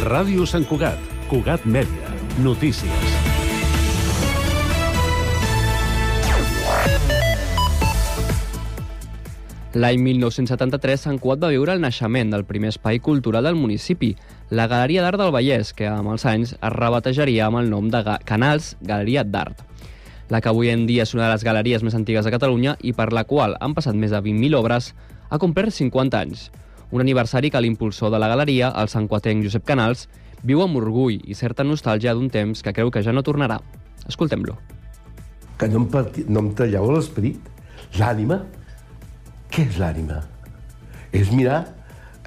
Ràdio 0.00 0.46
Sant 0.48 0.62
Cugat, 0.64 0.96
Cugat 1.28 1.66
Mèdia, 1.68 2.08
notícies. 2.40 3.16
L'any 9.76 10.00
1973, 10.00 11.04
Sant 11.04 11.18
Cugat 11.20 11.42
va 11.44 11.50
viure 11.52 11.74
el 11.76 11.84
naixement 11.84 12.32
del 12.32 12.46
primer 12.48 12.70
espai 12.72 13.02
cultural 13.04 13.44
del 13.44 13.60
municipi, 13.60 14.14
la 14.48 14.64
Galeria 14.72 15.04
d'Art 15.04 15.20
del 15.20 15.34
Vallès, 15.36 15.74
que 15.76 15.90
amb 15.90 16.14
els 16.14 16.24
anys 16.24 16.54
es 16.56 16.72
rebatejaria 16.78 17.50
amb 17.50 17.60
el 17.60 17.68
nom 17.68 17.92
de 17.92 18.00
Canals 18.24 18.78
Galeria 18.80 19.26
d'Art. 19.28 19.60
La 20.32 20.40
que 20.40 20.48
avui 20.48 20.72
en 20.72 20.86
dia 20.88 21.04
és 21.04 21.12
una 21.12 21.26
de 21.26 21.34
les 21.34 21.44
galeries 21.44 21.84
més 21.84 21.98
antigues 21.98 22.24
de 22.24 22.32
Catalunya 22.32 22.78
i 22.80 22.96
per 22.96 23.10
la 23.12 23.26
qual 23.28 23.58
han 23.60 23.76
passat 23.76 24.00
més 24.00 24.16
de 24.16 24.24
20.000 24.24 24.56
obres, 24.64 24.94
ha 25.28 25.38
complert 25.38 25.76
50 25.76 26.24
anys. 26.24 26.48
Un 26.90 27.00
aniversari 27.00 27.50
que 27.50 27.60
l'impulsor 27.62 28.10
de 28.10 28.18
la 28.18 28.28
galeria, 28.28 28.72
el 28.80 28.88
santcuatenc 28.90 29.44
Josep 29.46 29.66
Canals, 29.66 30.08
viu 30.42 30.62
amb 30.64 30.78
orgull 30.80 31.20
i 31.22 31.36
certa 31.38 31.62
nostàlgia 31.62 32.14
d'un 32.16 32.30
temps 32.32 32.64
que 32.66 32.72
creu 32.74 32.90
que 32.90 33.02
ja 33.06 33.14
no 33.14 33.22
tornarà. 33.22 33.60
Escoltem-lo. 34.08 34.56
Que 35.60 35.68
no 35.68 35.84
em, 35.84 35.90
parti... 35.92 36.24
no 36.26 36.42
em 36.42 36.54
talleu 36.58 36.90
l'esperit, 36.90 37.46
l'ànima. 38.00 38.40
Què 39.50 39.68
és 39.68 39.78
l'ànima? 39.78 40.22
És 41.14 41.30
mirar 41.30 41.60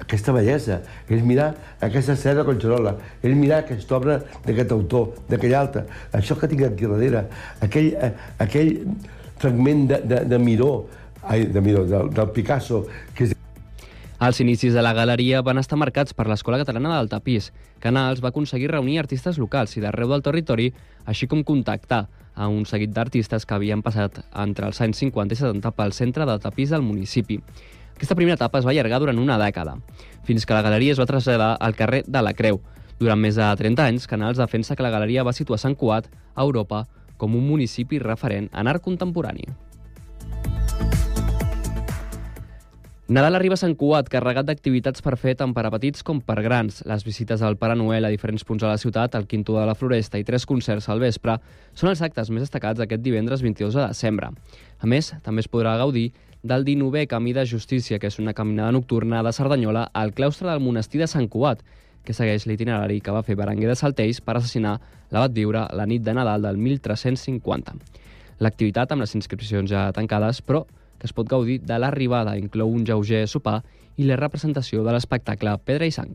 aquesta 0.00 0.32
bellesa, 0.34 0.80
és 1.08 1.22
mirar 1.22 1.52
aquesta 1.84 2.16
seda 2.16 2.40
de 2.40 2.48
Collserola, 2.48 2.96
és 3.22 3.36
mirar 3.36 3.62
aquesta 3.62 3.98
obra 3.98 4.18
d'aquest 4.46 4.72
autor, 4.74 5.12
d'aquell 5.28 5.54
altre, 5.58 5.84
això 6.12 6.36
que 6.40 6.50
tinc 6.50 6.64
aquí 6.66 6.88
darrere, 6.90 7.26
aquell, 7.64 7.92
eh, 7.94 8.10
aquell 8.42 8.74
fragment 9.40 9.86
de, 9.92 10.00
de, 10.10 10.24
de 10.32 10.40
Miró, 10.42 10.72
ai, 11.22 11.46
de 11.46 11.62
Miró, 11.64 11.86
del, 11.88 12.10
del 12.16 12.34
Picasso, 12.34 12.84
que 13.14 13.28
és 13.28 13.36
Els 14.24 14.38
inicis 14.40 14.72
de 14.72 14.80
la 14.80 14.94
galeria 14.96 15.42
van 15.44 15.58
estar 15.60 15.76
marcats 15.76 16.14
per 16.16 16.24
l'Escola 16.30 16.56
Catalana 16.56 16.94
del 16.94 17.10
Tapís. 17.12 17.50
Canals 17.82 18.22
va 18.24 18.30
aconseguir 18.30 18.70
reunir 18.70 18.94
artistes 19.02 19.36
locals 19.36 19.74
i 19.76 19.82
d'arreu 19.82 20.08
del 20.14 20.22
territori, 20.24 20.70
així 21.04 21.26
com 21.28 21.42
contactar 21.44 22.06
a 22.32 22.46
un 22.48 22.64
seguit 22.64 22.94
d'artistes 22.96 23.44
que 23.44 23.56
havien 23.58 23.82
passat 23.84 24.22
entre 24.32 24.70
els 24.70 24.80
anys 24.80 25.02
50 25.02 25.36
i 25.36 25.40
70 25.42 25.74
pel 25.76 25.92
centre 25.92 26.24
de 26.30 26.38
tapís 26.40 26.72
del 26.72 26.86
municipi. 26.86 27.36
Aquesta 27.98 28.16
primera 28.16 28.38
etapa 28.40 28.62
es 28.62 28.64
va 28.64 28.72
allargar 28.72 29.02
durant 29.02 29.20
una 29.20 29.36
dècada, 29.42 29.76
fins 30.24 30.48
que 30.48 30.56
la 30.56 30.64
galeria 30.64 30.96
es 30.96 31.02
va 31.02 31.10
traslladar 31.10 31.58
al 31.60 31.76
carrer 31.76 32.04
de 32.06 32.24
la 32.24 32.32
Creu. 32.32 32.62
Durant 32.96 33.20
més 33.20 33.36
de 33.36 33.50
30 33.60 33.90
anys, 33.90 34.08
Canals 34.08 34.40
defensa 34.40 34.72
que 34.72 34.86
la 34.86 34.94
galeria 34.94 35.26
va 35.26 35.36
situar 35.36 35.60
Sant 35.60 35.76
Cuat 35.76 36.08
a 36.08 36.48
Europa 36.48 36.86
com 37.18 37.36
un 37.36 37.44
municipi 37.44 38.00
referent 38.00 38.48
en 38.54 38.72
art 38.72 38.80
contemporani. 38.80 39.50
Nadal 43.06 43.34
arriba 43.34 43.52
a 43.52 43.60
Sant 43.60 43.74
Cuat, 43.76 44.06
carregat 44.08 44.46
d'activitats 44.48 45.02
per 45.04 45.18
fer 45.20 45.34
tant 45.36 45.50
per 45.52 45.66
a 45.68 45.70
petits 45.74 46.00
com 46.00 46.22
per 46.24 46.38
grans. 46.40 46.78
Les 46.88 47.02
visites 47.04 47.42
al 47.44 47.58
Pare 47.60 47.74
Noel 47.76 48.06
a 48.08 48.10
diferents 48.10 48.46
punts 48.48 48.62
de 48.62 48.68
la 48.70 48.78
ciutat, 48.80 49.12
el 49.18 49.26
Quinto 49.28 49.58
de 49.58 49.64
la 49.68 49.74
Floresta 49.76 50.16
i 50.16 50.24
tres 50.24 50.46
concerts 50.48 50.86
al 50.88 51.02
vespre 51.02 51.34
són 51.76 51.90
els 51.90 52.00
actes 52.00 52.30
més 52.32 52.46
destacats 52.46 52.80
aquest 52.80 53.02
divendres 53.04 53.42
22 53.44 53.74
de 53.76 53.82
desembre. 53.82 54.30
A 54.80 54.88
més, 54.88 55.10
també 55.20 55.44
es 55.44 55.50
podrà 55.52 55.74
gaudir 55.76 56.14
del 56.40 56.64
19è 56.64 57.02
Camí 57.10 57.34
de 57.36 57.44
Justícia, 57.44 57.98
que 58.00 58.08
és 58.08 58.16
una 58.18 58.32
caminada 58.32 58.72
nocturna 58.72 59.20
de 59.22 59.32
Cerdanyola 59.36 59.90
al 59.92 60.14
claustre 60.16 60.48
del 60.48 60.64
monestir 60.64 61.02
de 61.02 61.08
Sant 61.12 61.28
Cuat, 61.28 61.60
que 62.08 62.16
segueix 62.16 62.46
l'itinerari 62.48 63.02
que 63.04 63.12
va 63.12 63.22
fer 63.26 63.36
Berenguer 63.36 63.68
de 63.68 63.76
Saltells 63.76 64.22
per 64.24 64.38
assassinar 64.38 64.78
l'abat 65.12 65.36
Viure 65.36 65.66
la 65.76 65.84
nit 65.84 66.00
de 66.00 66.16
Nadal 66.16 66.48
del 66.48 66.56
1350. 66.56 67.76
L'activitat, 68.40 68.96
amb 68.96 69.04
les 69.04 69.14
inscripcions 69.14 69.68
ja 69.68 69.90
tancades, 69.92 70.40
però 70.40 70.64
que 71.04 71.10
es 71.10 71.12
pot 71.12 71.28
gaudir 71.28 71.58
de 71.60 71.76
l'arribada, 71.76 72.32
inclou 72.40 72.70
un 72.72 72.86
lleuger 72.88 73.26
sopar 73.28 73.58
i 74.00 74.06
la 74.08 74.16
representació 74.16 74.80
de 74.86 74.94
l'espectacle 74.94 75.52
Pedra 75.60 75.84
i 75.84 75.92
Sang. 75.92 76.14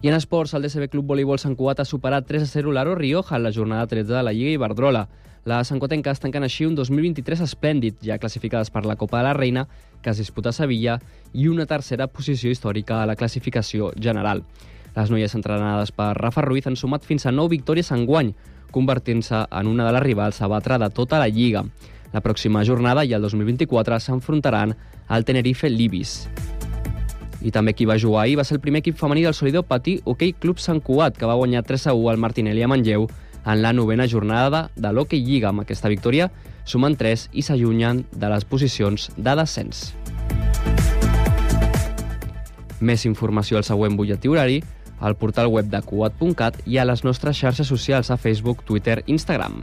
I 0.00 0.08
en 0.08 0.16
esports, 0.16 0.54
el 0.56 0.64
DCB 0.64 0.88
Club 0.94 1.10
Voleibol 1.10 1.36
Sant 1.42 1.58
Cugat 1.58 1.82
ha 1.82 1.84
superat 1.84 2.24
3 2.24 2.46
a 2.46 2.48
0 2.48 2.72
l'Aro 2.72 2.94
Rioja 2.96 3.36
en 3.36 3.44
la 3.44 3.52
jornada 3.52 3.84
13 3.90 4.14
de 4.14 4.22
la 4.24 4.32
Lliga 4.32 4.54
Iberdrola. 4.54 5.04
La 5.44 5.60
Santcuatenca 5.62 6.14
es 6.14 6.22
tanquen 6.24 6.46
així 6.46 6.64
un 6.64 6.74
2023 6.78 7.42
esplèndid, 7.44 7.98
ja 8.00 8.16
classificades 8.16 8.72
per 8.72 8.86
la 8.86 8.96
Copa 8.96 9.20
de 9.20 9.26
la 9.28 9.34
Reina, 9.36 9.66
que 10.00 10.14
es 10.14 10.22
disputa 10.22 10.54
a 10.54 10.56
Sevilla, 10.56 10.96
i 11.34 11.50
una 11.52 11.66
tercera 11.68 12.06
posició 12.08 12.48
històrica 12.48 13.02
a 13.02 13.10
la 13.10 13.16
classificació 13.20 13.90
general. 14.00 14.40
Les 14.96 15.12
noies 15.12 15.36
entrenades 15.36 15.92
per 15.92 16.14
Rafa 16.16 16.46
Ruiz 16.48 16.64
han 16.64 16.80
sumat 16.80 17.04
fins 17.04 17.28
a 17.28 17.34
9 17.34 17.52
victòries 17.58 17.92
en 17.92 18.06
guany, 18.08 18.32
convertint-se 18.72 19.44
en 19.52 19.68
una 19.68 19.84
de 19.84 19.92
les 19.98 20.06
rivals 20.06 20.40
a 20.40 20.48
batre 20.48 20.80
de 20.80 20.88
tota 20.96 21.20
la 21.20 21.28
Lliga. 21.28 21.66
La 22.12 22.22
pròxima 22.22 22.64
jornada 22.64 23.04
i 23.04 23.14
el 23.16 23.22
2024 23.22 23.98
s'enfrontaran 24.00 24.74
al 25.08 25.24
Tenerife 25.24 25.70
Libis. 25.70 26.26
I 27.42 27.52
també 27.52 27.74
qui 27.76 27.86
va 27.86 27.98
jugar 28.00 28.24
ahir 28.24 28.38
va 28.40 28.44
ser 28.44 28.56
el 28.56 28.62
primer 28.64 28.80
equip 28.82 28.96
femení 28.98 29.22
del 29.22 29.34
Solidor 29.34 29.66
Patí 29.68 30.00
Hockey 30.04 30.32
Club 30.32 30.58
Sant 30.58 30.80
Cugat, 30.82 31.16
que 31.18 31.26
va 31.26 31.36
guanyar 31.38 31.62
3 31.62 31.86
a 31.86 31.94
1 31.94 32.10
al 32.10 32.18
Martinelli 32.18 32.62
a 32.62 32.68
Manlleu 32.68 33.06
en 33.46 33.62
la 33.62 33.72
novena 33.72 34.08
jornada 34.08 34.70
de 34.74 34.92
l'Hockey 34.92 35.22
Lliga. 35.22 35.50
Amb 35.50 35.62
aquesta 35.62 35.88
victòria 35.92 36.30
sumen 36.64 36.96
3 36.98 37.28
i 37.32 37.46
s'allunyen 37.46 38.04
de 38.12 38.32
les 38.32 38.44
posicions 38.44 39.10
de 39.16 39.36
descens. 39.38 39.92
Més 42.80 43.06
informació 43.06 43.56
al 43.56 43.64
següent 43.64 43.96
butlletí 43.96 44.28
horari, 44.28 44.62
al 44.98 45.16
portal 45.16 45.48
web 45.52 45.70
de 45.70 45.80
cuat.cat 45.84 46.62
i 46.66 46.78
a 46.78 46.84
les 46.88 47.04
nostres 47.04 47.38
xarxes 47.38 47.68
socials 47.68 48.10
a 48.10 48.16
Facebook, 48.16 48.64
Twitter 48.64 49.02
Instagram. 49.06 49.62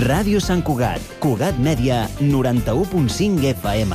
Ràdio 0.00 0.40
Sant 0.40 0.62
Cugat, 0.64 1.02
Cugat 1.20 1.58
Mèdia, 1.60 2.08
91.5 2.24 3.44
FM. 3.44 3.92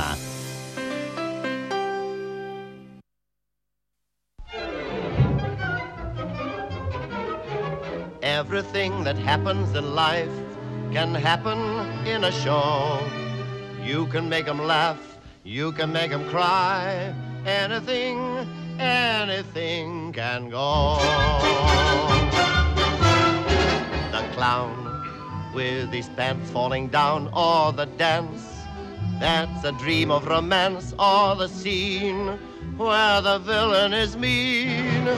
Everything 8.22 9.02
that 9.02 9.18
happens 9.18 9.74
in 9.74 9.96
life 9.96 10.30
can 10.92 11.12
happen 11.12 11.58
in 12.06 12.22
a 12.22 12.30
show. 12.30 13.02
You 13.82 14.06
can 14.06 14.28
make 14.28 14.46
them 14.46 14.62
laugh, 14.62 15.02
you 15.42 15.72
can 15.72 15.92
make 15.92 16.10
them 16.12 16.22
cry. 16.30 17.12
Anything, 17.44 18.46
anything 18.78 20.12
can 20.12 20.50
go. 20.50 21.00
The 24.12 24.22
clown 24.36 24.95
with 25.56 25.90
his 25.90 26.08
pants 26.20 26.50
falling 26.52 26.86
down, 26.92 27.30
or 27.32 27.72
the 27.72 27.86
dance 27.96 28.56
That's 29.18 29.64
a 29.64 29.72
dream 29.72 30.10
of 30.10 30.26
romance 30.26 30.92
or 30.98 31.36
the 31.36 31.48
scene 31.48 32.36
where 32.76 33.22
the 33.22 33.38
villain 33.38 33.94
is 33.94 34.14
mean. 34.14 35.08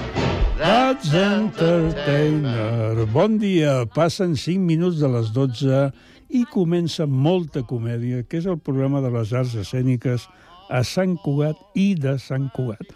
That's 0.57 1.13
Entertainer. 1.13 3.07
Bon 3.07 3.39
dia. 3.39 3.87
Passen 3.91 4.37
5 4.37 4.63
minuts 4.63 5.01
de 5.03 5.09
les 5.11 5.33
12 5.35 5.91
i 6.31 6.45
comença 6.47 7.07
molta 7.11 7.65
comèdia, 7.67 8.23
que 8.23 8.39
és 8.39 8.47
el 8.47 8.63
programa 8.63 9.03
de 9.03 9.11
les 9.11 9.35
arts 9.35 9.59
escèniques 9.59 10.29
a 10.71 10.85
Sant 10.87 11.19
Cugat 11.25 11.59
i 11.75 11.99
de 11.99 12.15
Sant 12.23 12.47
Cugat. 12.55 12.95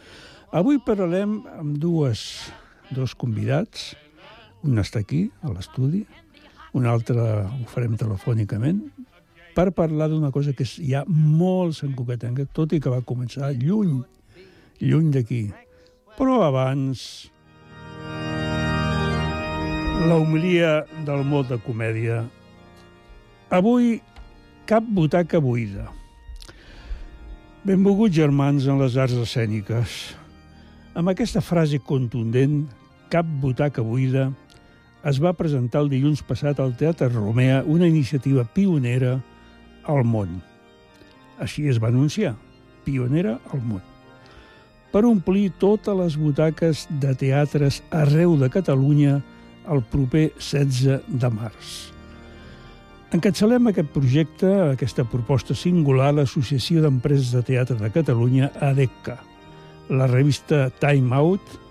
Avui 0.54 0.78
parlarem 0.86 1.42
amb 1.58 1.82
dues, 1.82 2.46
dos 2.94 3.10
convidats. 3.18 3.96
Un 4.62 4.78
està 4.78 5.02
aquí, 5.02 5.32
a 5.42 5.50
l'estudi, 5.50 6.06
un 6.72 6.86
altre 6.88 7.20
ho 7.20 7.66
farem 7.68 7.96
telefònicament, 8.00 8.80
per 9.52 9.68
parlar 9.76 10.08
d'una 10.08 10.30
cosa 10.32 10.54
que 10.56 10.64
és 10.64 10.78
ja 10.80 11.02
molt 11.06 11.76
santcugatenca, 11.76 12.48
tot 12.56 12.72
i 12.72 12.80
que 12.80 12.92
va 12.92 13.02
començar 13.04 13.52
lluny, 13.52 14.00
lluny 14.80 15.10
d'aquí. 15.12 15.42
Però 16.16 16.40
abans, 16.46 17.02
la 20.08 20.16
humilia 20.16 20.82
del 21.06 21.24
mot 21.28 21.48
de 21.48 21.58
comèdia. 21.62 22.22
Avui, 23.52 24.00
cap 24.66 24.84
butaca 24.88 25.40
buida. 25.40 25.90
Benvolguts 27.62 28.16
germans 28.16 28.66
en 28.66 28.80
les 28.80 28.96
arts 28.98 29.14
escèniques. 29.22 30.16
Amb 30.98 31.12
aquesta 31.12 31.40
frase 31.44 31.78
contundent, 31.78 32.64
cap 33.12 33.28
butaca 33.44 33.84
buida, 33.84 34.30
es 35.04 35.18
va 35.22 35.34
presentar 35.34 35.82
el 35.82 35.90
dilluns 35.90 36.22
passat 36.26 36.60
al 36.62 36.76
Teatre 36.78 37.08
Romea 37.10 37.62
una 37.66 37.88
iniciativa 37.88 38.44
pionera 38.44 39.16
al 39.90 40.04
món. 40.06 40.40
Així 41.42 41.66
es 41.68 41.80
va 41.82 41.90
anunciar, 41.90 42.36
pionera 42.84 43.38
al 43.52 43.62
món. 43.66 43.82
Per 44.92 45.02
omplir 45.08 45.48
totes 45.58 45.96
les 45.96 46.18
butaques 46.20 46.84
de 47.02 47.14
teatres 47.18 47.80
arreu 47.90 48.36
de 48.38 48.50
Catalunya 48.52 49.22
el 49.72 49.80
proper 49.90 50.28
16 50.36 51.00
de 51.08 51.30
març. 51.32 51.72
Encatçalem 53.12 53.68
aquest 53.68 53.90
projecte, 53.92 54.48
aquesta 54.72 55.04
proposta 55.04 55.56
singular, 55.56 56.12
l'Associació 56.16 56.84
d'Empreses 56.84 57.32
de 57.34 57.42
Teatre 57.50 57.76
de 57.80 57.90
Catalunya, 57.92 58.48
ADECA, 58.60 59.18
la 59.92 60.06
revista 60.08 60.70
Time 60.80 61.12
Out 61.16 61.61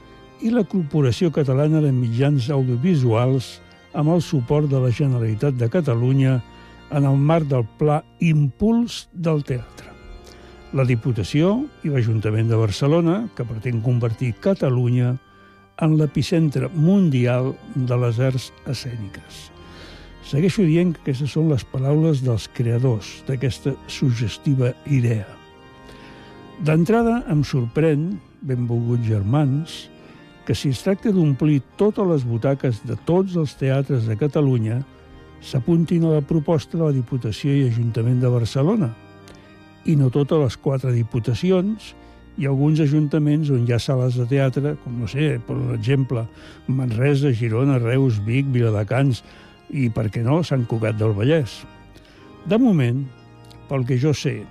i 0.42 0.50
la 0.50 0.64
Corporació 0.66 1.30
Catalana 1.34 1.82
de 1.84 1.92
Mitjans 1.94 2.48
Audiovisuals 2.50 3.60
amb 3.94 4.10
el 4.14 4.22
suport 4.26 4.70
de 4.72 4.80
la 4.82 4.90
Generalitat 4.90 5.58
de 5.60 5.68
Catalunya 5.70 6.40
en 6.92 7.06
el 7.06 7.18
marc 7.18 7.46
del 7.52 7.66
Pla 7.78 8.00
Impuls 8.26 9.06
del 9.14 9.44
Teatre. 9.46 9.92
La 10.74 10.86
Diputació 10.88 11.68
i 11.86 11.92
l'Ajuntament 11.94 12.50
de 12.50 12.58
Barcelona, 12.58 13.28
que 13.36 13.46
pretén 13.46 13.84
convertir 13.86 14.34
Catalunya 14.42 15.14
en 15.82 15.98
l'epicentre 16.00 16.72
mundial 16.74 17.54
de 17.76 18.00
les 18.02 18.20
arts 18.20 18.50
escèniques. 18.66 19.52
Segueixo 20.26 20.66
dient 20.66 20.96
que 20.96 21.04
aquestes 21.04 21.36
són 21.36 21.52
les 21.52 21.66
paraules 21.68 22.26
dels 22.26 22.48
creadors 22.56 23.20
d'aquesta 23.28 23.76
sugestiva 23.92 24.74
idea. 24.90 25.28
D'entrada, 26.66 27.22
em 27.30 27.46
sorprèn, 27.46 28.14
benvolguts 28.42 29.06
germans, 29.10 29.91
que 30.52 30.56
si 30.60 30.68
es 30.76 30.82
tracta 30.84 31.14
d'omplir 31.16 31.62
totes 31.80 32.04
les 32.04 32.24
butaques 32.28 32.82
de 32.84 32.98
tots 33.08 33.38
els 33.40 33.54
teatres 33.56 34.04
de 34.04 34.18
Catalunya, 34.20 34.82
s'apuntin 35.40 36.04
a 36.04 36.18
la 36.18 36.24
proposta 36.28 36.76
de 36.76 36.82
la 36.84 36.92
Diputació 36.92 37.54
i 37.56 37.70
Ajuntament 37.70 38.18
de 38.20 38.28
Barcelona, 38.28 38.90
i 39.88 39.96
no 39.96 40.10
totes 40.12 40.42
les 40.42 40.58
quatre 40.60 40.92
diputacions 40.92 41.94
i 42.36 42.50
alguns 42.52 42.82
ajuntaments 42.84 43.48
on 43.56 43.64
hi 43.64 43.72
ha 43.72 43.80
sales 43.80 44.18
de 44.20 44.26
teatre, 44.28 44.74
com 44.84 44.98
no 45.00 45.08
sé, 45.08 45.38
per 45.48 45.56
exemple, 45.78 46.26
Manresa, 46.68 47.32
Girona, 47.32 47.80
Reus, 47.80 48.20
Vic, 48.26 48.50
Viladecans 48.52 49.24
i, 49.72 49.88
per 49.88 50.10
què 50.12 50.26
no, 50.26 50.42
Sant 50.44 50.68
Cugat 50.68 51.00
del 51.00 51.16
Vallès. 51.16 51.62
De 52.44 52.60
moment, 52.60 53.06
pel 53.72 53.88
que 53.88 53.96
jo 54.04 54.12
sé, 54.12 54.42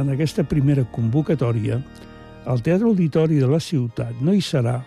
en 0.00 0.16
aquesta 0.16 0.48
primera 0.48 0.88
convocatòria, 0.96 1.76
el 2.48 2.64
Teatre 2.64 2.88
Auditori 2.88 3.36
de 3.44 3.52
la 3.52 3.60
ciutat 3.60 4.16
no 4.24 4.32
hi 4.32 4.40
serà 4.40 4.78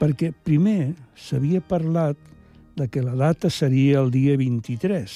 perquè 0.00 0.32
primer 0.46 0.94
s'havia 1.16 1.62
parlat 1.64 2.18
de 2.74 2.88
que 2.90 3.02
la 3.02 3.14
data 3.14 3.50
seria 3.50 4.00
el 4.00 4.10
dia 4.10 4.36
23, 4.36 5.14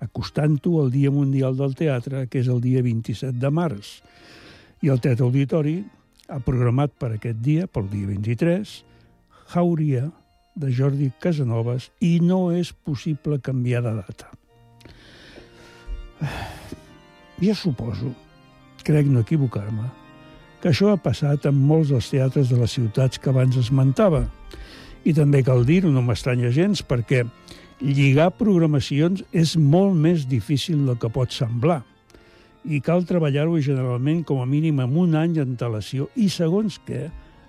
acostant-ho 0.00 0.78
al 0.80 0.90
Dia 0.94 1.10
Mundial 1.10 1.56
del 1.58 1.74
Teatre, 1.76 2.26
que 2.30 2.40
és 2.40 2.48
el 2.48 2.62
dia 2.64 2.82
27 2.82 3.36
de 3.38 3.50
març. 3.50 3.98
I 4.82 4.92
el 4.94 5.02
Teatre 5.02 5.26
Auditori 5.26 5.76
ha 6.28 6.38
programat 6.44 6.94
per 7.00 7.14
aquest 7.16 7.42
dia, 7.44 7.66
pel 7.66 7.88
dia 7.92 8.08
23, 8.08 8.72
Jauria 9.52 10.08
de 10.58 10.72
Jordi 10.74 11.10
Casanovas 11.22 11.90
i 12.04 12.18
no 12.20 12.48
és 12.52 12.72
possible 12.72 13.38
canviar 13.40 13.82
de 13.86 13.94
data. 14.00 14.32
Jo 17.38 17.54
suposo, 17.54 18.10
crec 18.82 19.06
no 19.06 19.22
equivocar-me, 19.22 19.86
que 20.62 20.72
això 20.72 20.92
ha 20.92 21.00
passat 21.00 21.46
amb 21.48 21.60
molts 21.70 21.92
dels 21.92 22.08
teatres 22.10 22.50
de 22.50 22.58
les 22.58 22.74
ciutats 22.74 23.20
que 23.20 23.30
abans 23.30 23.56
esmentava. 23.60 24.24
I 25.06 25.14
també 25.14 25.44
cal 25.46 25.64
dir-ho, 25.66 25.90
no 25.92 26.02
m'estranya 26.02 26.50
gens, 26.54 26.82
perquè 26.82 27.24
lligar 27.80 28.32
programacions 28.34 29.22
és 29.32 29.54
molt 29.56 29.94
més 29.94 30.26
difícil 30.26 30.84
del 30.86 30.98
que 30.98 31.12
pot 31.14 31.32
semblar 31.34 31.82
i 32.66 32.80
cal 32.84 33.06
treballar-ho 33.06 33.56
generalment 33.62 34.24
com 34.26 34.42
a 34.42 34.48
mínim 34.48 34.80
amb 34.82 34.98
un 34.98 35.14
any 35.16 35.36
d'antelació 35.38 36.08
i, 36.18 36.26
segons 36.28 36.80
què, 36.84 37.06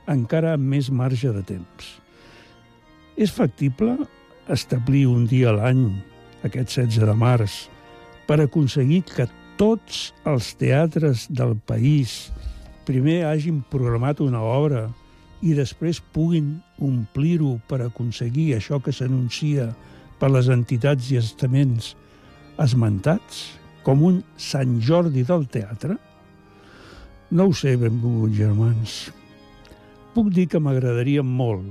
encara 0.09 0.53
amb 0.55 0.69
més 0.75 0.89
marge 0.93 1.33
de 1.33 1.41
temps. 1.45 1.89
És 3.19 3.33
factible 3.35 3.97
establir 4.49 5.07
un 5.09 5.25
dia 5.27 5.49
a 5.51 5.57
l'any, 5.57 5.83
aquest 6.45 6.77
16 6.77 7.09
de 7.09 7.17
març, 7.17 7.57
per 8.29 8.39
aconseguir 8.43 9.01
que 9.09 9.27
tots 9.59 10.13
els 10.29 10.53
teatres 10.55 11.27
del 11.27 11.57
país 11.67 12.29
primer 12.89 13.27
hagin 13.29 13.61
programat 13.69 14.17
una 14.25 14.41
obra 14.41 14.87
i 15.45 15.53
després 15.53 15.99
puguin 16.13 16.55
omplir-ho 16.81 17.59
per 17.69 17.83
aconseguir 17.85 18.55
això 18.55 18.79
que 18.81 18.93
s'anuncia 18.95 19.67
per 20.19 20.31
les 20.33 20.49
entitats 20.49 21.11
i 21.13 21.19
estaments 21.19 21.93
esmentats, 22.59 23.43
com 23.85 24.01
un 24.03 24.23
Sant 24.41 24.79
Jordi 24.83 25.21
del 25.27 25.45
teatre? 25.53 25.99
No 27.29 27.45
ho 27.47 27.53
sé, 27.53 27.75
benvolguts 27.77 28.35
germans. 28.39 28.95
Puc 30.15 30.33
dir 30.33 30.47
que 30.49 30.59
m'agradaria 30.59 31.21
molt, 31.23 31.69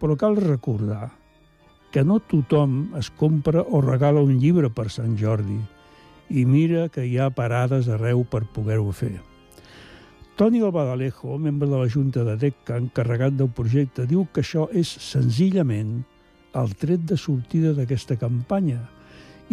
però 0.00 0.16
cal 0.16 0.40
recordar 0.40 1.10
que 1.92 2.02
no 2.02 2.16
tothom 2.32 2.96
es 2.98 3.12
compra 3.12 3.62
o 3.62 3.84
regala 3.84 4.24
un 4.24 4.40
llibre 4.40 4.72
per 4.72 4.88
Sant 4.90 5.14
Jordi 5.20 5.60
i 6.32 6.48
mira 6.48 6.88
que 6.88 7.04
hi 7.04 7.20
ha 7.20 7.30
parades 7.30 7.92
arreu 7.92 8.24
per 8.24 8.46
poder-ho 8.56 8.90
fer. 8.90 9.14
Toni 10.36 10.58
Albadalejo, 10.58 11.38
membre 11.38 11.68
de 11.68 11.78
la 11.78 11.88
Junta 11.88 12.24
de 12.24 12.34
DECCA, 12.36 12.80
encarregat 12.82 13.36
del 13.38 13.52
projecte, 13.54 14.02
diu 14.10 14.24
que 14.34 14.42
això 14.42 14.64
és 14.74 14.88
senzillament 14.98 16.00
el 16.58 16.72
tret 16.74 17.04
de 17.06 17.14
sortida 17.14 17.70
d'aquesta 17.76 18.16
campanya 18.18 18.80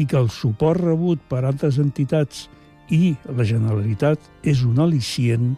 i 0.01 0.07
que 0.09 0.17
el 0.17 0.31
suport 0.33 0.81
rebut 0.81 1.21
per 1.29 1.43
altres 1.45 1.77
entitats 1.77 2.47
i 2.89 3.13
la 3.29 3.45
Generalitat 3.45 4.25
és 4.41 4.63
un 4.65 4.81
al·licient 4.81 5.51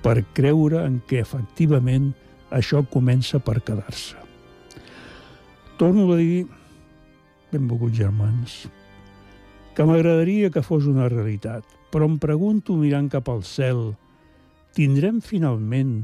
per 0.00 0.22
creure 0.32 0.80
en 0.86 0.96
que 1.08 1.20
efectivament 1.20 2.14
això 2.48 2.80
comença 2.88 3.42
per 3.44 3.58
quedar-se. 3.60 4.16
Torno 5.76 6.06
a 6.08 6.16
dir, 6.16 6.46
benvolguts 7.52 7.98
germans, 7.98 8.56
que 9.76 9.84
m'agradaria 9.84 10.48
que 10.48 10.64
fos 10.64 10.88
una 10.88 11.10
realitat, 11.12 11.68
però 11.92 12.08
em 12.08 12.16
pregunto 12.22 12.78
mirant 12.80 13.10
cap 13.12 13.28
al 13.28 13.44
cel, 13.44 13.92
tindrem 14.74 15.20
finalment 15.22 16.02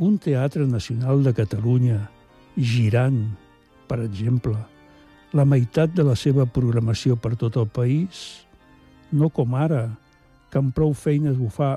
un 0.00 0.16
Teatre 0.18 0.66
Nacional 0.66 1.22
de 1.22 1.34
Catalunya 1.36 2.00
girant 2.56 3.22
per 3.90 3.98
exemple, 4.04 4.54
la 5.34 5.44
meitat 5.44 5.90
de 5.96 6.04
la 6.06 6.14
seva 6.14 6.46
programació 6.46 7.16
per 7.18 7.34
tot 7.38 7.56
el 7.58 7.66
país, 7.66 8.44
no 9.10 9.32
com 9.34 9.56
ara, 9.58 9.88
que 10.50 10.60
amb 10.62 10.70
prou 10.74 10.94
feines 10.94 11.38
ho 11.38 11.50
fa 11.50 11.72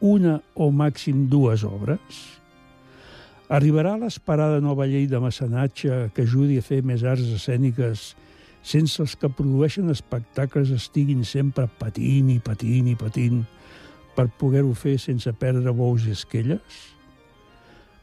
una 0.00 0.38
o 0.56 0.70
màxim 0.72 1.26
dues 1.28 1.64
obres? 1.68 2.22
Arribarà 3.52 3.94
l'esperada 4.00 4.62
nova 4.64 4.86
llei 4.88 5.04
de 5.08 5.20
mecenatge 5.20 6.08
que 6.16 6.24
ajudi 6.24 6.56
a 6.60 6.64
fer 6.64 6.80
més 6.84 7.04
arts 7.04 7.28
escèniques 7.36 8.14
sense 8.64 9.00
els 9.04 9.14
que 9.16 9.28
produeixen 9.32 9.92
espectacles 9.92 10.72
estiguin 10.72 11.24
sempre 11.28 11.68
patint 11.80 12.32
i 12.32 12.40
patint 12.44 12.88
i 12.92 12.96
patint 12.96 13.44
per 14.18 14.26
poder-ho 14.34 14.72
fer 14.74 14.96
sense 14.98 15.30
perdre 15.38 15.70
bous 15.70 16.08
i 16.08 16.16
esquelles? 16.16 16.78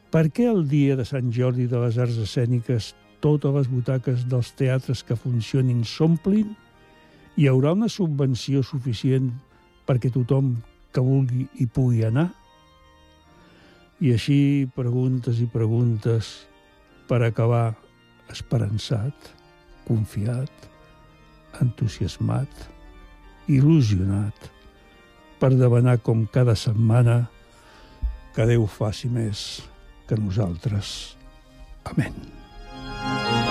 Per 0.08 0.30
què 0.32 0.46
el 0.48 0.62
dia 0.70 0.94
de 0.96 1.04
Sant 1.04 1.28
Jordi 1.28 1.66
de 1.68 1.82
les 1.82 1.98
Arts 2.00 2.16
Escèniques 2.22 2.94
totes 3.20 3.52
les 3.52 3.68
butaques 3.68 4.22
dels 4.30 4.54
teatres 4.56 5.02
que 5.04 5.18
funcionin 5.18 5.82
s'omplin, 5.84 6.54
hi 7.36 7.50
haurà 7.50 7.74
una 7.76 7.90
subvenció 7.92 8.62
suficient 8.64 9.28
perquè 9.84 10.08
tothom 10.14 10.54
que 10.94 11.04
vulgui 11.04 11.44
hi 11.60 11.68
pugui 11.68 12.00
anar. 12.08 12.30
I 14.00 14.16
així 14.16 14.38
preguntes 14.72 15.44
i 15.44 15.50
preguntes 15.52 16.32
per 17.10 17.20
acabar 17.26 17.74
esperançat, 18.32 19.32
confiat, 19.84 20.68
entusiasmat, 21.60 22.68
il·lusionat, 23.52 24.55
per 25.40 25.52
demanar 25.54 25.98
com 26.04 26.24
cada 26.32 26.56
setmana 26.58 27.26
que 28.36 28.46
Déu 28.48 28.66
faci 28.68 29.08
més 29.08 29.46
que 30.06 30.18
nosaltres. 30.20 31.16
Amén. 31.92 33.45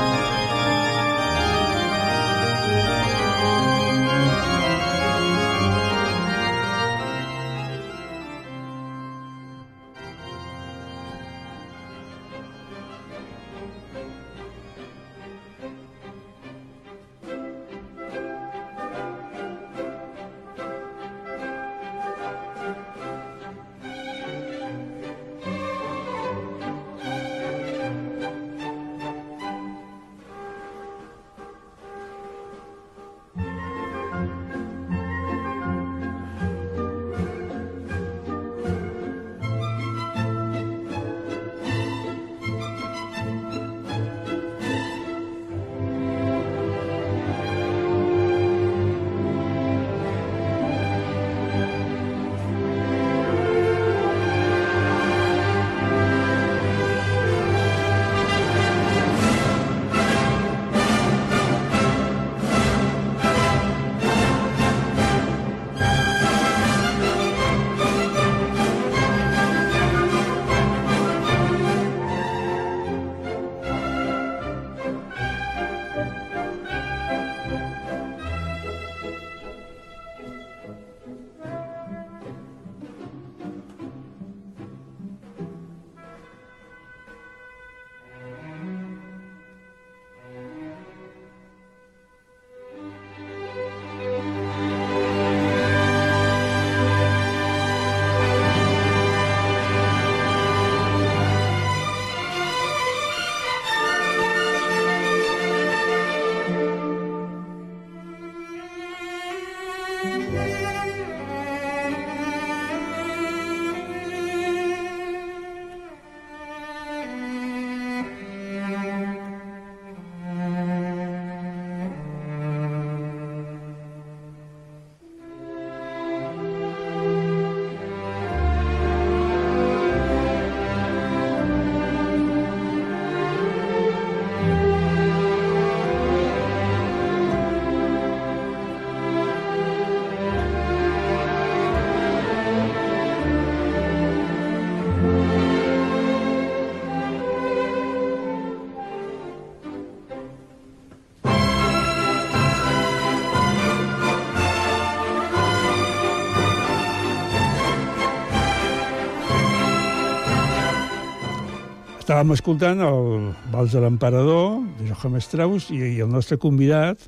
Estàvem 162.16 162.32
escoltant 162.32 162.80
el 162.80 163.08
Vals 163.52 163.74
de 163.76 163.80
l'Emperador, 163.84 164.62
de 164.78 164.86
Johann 164.88 165.20
Strauss, 165.20 165.66
i, 165.76 165.82
i 165.98 166.00
el 166.00 166.08
nostre 166.08 166.38
convidat 166.40 167.02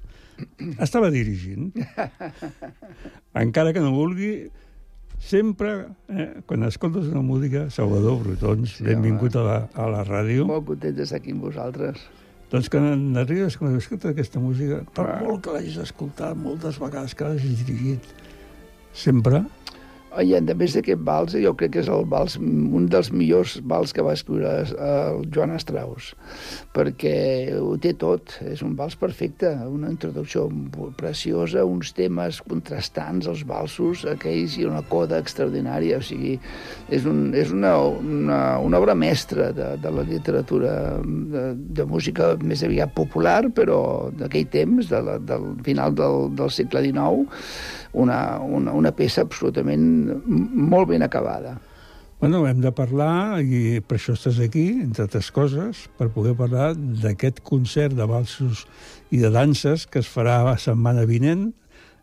estava 0.84 1.08
dirigint. 1.14 1.70
Encara 3.44 3.72
que 3.72 3.80
no 3.80 3.94
vulgui, 3.96 4.50
sempre, 5.24 5.72
eh, 6.12 6.26
quan 6.44 6.68
escoltes 6.68 7.08
una 7.08 7.24
música, 7.24 7.70
Salvador 7.72 8.20
Brutons, 8.26 8.74
sí, 8.82 8.90
benvingut 8.90 9.40
a 9.40 9.46
la, 9.48 9.56
a 9.80 9.88
la 9.94 10.04
ràdio. 10.04 10.50
Molt 10.52 10.68
content 10.74 11.00
d'estar 11.00 11.22
aquí 11.22 11.32
amb 11.38 11.48
vosaltres. 11.48 12.04
Doncs 12.52 12.68
que 12.68 12.84
n'arribes, 12.84 13.56
quan 13.62 13.80
escoltes 13.80 14.12
aquesta 14.12 14.44
música, 14.44 14.82
per 14.92 15.08
ah. 15.08 15.22
molt 15.24 15.46
que 15.46 15.56
l'hagis 15.56 15.80
escoltat 15.88 16.36
moltes 16.36 16.84
vegades, 16.84 17.16
que 17.16 17.32
l'hagis 17.32 17.64
dirigit, 17.64 18.12
sempre 19.08 19.46
i 20.24 20.34
a 20.34 20.42
més 20.42 20.74
d'aquest 20.74 21.02
vals, 21.06 21.36
jo 21.38 21.54
crec 21.58 21.76
que 21.76 21.82
és 21.84 21.90
el 21.92 22.06
vals, 22.10 22.38
un 22.40 22.88
dels 22.90 23.10
millors 23.14 23.58
vals 23.68 23.94
que 23.94 24.06
va 24.06 24.16
escriure 24.18 24.50
el 24.64 25.26
Joan 25.34 25.54
Strauss, 25.60 26.14
perquè 26.74 27.14
ho 27.60 27.76
té 27.82 27.94
tot, 28.00 28.38
és 28.48 28.64
un 28.66 28.74
vals 28.80 28.98
perfecte, 29.00 29.52
una 29.68 29.92
introducció 29.94 30.48
preciosa, 30.98 31.66
uns 31.68 31.94
temes 31.98 32.40
contrastants, 32.48 33.30
els 33.30 33.44
valsos, 33.48 34.06
aquells, 34.10 34.58
i 34.58 34.68
una 34.70 34.84
coda 34.90 35.20
extraordinària, 35.22 36.00
o 36.02 36.06
sigui, 36.06 36.38
és, 36.90 37.06
un, 37.10 37.34
és 37.38 37.54
una, 37.54 37.76
una, 37.78 38.42
una 38.64 38.82
obra 38.82 38.96
mestra 38.98 39.52
de, 39.56 39.74
de 39.84 39.94
la 39.94 40.06
literatura 40.08 40.76
de, 41.04 41.48
de 41.78 41.88
música 41.90 42.34
més 42.42 42.64
aviat 42.66 42.96
popular, 42.98 43.42
però 43.54 43.80
d'aquell 44.18 44.48
temps, 44.54 44.90
de 44.90 45.04
la, 45.04 45.20
del 45.20 45.52
final 45.68 45.94
del, 45.98 46.32
del 46.38 46.54
segle 46.54 46.86
XIX, 46.88 47.28
una, 48.04 48.40
una, 48.44 48.74
una 48.78 48.92
peça 48.96 49.24
absolutament 49.26 49.88
molt 50.26 50.92
ben 50.94 51.06
acabada. 51.06 51.58
Bueno, 52.20 52.48
hem 52.50 52.64
de 52.64 52.72
parlar, 52.74 53.44
i 53.46 53.78
per 53.86 54.00
això 54.00 54.16
estàs 54.18 54.40
aquí, 54.42 54.66
entre 54.82 55.06
altres 55.06 55.30
coses, 55.34 55.84
per 56.00 56.10
poder 56.16 56.34
parlar 56.40 56.72
d'aquest 56.74 57.44
concert 57.46 57.94
de 57.94 58.08
balsos 58.10 58.64
i 59.14 59.22
de 59.22 59.30
danses 59.30 59.86
que 59.86 60.02
es 60.02 60.10
farà 60.10 60.40
la 60.48 60.56
setmana 60.58 61.06
vinent, 61.06 61.52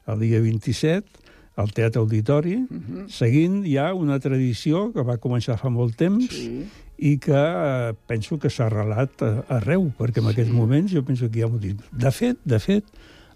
el 0.06 0.22
dia 0.22 0.38
27, 0.44 1.24
al 1.58 1.72
Teatre 1.74 2.02
Auditori, 2.02 2.54
uh 2.54 2.66
mhm. 2.70 2.82
-huh. 2.94 3.08
seguint 3.08 3.64
ja 3.66 3.92
una 3.94 4.18
tradició 4.20 4.92
que 4.92 5.02
va 5.02 5.18
començar 5.18 5.58
fa 5.58 5.68
molt 5.68 5.96
temps 5.96 6.30
sí. 6.30 6.64
i 6.98 7.18
que 7.18 7.32
eh, 7.32 7.94
penso 8.06 8.38
que 8.38 8.50
s'ha 8.50 8.66
arrelat 8.66 9.22
arreu, 9.48 9.92
perquè 9.98 10.18
en 10.18 10.26
sí. 10.26 10.30
aquests 10.30 10.52
moments 10.52 10.92
jo 10.92 11.02
penso 11.02 11.30
que 11.30 11.38
hi 11.38 11.42
ha 11.42 11.48
motiu. 11.48 11.76
De 11.92 12.10
fet, 12.10 12.38
de 12.44 12.58
fet, 12.58 12.84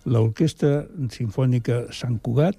l'Orquestra 0.07 0.85
Sinfònica 1.11 1.87
Sant 1.95 2.19
Cugat 2.23 2.59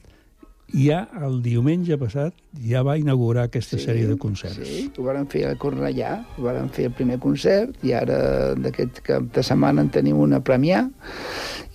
ja 0.70 1.00
el 1.26 1.40
diumenge 1.42 1.98
passat 1.98 2.36
ja 2.62 2.84
va 2.86 2.98
inaugurar 3.00 3.48
aquesta 3.48 3.78
sí, 3.78 3.86
sèrie 3.88 4.10
de 4.10 4.18
concerts. 4.22 4.60
Sí, 4.62 4.84
ho 4.98 5.06
varen 5.08 5.26
fer 5.30 5.46
a 5.50 5.56
Cornellà, 5.58 6.20
ho 6.38 6.46
varen 6.46 6.70
fer 6.74 6.90
el 6.90 6.94
primer 6.98 7.18
concert 7.24 7.80
i 7.86 7.96
ara 7.98 8.20
d'aquest 8.60 9.02
cap 9.06 9.32
de 9.34 9.44
setmana 9.46 9.86
en 9.86 9.90
tenim 9.94 10.20
una 10.22 10.42
premià 10.46 10.86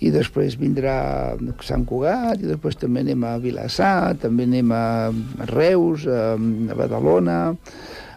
i 0.03 0.11
després 0.13 0.57
vindrà 0.59 0.95
Sant 1.63 1.85
Cugat 1.87 2.41
i 2.43 2.47
després 2.47 2.79
també 2.79 3.03
anem 3.03 3.23
a 3.27 3.35
Vilassar, 3.41 4.15
també 4.21 4.47
anem 4.47 4.71
a 4.75 4.85
Reus, 5.51 6.07
a 6.07 6.35
Badalona, 6.75 7.39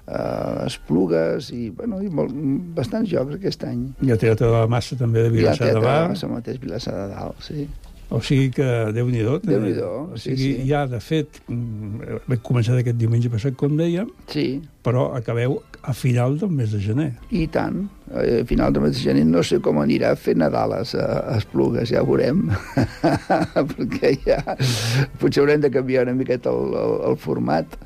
eh, 0.09 0.67
Esplugues 0.67 1.51
i, 1.53 1.69
bueno, 1.71 2.01
i 2.03 2.09
molt, 2.09 2.33
bastants 2.77 3.11
jocs 3.11 3.35
aquest 3.39 3.65
any. 3.69 3.85
I 4.03 4.11
el 4.15 4.19
Teatre 4.19 4.47
de 4.47 4.53
la 4.55 4.67
Massa 4.67 4.97
també 4.97 5.23
de 5.27 5.31
Vilassar 5.35 5.67
de 5.69 5.75
Dalt. 5.75 5.77
I 5.77 5.79
el 5.79 5.83
Teatre 5.83 5.93
de 5.93 6.01
la 6.03 6.09
Massa 6.15 6.29
mateix, 6.33 6.61
Vilassar 6.63 6.95
de 6.95 7.07
Dalt, 7.15 7.43
sí. 7.47 7.69
O 8.11 8.23
sigui 8.25 8.49
que, 8.57 8.65
Déu-n'hi-do. 8.97 9.35
també. 9.43 9.53
Déu-n'hi-do, 9.59 9.89
O 10.15 10.17
sí, 10.17 10.31
sigui, 10.31 10.63
sí. 10.63 10.69
ja, 10.71 10.87
de 10.89 10.97
fet, 11.05 11.43
mm, 11.47 12.23
vam 12.31 12.39
començar 12.43 12.79
aquest 12.81 12.97
diumenge 12.97 13.29
passat, 13.29 13.53
com 13.61 13.77
dèiem, 13.77 14.09
Sí, 14.33 14.63
però 14.83 15.11
acabeu 15.15 15.59
a 15.83 15.93
final 15.93 16.39
del 16.41 16.49
mes 16.49 16.73
de 16.73 16.81
gener. 16.81 17.11
i 17.31 17.47
tant. 17.53 17.85
Eh, 18.15 18.41
A 18.43 18.45
final 18.49 18.73
de 18.73 18.93
gener 18.97 19.25
no 19.27 19.43
sé 19.45 19.59
com 19.61 19.81
anirà 19.83 20.13
a 20.15 20.17
fer 20.17 20.37
Nadales 20.39 20.95
a, 20.95 21.07
a 21.33 21.37
Esplugues, 21.39 21.91
ja 21.93 22.03
ho 22.03 22.09
veurem. 22.09 22.49
perquè 23.75 24.15
ja 24.25 24.39
potser 25.21 25.43
haurem 25.43 25.61
de 25.61 25.71
canviar 25.73 26.07
una 26.07 26.17
miqueta 26.17 26.51
el, 26.51 26.73
el, 26.79 26.95
el 27.11 27.19
format, 27.21 27.77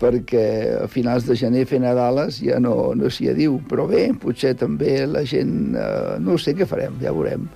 perquè 0.00 0.44
a 0.82 0.88
finals 0.90 1.24
de 1.28 1.36
gener 1.38 1.64
fer 1.70 1.80
Nadales 1.82 2.40
ja 2.44 2.58
no, 2.60 2.92
no 2.98 3.10
s'hi 3.12 3.30
diu. 3.36 3.58
Però 3.70 3.86
bé, 3.90 4.08
potser 4.20 4.54
també 4.60 5.04
la 5.08 5.24
gent... 5.28 5.74
Eh, 5.78 6.18
no 6.24 6.36
sé 6.40 6.54
què 6.56 6.66
farem, 6.68 6.98
ja 7.02 7.14
veurem. 7.14 7.48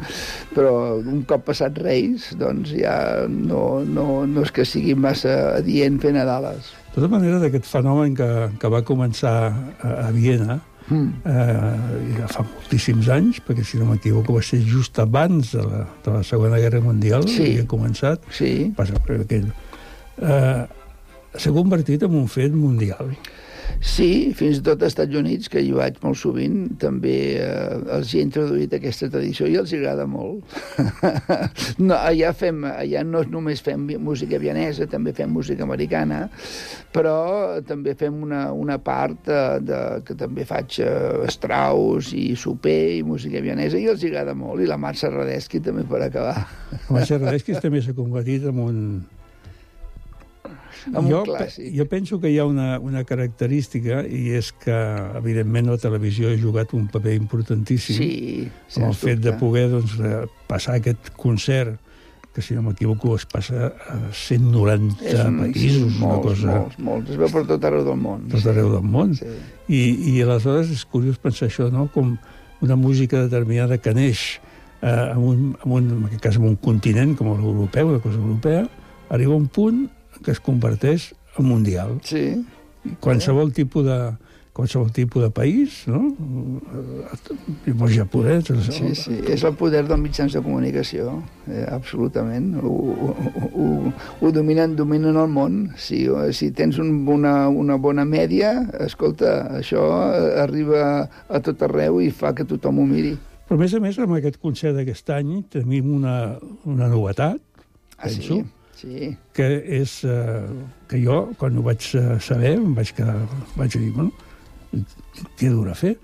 Però 0.54 0.96
un 0.98 1.22
cop 1.28 1.44
passat 1.50 1.78
Reis, 1.82 2.30
doncs 2.38 2.72
ja 2.78 3.26
no, 3.28 3.82
no, 3.84 4.24
no 4.26 4.46
és 4.46 4.54
que 4.54 4.66
sigui 4.68 4.96
massa 4.98 5.58
adient 5.58 6.00
fer 6.02 6.14
Nadales. 6.16 6.72
De 6.88 7.02
tota 7.02 7.12
manera, 7.12 7.38
d'aquest 7.42 7.68
fenomen 7.68 8.16
que, 8.16 8.28
que 8.58 8.72
va 8.72 8.80
començar 8.86 9.36
a, 9.52 9.92
a 10.08 10.10
Viena, 10.14 10.58
Mm. 10.88 11.08
eh, 11.24 12.18
ja 12.18 12.26
fa 12.32 12.42
moltíssims 12.48 13.08
anys, 13.12 13.42
perquè 13.44 13.64
si 13.64 13.76
no 13.78 13.84
m'equivoco 13.90 14.32
va 14.38 14.42
ser 14.42 14.60
just 14.64 14.98
abans 14.98 15.52
de 15.52 15.62
la, 15.62 15.82
de 16.04 16.10
la 16.14 16.22
Segona 16.24 16.58
Guerra 16.58 16.80
Mundial, 16.80 17.26
Sí. 17.28 17.42
havia 17.42 17.66
començat, 17.66 18.20
Sí. 18.32 18.72
passa 18.76 18.94
per 19.04 19.20
aquell... 19.20 19.50
Eh, 20.22 20.66
S'ha 21.38 21.52
convertit 21.52 22.02
en 22.02 22.14
un 22.16 22.26
fet 22.26 22.52
mundial. 22.56 23.12
Sí, 23.80 24.32
fins 24.34 24.58
i 24.58 24.62
tot 24.66 24.82
als 24.82 24.94
Estats 24.94 25.14
Units, 25.18 25.48
que 25.52 25.60
hi 25.62 25.70
vaig 25.74 25.98
molt 26.02 26.18
sovint, 26.18 26.64
també 26.82 27.14
eh, 27.38 27.76
els 27.94 28.10
he 28.14 28.22
introduït 28.24 28.72
aquesta 28.74 29.08
tradició 29.12 29.46
i 29.46 29.56
els 29.60 29.72
agrada 29.76 30.06
molt. 30.10 30.56
no, 31.86 31.94
allà, 31.94 32.32
fem, 32.36 32.64
allà 32.68 33.04
no 33.06 33.22
només 33.30 33.62
fem 33.64 33.86
música 34.02 34.40
vienesa, 34.42 34.88
també 34.90 35.14
fem 35.16 35.30
música 35.30 35.66
americana, 35.66 36.24
però 36.94 37.60
també 37.68 37.94
fem 37.98 38.22
una, 38.26 38.48
una 38.52 38.78
part 38.82 39.20
de, 39.28 39.42
de, 39.68 39.82
que 40.06 40.16
també 40.18 40.46
faig 40.48 40.80
eh, 40.82 41.28
Strauss 41.30 42.14
i 42.16 42.32
Soper 42.38 42.80
i 42.96 43.04
música 43.06 43.42
vienesa 43.44 43.78
i 43.78 43.86
els 43.90 44.02
agrada 44.08 44.34
molt, 44.38 44.64
i 44.64 44.70
la 44.70 44.80
Mar 44.80 44.96
Serradeschi 44.98 45.62
també 45.64 45.86
per 45.88 46.02
acabar. 46.08 46.48
La 46.90 47.06
Serradeschi 47.06 47.58
també 47.62 47.84
s'ha 47.84 47.96
convertit 47.96 48.50
en 48.50 48.64
un... 48.64 48.82
Un 50.94 51.08
jo, 51.10 51.22
clàssic. 51.26 51.72
jo 51.76 51.84
penso 51.88 52.20
que 52.20 52.30
hi 52.30 52.38
ha 52.38 52.44
una, 52.46 52.78
una 52.80 53.04
característica 53.04 54.04
i 54.06 54.30
és 54.38 54.52
que, 54.52 54.74
evidentment, 55.18 55.66
la 55.68 55.76
televisió 55.78 56.30
ha 56.32 56.38
jugat 56.40 56.72
un 56.74 56.86
paper 56.88 57.14
importantíssim 57.18 57.96
Sí, 57.96 58.48
amb 58.76 58.86
el 58.88 58.94
sens 58.94 58.98
fet 59.04 59.18
de 59.20 59.30
dubte. 59.32 59.38
poder 59.40 59.68
doncs, 59.70 59.98
passar 60.48 60.76
aquest 60.78 61.10
concert 61.16 61.76
que, 62.34 62.42
si 62.42 62.54
no 62.54 62.62
m'equivoco, 62.62 63.16
es 63.16 63.24
passa 63.26 63.72
a 63.88 63.96
190 64.12 65.02
És 65.04 65.18
un- 65.24 65.38
països, 65.40 65.60
sí, 65.60 65.82
una 65.82 65.98
molts, 66.06 66.26
cosa 66.26 66.52
molts, 66.58 66.78
molts. 66.78 67.10
Es 67.10 67.16
veu 67.18 67.28
per 67.32 67.46
tot 67.48 67.64
arreu 67.64 67.84
del 67.84 67.96
món. 67.98 68.28
tot 68.30 68.46
arreu 68.46 68.70
del 68.72 68.82
món. 68.86 69.14
Sí. 69.18 69.26
I, 69.68 69.80
I 70.14 70.22
aleshores 70.22 70.70
és 70.70 70.84
curiós 70.86 71.18
pensar 71.18 71.48
això, 71.48 71.70
no?, 71.72 71.88
com 71.92 72.16
una 72.60 72.76
música 72.76 73.22
determinada 73.22 73.78
que 73.78 73.92
neix 73.94 74.40
eh, 74.82 74.86
en, 75.12 75.18
un, 75.18 75.56
en, 75.64 75.72
un, 75.72 75.90
en 75.98 76.04
aquest 76.06 76.22
cas 76.22 76.36
en 76.38 76.44
un 76.46 76.56
continent 76.56 77.16
com 77.18 77.28
l'europeu, 77.34 77.88
una 77.88 77.98
cosa 78.00 78.18
europea, 78.18 78.68
arriba 79.10 79.32
a 79.32 79.36
un 79.36 79.46
punt 79.48 79.88
que 80.24 80.32
es 80.34 80.40
converteix 80.40 81.12
en 81.38 81.46
mundial. 81.46 81.98
Sí. 82.04 82.44
Qualsevol 83.00 83.52
tipus 83.52 83.84
de 83.86 83.98
qualsevol 84.58 84.90
tipus 84.90 85.22
de 85.22 85.30
país, 85.30 85.84
no? 85.86 86.00
Eh, 86.10 87.70
Els 87.70 87.92
japonesos... 87.94 88.64
Sí, 88.74 88.90
sí, 88.98 89.20
és 89.30 89.44
el 89.46 89.54
poder 89.54 89.84
dels 89.86 90.00
mitjans 90.02 90.34
de 90.34 90.40
comunicació, 90.42 91.12
eh, 91.46 91.62
absolutament. 91.70 92.56
Ho, 92.58 92.72
ho, 92.72 93.12
ho, 93.54 93.68
ho 94.18 94.32
dominen, 94.34 94.74
dominen 94.74 95.14
el 95.14 95.30
món. 95.30 95.60
Si, 95.78 96.00
si 96.34 96.50
tens 96.50 96.80
un, 96.82 97.04
una, 97.06 97.46
una 97.48 97.76
bona 97.78 98.02
mèdia, 98.08 98.50
escolta, 98.82 99.44
això 99.60 99.84
arriba 100.42 101.06
a 101.28 101.38
tot 101.44 101.62
arreu 101.68 102.00
i 102.02 102.10
fa 102.10 102.34
que 102.34 102.42
tothom 102.48 102.82
ho 102.82 102.86
miri. 102.90 103.14
Però, 103.46 103.54
a 103.54 103.62
més 103.62 103.78
a 103.78 103.80
més, 103.80 104.02
amb 104.02 104.18
aquest 104.18 104.42
concert 104.42 104.74
d'aquest 104.74 105.14
any 105.14 105.36
tenim 105.54 105.94
una, 106.02 106.34
una 106.66 106.90
novetat, 106.90 107.38
Ah, 107.98 108.06
penso, 108.06 108.22
Sí. 108.36 108.44
Que 109.34 109.48
és 109.80 109.96
eh, 110.04 110.46
que 110.88 111.00
jo, 111.02 111.18
quan 111.38 111.56
ho 111.58 111.62
vaig 111.66 111.82
eh, 111.98 112.18
saber, 112.20 112.54
em 112.60 112.74
vaig, 112.78 112.94
quedar, 112.94 113.18
vaig 113.56 113.74
dir, 113.78 113.90
bueno, 113.92 114.12
què 115.38 115.50
dura 115.50 115.74
fer? 115.78 115.96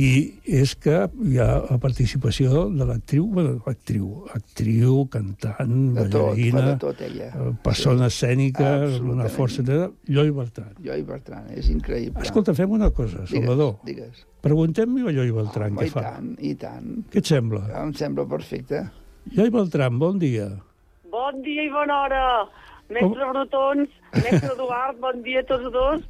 I 0.00 0.10
és 0.46 0.76
que 0.78 0.94
hi 1.26 1.38
ha 1.42 1.48
la 1.66 1.76
participació 1.82 2.68
de 2.70 2.86
l'actriu, 2.86 3.24
bueno, 3.26 3.56
l'actriu, 3.66 4.22
actriu, 4.32 5.00
cantant, 5.10 5.72
De 5.96 6.04
tot, 6.06 6.14
ballarina, 6.30 6.60
fa 6.62 6.66
de 6.68 6.76
tot, 6.84 7.00
eh, 7.02 7.50
persona 7.64 8.06
Sí. 8.08 8.14
escènica, 8.14 8.68
una 9.02 9.26
força... 9.28 9.64
de- 9.66 9.90
Lloi 10.08 10.30
Bertran. 10.30 10.70
Lloi 10.86 11.02
Bertran, 11.02 11.50
és 11.58 11.68
increïble. 11.74 12.22
Escolta, 12.22 12.54
fem 12.54 12.70
una 12.70 12.90
cosa, 12.94 13.26
Salvador. 13.26 13.80
Digues. 13.84 14.22
Preguntem-li 14.40 15.02
a 15.02 15.12
Lloi 15.12 15.32
Beltran 15.36 15.72
Home, 15.74 15.82
què 15.82 15.90
i 15.90 15.90
fa. 15.90 16.00
tant, 16.06 16.30
i 16.38 16.54
tant. 16.54 16.88
Què 17.10 17.18
et 17.18 17.26
sembla? 17.26 17.66
Em 17.82 17.92
sembla 17.92 18.24
perfecte. 18.30 18.86
Lloi 19.34 19.50
Beltran, 19.50 19.98
bon 19.98 20.18
dia. 20.22 20.48
Bon 21.10 21.40
dia 21.42 21.64
i 21.66 21.70
bona 21.72 22.02
hora, 22.04 22.24
mestre 22.92 23.30
Brotons, 23.32 23.88
mestre 24.24 24.52
Eduard, 24.54 24.98
bon 25.02 25.22
dia 25.26 25.42
a 25.44 25.48
tots 25.48 25.70
dos. 25.74 26.04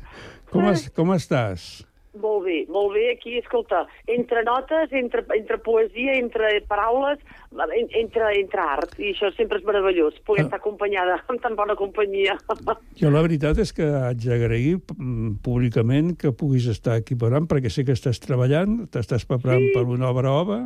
Com, 0.51 0.67
es, 0.73 0.89
com 0.97 1.13
estàs? 1.15 1.71
Molt 2.21 2.43
bé, 2.43 2.57
molt 2.75 2.91
bé, 2.97 3.05
aquí, 3.13 3.37
escolta, 3.39 3.85
entre 4.11 4.41
notes, 4.43 4.91
entre, 4.99 5.23
entre 5.37 5.61
poesia, 5.63 6.17
entre 6.19 6.49
paraules, 6.67 7.21
en- 7.55 7.93
entre, 8.01 8.33
entre 8.41 8.65
art, 8.65 8.97
i 8.99 9.13
això 9.13 9.31
sempre 9.37 9.61
és 9.61 9.65
meravellós, 9.69 10.17
poder 10.27 10.49
estar 10.49 10.59
acompanyada 10.59 11.21
amb 11.31 11.39
tan 11.45 11.55
bona 11.55 11.77
companyia. 11.79 12.35
Jo 13.01 13.13
la 13.15 13.23
veritat 13.23 13.63
és 13.63 13.71
que 13.73 13.87
haig 13.87 14.27
d'agrair 14.27 14.81
mm, 14.97 15.37
públicament 15.47 16.17
que 16.19 16.35
puguis 16.35 16.67
estar 16.75 16.99
aquí 16.99 17.15
parlant, 17.15 17.47
perquè 17.49 17.71
sé 17.71 17.87
que 17.87 17.95
estàs 17.95 18.19
treballant, 18.27 18.89
t'estàs 18.91 19.23
preparant 19.31 19.69
Sí. 19.69 19.73
per 19.79 19.87
una 19.87 20.11
obra 20.11 20.35
ova. 20.43 20.61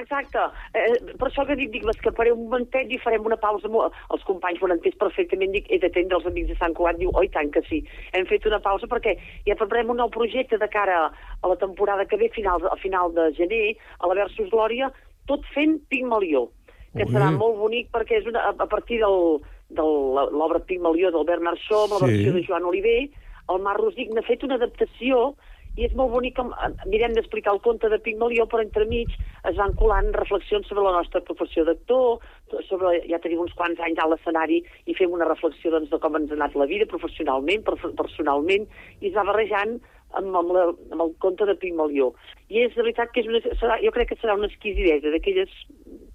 Exacte, 0.00 0.38
eh, 0.74 1.14
per 1.18 1.28
això 1.28 1.44
que 1.46 1.56
dic, 1.56 1.70
dic, 1.72 1.84
m'escaparé 1.86 2.32
un 2.32 2.44
momentet 2.44 2.90
i 2.92 2.98
farem 2.98 3.24
una 3.26 3.36
pausa. 3.40 3.68
Mo- 3.68 3.90
Els 4.12 4.24
companys 4.24 4.60
ho 4.62 4.66
han 4.66 4.76
entès 4.76 4.96
perfectament, 5.00 5.52
dic, 5.52 5.66
he 5.70 5.78
d'atendre 5.78 6.18
els 6.18 6.26
amics 6.26 6.48
de 6.48 6.56
Sant 6.60 6.74
Cugat, 6.74 6.98
diu, 7.00 7.10
oi 7.14 7.28
tant 7.28 7.50
que 7.54 7.62
sí. 7.68 7.82
Hem 8.12 8.26
fet 8.26 8.46
una 8.46 8.60
pausa 8.60 8.86
perquè 8.90 9.16
ja 9.46 9.56
preparem 9.56 9.90
un 9.90 9.96
nou 10.02 10.10
projecte 10.10 10.58
de 10.58 10.68
cara 10.68 11.10
a 11.42 11.48
la 11.48 11.56
temporada 11.56 12.04
que 12.06 12.16
ve, 12.16 12.28
final, 12.34 12.60
a 12.70 12.76
final 12.76 13.12
de 13.14 13.32
gener, 13.34 13.76
a 14.00 14.06
la 14.06 14.14
Versus 14.14 14.50
Glòria, 14.50 14.90
tot 15.26 15.44
fent 15.54 15.78
Pigmalió, 15.88 16.50
que 16.94 17.04
Ui. 17.04 17.12
serà 17.12 17.30
molt 17.32 17.56
bonic 17.58 17.90
perquè 17.90 18.20
és 18.20 18.26
una, 18.26 18.40
a, 18.50 18.54
a 18.58 18.66
partir 18.66 19.00
del, 19.00 19.40
de 19.70 19.82
l'obra 19.82 20.60
Pigmalió 20.60 21.10
del 21.10 21.24
Bernard 21.24 21.58
Shaw, 21.58 21.84
amb 21.88 21.92
la 22.02 22.06
Sí. 22.08 22.12
versió 22.12 22.32
de 22.34 22.44
Joan 22.46 22.64
Oliver, 22.64 23.08
el 23.50 23.58
Mar 23.60 23.76
Rosic 23.76 24.12
n'ha 24.14 24.22
fet 24.22 24.42
una 24.44 24.54
adaptació 24.56 25.34
i 25.76 25.86
és 25.88 25.94
molt 25.98 26.12
bonic, 26.12 26.38
eh, 26.38 26.68
mirem 26.86 27.14
d'explicar 27.16 27.54
el 27.54 27.62
conte 27.64 27.88
de 27.90 27.98
Pigmalió, 27.98 28.46
però 28.46 28.62
entremig 28.62 29.10
es 29.50 29.56
van 29.56 29.74
colant 29.80 30.12
reflexions 30.14 30.68
sobre 30.68 30.84
la 30.86 30.94
nostra 30.98 31.20
professió 31.20 31.64
d'actor, 31.64 32.20
sobre, 32.68 33.00
ja 33.10 33.18
tenim 33.18 33.42
uns 33.42 33.56
quants 33.58 33.80
anys 33.80 33.98
a 33.98 34.06
l'escenari 34.08 34.62
i 34.86 34.94
fem 34.94 35.10
una 35.10 35.28
reflexió 35.28 35.72
doncs, 35.74 35.90
de 35.90 35.98
com 35.98 36.16
ens 36.16 36.30
ha 36.30 36.38
anat 36.38 36.54
la 36.54 36.68
vida 36.70 36.86
professionalment, 36.86 37.64
per, 37.66 37.76
personalment, 37.98 38.68
i 39.00 39.10
es 39.10 39.18
va 39.18 39.26
barrejant 39.26 39.80
amb, 40.14 40.36
amb, 40.36 40.52
la, 40.54 40.68
amb 40.94 41.02
el 41.02 41.12
conte 41.18 41.46
de 41.48 41.56
Pigmalió. 41.58 42.12
I 42.48 42.64
és 42.68 42.74
de 42.76 42.82
veritat 42.82 43.10
que 43.10 43.24
és 43.24 43.30
una, 43.30 43.42
serà, 43.58 43.80
jo 43.82 43.90
crec 43.94 44.12
que 44.12 44.20
serà 44.20 44.38
una 44.38 44.50
exquisidesa 44.50 45.10
d'aquelles 45.10 45.50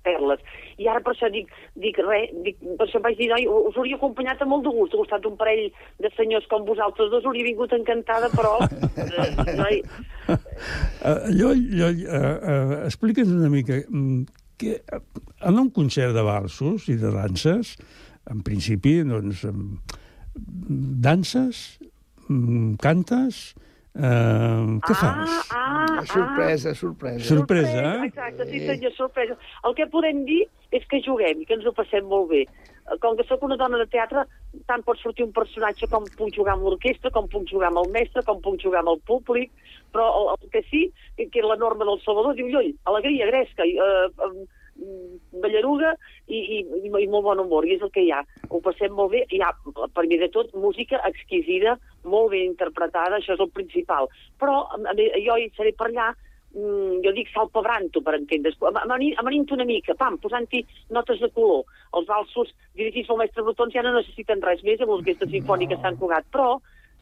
perles. 0.05 0.43
I 0.79 0.87
ara 0.87 1.01
per 1.03 1.13
això 1.13 1.29
dic, 1.33 1.51
dic 1.79 1.99
res, 2.03 2.31
dic, 2.45 2.59
per 2.79 2.87
això 2.87 3.01
vaig 3.03 3.17
dir, 3.19 3.29
noi, 3.31 3.47
us 3.47 3.77
hauria 3.77 3.99
acompanyat 3.99 4.41
amb 4.43 4.53
molt 4.55 4.67
de 4.67 4.73
gust, 4.75 4.95
ha 4.95 5.01
costat 5.01 5.27
un 5.27 5.35
parell 5.39 5.67
de 5.99 6.11
senyors 6.15 6.47
com 6.51 6.67
vosaltres 6.67 7.11
dos, 7.11 7.25
hauria 7.27 7.47
vingut 7.49 7.73
encantada, 7.75 8.31
però, 8.35 8.57
eh, 9.03 9.55
noi, 9.59 9.83
Uh, 10.29 11.29
Lloll, 11.33 11.61
Lloll 11.73 12.03
uh, 12.05 12.17
uh, 12.19 12.73
explica'ns 12.85 13.31
una 13.33 13.47
mica 13.49 13.79
mm, 13.81 14.25
que, 14.59 14.75
en 15.47 15.61
un 15.61 15.69
concert 15.73 16.13
de 16.13 16.23
valsos 16.25 16.89
i 16.91 16.97
de 16.99 17.09
danses, 17.13 17.71
en 18.29 18.43
principi, 18.45 18.99
doncs, 19.07 19.45
danses, 21.05 21.63
mm, 22.27 22.75
cantes, 22.83 23.39
uh, 23.99 24.79
què 24.85 24.95
fas? 24.97 25.51
ah, 25.51 26.01
Sorpresa, 26.07 26.73
sorpresa. 26.75 27.25
Sorpresa, 27.27 27.77
eh? 27.83 28.07
Exacte, 28.07 28.47
sí 28.49 28.63
senyor, 28.65 28.93
sorpresa. 28.97 29.37
El 29.67 29.75
que 29.77 29.87
podem 29.91 30.23
dir 30.27 30.43
és 30.75 30.85
que 30.89 31.01
juguem 31.05 31.41
i 31.41 31.47
que 31.47 31.57
ens 31.57 31.67
ho 31.67 31.73
passem 31.75 32.05
molt 32.07 32.29
bé. 32.31 32.43
Com 33.03 33.17
que 33.17 33.25
sóc 33.29 33.43
una 33.45 33.57
dona 33.59 33.77
de 33.77 33.85
teatre, 33.91 34.23
tant 34.69 34.81
pot 34.85 34.97
sortir 34.97 35.25
un 35.27 35.33
personatge 35.35 35.89
com 35.91 36.07
puc 36.17 36.31
jugar 36.33 36.55
amb 36.55 36.65
l'orquestra, 36.65 37.11
com 37.13 37.27
puc 37.29 37.45
jugar 37.51 37.69
amb 37.69 37.83
el 37.83 37.91
mestre, 37.93 38.23
com 38.25 38.39
puc 38.41 38.57
jugar 38.63 38.81
amb 38.81 38.95
el 38.95 39.01
públic, 39.05 39.51
però 39.93 40.07
el, 40.17 40.31
el 40.33 40.53
que 40.53 40.63
sí, 40.71 40.87
que, 41.17 41.27
que 41.29 41.45
la 41.45 41.57
norma 41.61 41.85
del 41.85 42.01
Salvador 42.05 42.37
diu, 42.37 42.49
lloll, 42.49 42.71
alegria, 42.89 43.29
gresca, 43.29 43.67
i, 43.67 43.75
eh, 43.77 44.07
eh, 44.09 44.47
ballaruga 45.43 45.93
i, 46.27 46.39
i, 46.39 46.59
i, 46.85 46.89
molt 46.91 47.25
bon 47.25 47.43
humor, 47.43 47.67
i 47.67 47.75
és 47.75 47.83
el 47.85 47.91
que 47.95 48.05
hi 48.05 48.13
ha. 48.13 48.21
Ho 48.49 48.61
passem 48.65 48.93
molt 48.95 49.13
bé, 49.15 49.25
hi 49.33 49.41
ha, 49.43 49.51
per 49.95 50.05
mi 50.07 50.19
de 50.21 50.29
tot, 50.33 50.53
música 50.55 51.01
exquisida, 51.09 51.77
molt 52.05 52.31
ben 52.33 52.47
interpretada, 52.51 53.19
això 53.19 53.35
és 53.35 53.43
el 53.43 53.51
principal. 53.55 54.09
Però 54.41 54.63
a 54.71 54.95
jo 54.97 55.37
hi 55.37 55.49
seré 55.57 55.73
per 55.77 55.89
allà 55.89 56.09
mm, 56.13 56.99
jo 57.05 57.13
dic 57.17 57.31
salpebranto, 57.33 58.03
per 58.05 58.17
entendre's, 58.19 58.57
amanint, 58.71 59.53
una 59.55 59.67
mica, 59.67 59.97
pam, 59.99 60.19
posant-hi 60.23 60.65
notes 60.95 61.21
de 61.23 61.31
color. 61.35 61.63
Els 61.97 62.09
valsos 62.09 62.53
dirigits 62.77 63.09
pel 63.09 63.23
mestre 63.23 63.45
Brutons 63.45 63.75
ja 63.75 63.85
no 63.85 63.95
necessiten 63.97 64.43
res 64.45 64.65
més 64.67 64.81
amb 64.81 64.95
l'Orquestra 64.95 65.29
Sinfònica 65.29 65.79
no. 65.79 65.85
Sant 65.85 66.01
Cugat, 66.01 66.29
però 66.33 66.57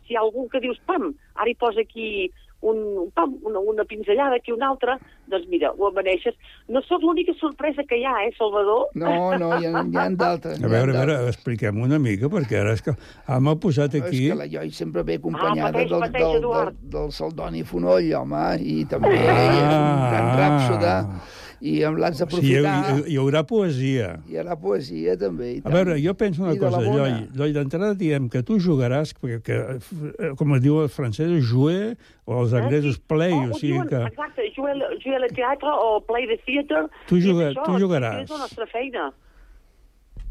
si 0.07 0.15
hi 0.15 0.19
ha 0.19 0.25
algú 0.25 0.47
que 0.49 0.63
dius, 0.63 0.79
pam, 0.89 1.11
ara 1.35 1.51
hi 1.51 1.57
posa 1.59 1.83
aquí 1.83 2.31
un, 2.61 3.11
pam, 3.13 3.35
una, 3.43 3.59
una 3.59 3.85
pinzellada 3.85 4.35
aquí 4.35 4.51
una 4.51 4.69
altra, 4.69 4.97
doncs 5.29 5.45
mira, 5.51 5.71
ho 5.77 5.89
amaneixes. 5.91 6.35
No 6.73 6.81
sóc 6.81 7.03
l'única 7.05 7.35
sorpresa 7.37 7.85
que 7.87 7.99
hi 7.99 8.05
ha, 8.07 8.15
eh, 8.25 8.33
Salvador? 8.37 8.87
No, 8.95 9.13
no, 9.37 9.51
hi 9.59 9.69
ha, 9.69 9.83
hi 9.85 9.99
ha 10.01 10.07
d'altres. 10.09 10.61
A 10.63 10.71
veure, 10.71 10.95
a 10.95 11.03
veure, 11.03 11.17
expliquem 11.29 11.81
una 11.85 11.99
mica, 12.01 12.31
perquè 12.33 12.61
ara 12.63 12.73
és 12.77 12.83
que 12.85 12.95
ah, 12.97 13.39
m'ha 13.39 13.57
posat 13.61 13.99
aquí... 14.01 14.25
És 14.25 14.33
que 14.33 14.41
la 14.41 14.49
Ioi 14.49 14.73
sempre 14.73 15.05
ve 15.07 15.19
acompanyada 15.21 15.69
ah, 15.69 15.73
pateix, 15.75 15.91
del, 15.93 16.05
pateix, 16.07 16.27
del, 16.27 16.47
del, 16.47 16.71
del, 16.71 16.93
del 16.97 17.17
Saldoni 17.19 17.65
Fonoll, 17.67 18.13
home, 18.23 18.45
i 18.63 18.79
també 18.89 19.13
ah, 19.21 19.43
és 19.43 19.67
un 19.67 20.07
gran 20.07 20.31
ràpsode. 20.41 20.95
Ah 20.95 21.35
i 21.61 21.73
em 21.87 21.97
l'has 21.97 22.19
d'aprofitar. 22.21 22.73
Sí, 22.85 22.95
hi, 23.07 23.13
hi 23.13 23.17
haurà 23.21 23.43
poesia. 23.47 24.09
Hi 24.29 24.39
haurà 24.41 24.57
poesia, 24.61 25.15
també. 25.19 25.51
I 25.57 25.61
tant. 25.61 25.71
A 25.71 25.75
veure, 25.75 25.97
jo 26.03 26.13
penso 26.19 26.43
una 26.45 26.53
I 26.53 26.61
cosa, 26.61 26.81
Lloi. 26.85 27.15
Lloi, 27.37 27.53
d'entrada 27.55 27.93
diem 27.97 28.29
que 28.33 28.43
tu 28.47 28.59
jugaràs, 28.63 29.13
perquè, 29.17 29.39
que, 29.45 29.59
eh, 29.77 30.31
com 30.39 30.55
es 30.57 30.63
diu 30.65 30.81
el 30.83 30.91
francès, 30.93 31.33
jouer, 31.49 31.95
o 32.25 32.41
els 32.43 32.53
anglesos 32.57 32.99
play, 33.09 33.33
oh, 33.33 33.53
o 33.55 33.61
sigui 33.61 33.81
que... 33.89 34.03
Exacte, 34.11 34.49
jouer, 34.55 34.75
jouer 35.03 35.21
al 35.21 35.29
teatre 35.33 35.71
o 35.71 35.97
play 36.07 36.27
de 36.29 36.37
theatre. 36.45 36.85
Tu, 37.09 37.21
juga, 37.23 37.51
això, 37.51 37.65
tu 37.65 37.79
jugaràs. 37.81 38.27
És 38.27 38.35
la 38.35 38.43
nostra 38.43 38.69
feina. 38.69 39.09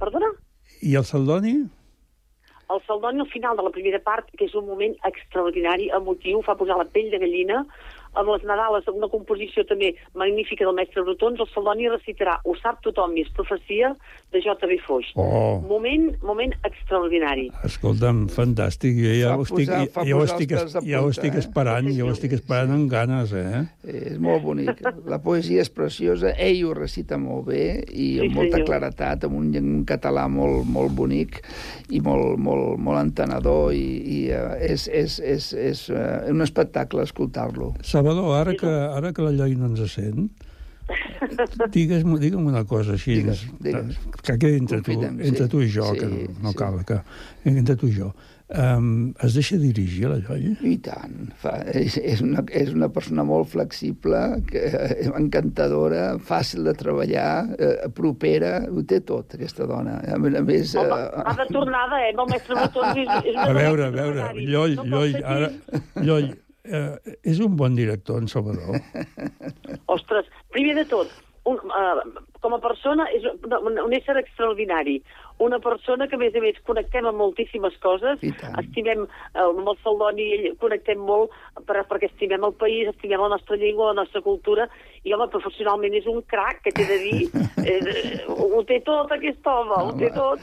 Perdona? 0.01 0.31
I 0.85 0.95
el 1.01 1.09
Saldoni? 1.09 1.57
El 2.67 2.81
Saldoni, 2.87 3.23
al 3.23 3.31
final 3.31 3.57
de 3.57 3.63
la 3.63 3.71
primera 3.71 4.01
part, 4.03 4.27
que 4.37 4.49
és 4.49 4.55
un 4.59 4.67
moment 4.67 4.97
extraordinari, 5.07 5.87
emotiu, 5.95 6.41
fa 6.47 6.57
posar 6.59 6.79
la 6.81 6.89
pell 6.91 7.13
de 7.13 7.21
gallina, 7.23 7.63
amb 8.17 8.33
les 8.33 8.45
Nadales, 8.49 8.89
una 8.93 9.09
composició 9.13 9.65
també 9.69 9.93
magnífica 10.19 10.67
del 10.67 10.77
mestre 10.77 11.05
Brutons, 11.07 11.41
el 11.43 11.51
Saloni 11.53 11.89
recitarà 11.93 12.39
Ho 12.45 12.55
sap 12.59 12.83
tothom 12.85 13.17
i 13.17 13.25
és 13.25 13.33
profecia 13.37 13.93
de 14.33 14.43
J.B. 14.43 14.79
Foix. 14.87 15.13
Oh. 15.21 15.61
Moment, 15.69 16.09
moment 16.25 16.53
extraordinari. 16.67 17.49
Escolta'm, 17.67 18.27
fantàstic. 18.33 18.99
Jo 19.01 19.15
ja, 19.15 19.35
ho 19.37 19.47
estic, 19.47 19.71
posar, 19.71 20.07
ja, 20.09 20.17
ho 20.17 20.25
estic, 20.27 20.55
punta, 20.55 20.83
ja 20.89 21.03
ho 21.03 21.11
estic 21.13 21.39
esperant, 21.41 21.91
eh? 21.91 21.97
ja 21.99 22.07
ho 22.07 22.13
estic 22.15 22.37
esperant 22.37 22.75
amb 22.77 22.91
ganes, 22.93 23.35
eh? 23.37 23.63
És 23.87 24.19
molt 24.23 24.45
bonic. 24.45 24.83
La 25.09 25.21
poesia 25.23 25.65
és 25.65 25.73
preciosa, 25.73 26.33
ell 26.33 26.63
ho 26.67 26.75
recita 26.77 27.19
molt 27.21 27.49
bé 27.51 27.65
i 27.93 28.09
amb 28.23 28.33
sí, 28.33 28.35
molta 28.37 28.59
senyor. 28.59 28.69
claretat, 28.71 29.27
amb 29.29 29.39
un, 29.41 29.53
un 29.61 29.85
català 29.89 30.27
molt, 30.33 30.67
molt 30.73 30.95
bonic 30.97 31.41
i 31.95 32.03
molt, 32.05 32.37
molt, 32.43 32.77
molt 32.83 33.01
entenedor 33.03 33.75
i, 33.77 33.87
i 34.17 34.21
uh, 34.35 34.57
és, 34.63 34.89
és, 34.89 35.19
és, 35.23 35.51
és 35.71 35.85
uh, 35.93 36.27
un 36.33 36.45
espectacle 36.45 37.05
escoltar-lo. 37.07 37.73
Salvador, 38.07 38.37
ara 38.39 38.55
que, 38.55 38.67
ara 38.71 39.13
que 39.13 39.23
la 39.25 39.33
llei 39.35 39.57
no 39.59 39.67
ens 39.73 39.83
sent, 39.91 40.29
digues, 41.75 42.05
digue'm 42.07 42.47
una 42.47 42.63
cosa 42.69 42.95
així, 42.95 43.19
digues, 43.19 43.43
digues. 43.59 43.99
que 44.23 44.39
quedi 44.39 44.63
entre 44.63 44.79
tu, 44.87 44.95
entre 45.03 45.49
sí. 45.49 45.51
tu 45.51 45.63
i 45.65 45.73
jo, 45.73 45.91
sí, 45.91 45.99
que 45.99 46.11
no, 46.13 46.23
no 46.45 46.55
sí. 46.55 46.59
cal, 46.61 46.81
que 46.87 47.03
entre 47.51 47.77
tu 47.77 47.91
i 47.91 47.97
jo. 47.99 48.15
Um, 48.47 49.09
es 49.27 49.35
deixa 49.35 49.57
dirigir 49.59 50.07
la 50.07 50.21
Lloia? 50.21 50.53
I 50.63 50.77
tant. 50.79 51.33
Fa, 51.43 51.57
és, 51.75 51.97
és, 51.99 52.23
una, 52.23 52.45
és 52.55 52.71
una 52.71 52.87
persona 52.95 53.25
molt 53.27 53.51
flexible, 53.57 54.21
que, 54.47 54.63
eh, 54.71 55.09
encantadora, 55.19 56.13
fàcil 56.23 56.63
de 56.71 56.77
treballar, 56.79 57.33
eh, 57.59 57.75
propera, 57.91 58.61
ho 58.71 58.87
té 58.87 59.01
tot, 59.03 59.35
aquesta 59.35 59.67
dona. 59.67 59.99
A 60.15 60.23
més... 60.23 60.77
Home, 60.79 60.87
eh, 60.95 61.27
ha 61.27 61.35
de 61.43 61.51
tornada, 61.51 61.99
eh? 62.07 62.15
No, 62.15 62.31
mestre 62.31 62.63
Botons 62.63 63.03
és, 63.03 63.15
és 63.33 63.43
A 63.43 63.51
veure, 63.51 63.91
a 63.91 63.95
veure, 63.99 64.31
Lloll, 64.39 64.79
no 64.85 64.91
Lloll, 64.95 65.23
ara, 65.27 65.51
Lloll, 66.07 66.31
eh, 66.67 67.17
és 67.23 67.41
un 67.45 67.57
bon 67.57 67.77
director, 67.79 68.21
en 68.23 68.29
Salvador. 68.29 68.81
Ostres, 69.97 70.29
primer 70.55 70.77
de 70.81 70.87
tot, 70.91 71.13
un, 71.47 71.61
uh, 71.71 72.25
com 72.43 72.57
a 72.57 72.61
persona 72.63 73.07
és 73.15 73.25
un, 73.31 73.79
un 73.79 73.95
ésser 73.95 74.17
extraordinari 74.19 75.01
una 75.39 75.59
persona 75.59 76.07
que, 76.09 76.17
a 76.17 76.19
més 76.19 76.35
a 76.35 76.41
més, 76.41 76.57
connectem 76.65 77.07
amb 77.09 77.21
moltíssimes 77.21 77.75
coses. 77.85 78.23
Estimem, 78.23 79.05
eh, 79.05 79.43
amb 79.43 79.69
el 79.69 79.79
Saldoni 79.83 80.29
connectem 80.63 81.03
molt 81.11 81.35
per, 81.69 81.83
perquè 81.91 82.09
estimem 82.09 82.45
el 82.49 82.55
país, 82.57 82.89
estimem 82.89 83.21
la 83.21 83.35
nostra 83.35 83.59
llengua, 83.61 83.93
la 83.93 84.01
nostra 84.03 84.23
cultura, 84.25 84.69
i, 85.07 85.13
home, 85.15 85.29
professionalment 85.31 85.95
és 85.95 86.07
un 86.11 86.19
crac, 86.27 86.59
que 86.65 86.73
t'he 86.75 86.87
de 86.89 86.97
dir. 87.05 87.45
eh, 87.71 88.25
ho 88.27 88.63
té 88.67 88.81
tot, 88.87 89.13
aquest 89.15 89.47
home, 89.47 89.79
ho 89.79 89.93
té 90.01 90.11
tot. 90.15 90.43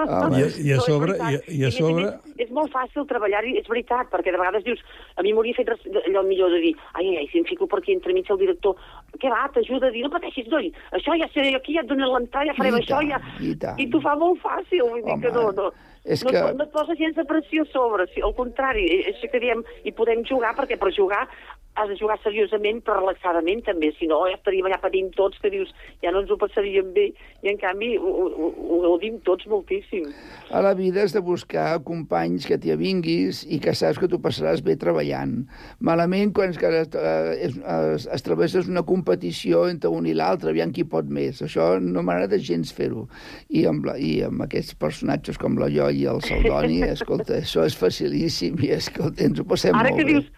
Home. 0.00 0.40
I, 0.40 0.46
i 0.64 0.72
a 0.72 0.80
sobre... 0.84 1.16
I, 1.18 1.40
i 1.58 1.64
a 1.68 1.72
sobre... 1.74 2.06
És, 2.08 2.46
és 2.46 2.52
molt 2.56 2.72
fàcil 2.72 3.04
treballar-hi, 3.10 3.56
és 3.60 3.68
veritat, 3.70 4.08
perquè 4.12 4.32
de 4.32 4.40
vegades 4.40 4.64
dius, 4.66 4.80
a 5.18 5.24
mi 5.26 5.34
m'hauria 5.36 5.58
fet 5.58 5.72
allò 5.74 6.24
millor 6.26 6.54
de 6.56 6.62
dir, 6.64 6.74
ai, 6.96 7.10
ai, 7.20 7.28
si 7.32 7.42
em 7.42 7.48
fico 7.48 7.68
per 7.70 7.82
aquí 7.82 7.94
entremig 7.94 8.30
el 8.32 8.40
director, 8.40 8.78
què 9.20 9.32
va, 9.32 9.44
t'ajuda 9.54 9.90
a 9.90 9.94
dir, 9.94 10.04
no 10.06 10.12
pateixis, 10.14 10.48
noi, 10.52 10.70
això 10.96 11.16
ja 11.20 11.28
sé, 11.34 11.48
aquí 11.54 11.76
ja 11.76 11.84
et 11.84 11.90
donen 11.90 12.08
l'entrada, 12.10 12.48
ja 12.50 12.56
farem 12.58 12.78
I 12.78 12.82
això, 12.82 13.02
ja... 13.08 13.20
I, 13.40 13.56
I 13.84 13.90
tu 13.92 14.00
fa 14.04 14.16
molt 14.20 14.40
fàcil, 14.42 14.86
vull 14.86 15.02
dir 15.04 15.14
Home, 15.14 15.22
que 15.26 15.34
no, 15.34 15.50
no, 15.58 15.68
és 16.04 16.24
no, 16.24 16.32
que... 16.32 16.46
no 16.56 16.66
et 16.66 16.72
posa 16.72 16.96
gens 16.98 17.16
de 17.18 17.26
pressió 17.28 17.68
a 17.68 17.70
sobre, 17.72 18.08
si, 18.14 18.24
al 18.24 18.34
contrari, 18.36 18.88
és 19.12 19.20
que 19.28 19.42
diem, 19.42 19.62
i 19.84 19.92
podem 19.96 20.24
jugar, 20.28 20.54
perquè 20.56 20.80
per 20.80 20.92
jugar 20.96 21.26
has 21.74 21.88
de 21.90 21.96
jugar 21.98 22.16
seriosament 22.22 22.80
però 22.86 23.00
relaxadament 23.00 23.64
també, 23.66 23.90
si 23.98 24.06
no 24.10 24.20
ja 24.28 24.36
estaríem 24.38 24.68
allà 24.68 24.78
patint 24.82 25.10
tots 25.16 25.40
que 25.42 25.50
dius 25.50 25.72
ja 26.02 26.12
no 26.14 26.22
ens 26.22 26.30
ho 26.30 26.38
passaríem 26.38 26.92
bé 26.94 27.08
i 27.42 27.50
en 27.50 27.58
canvi 27.58 27.94
ho, 27.98 28.12
ho, 28.14 28.50
ho 28.54 28.80
gaudim 28.84 29.18
tots 29.26 29.48
moltíssim. 29.50 30.06
A 30.54 30.62
la 30.64 30.74
vida 30.78 31.02
has 31.02 31.14
de 31.16 31.22
buscar 31.24 31.80
companys 31.86 32.46
que 32.46 32.58
t'hi 32.60 32.74
avinguis 32.74 33.42
i 33.50 33.58
que 33.62 33.74
saps 33.74 33.98
que 33.98 34.08
tu 34.10 34.20
passaràs 34.22 34.62
bé 34.64 34.76
treballant. 34.80 35.40
Malament 35.84 36.34
quan 36.36 36.54
es, 36.54 36.60
es, 36.62 37.58
es, 37.58 38.06
es 38.06 38.26
travesses 38.26 38.70
una 38.70 38.84
competició 38.86 39.66
entre 39.70 39.90
un 39.90 40.06
i 40.06 40.14
l'altre, 40.14 40.54
aviam 40.54 40.72
qui 40.74 40.86
pot 40.86 41.10
més. 41.10 41.42
Això 41.44 41.74
no 41.82 42.06
m'agrada 42.06 42.38
gens 42.38 42.72
fer-ho. 42.76 43.08
I, 43.50 43.66
amb 43.70 43.90
la, 43.90 43.98
I 43.98 44.14
amb 44.28 44.46
aquests 44.46 44.78
personatges 44.78 45.40
com 45.42 45.58
la 45.58 45.70
Jo 45.74 45.90
i 45.90 46.06
el 46.10 46.22
Saldoni, 46.24 46.80
escolta, 46.94 47.40
això 47.42 47.66
és 47.66 47.76
facilíssim 47.78 48.62
i 48.62 48.74
escolta, 48.78 49.26
ens 49.26 49.42
ho 49.42 49.48
passem 49.48 49.74
Ara 49.74 49.90
molt 49.90 50.00
que 50.00 50.08
bé. 50.08 50.14
Dius 50.14 50.32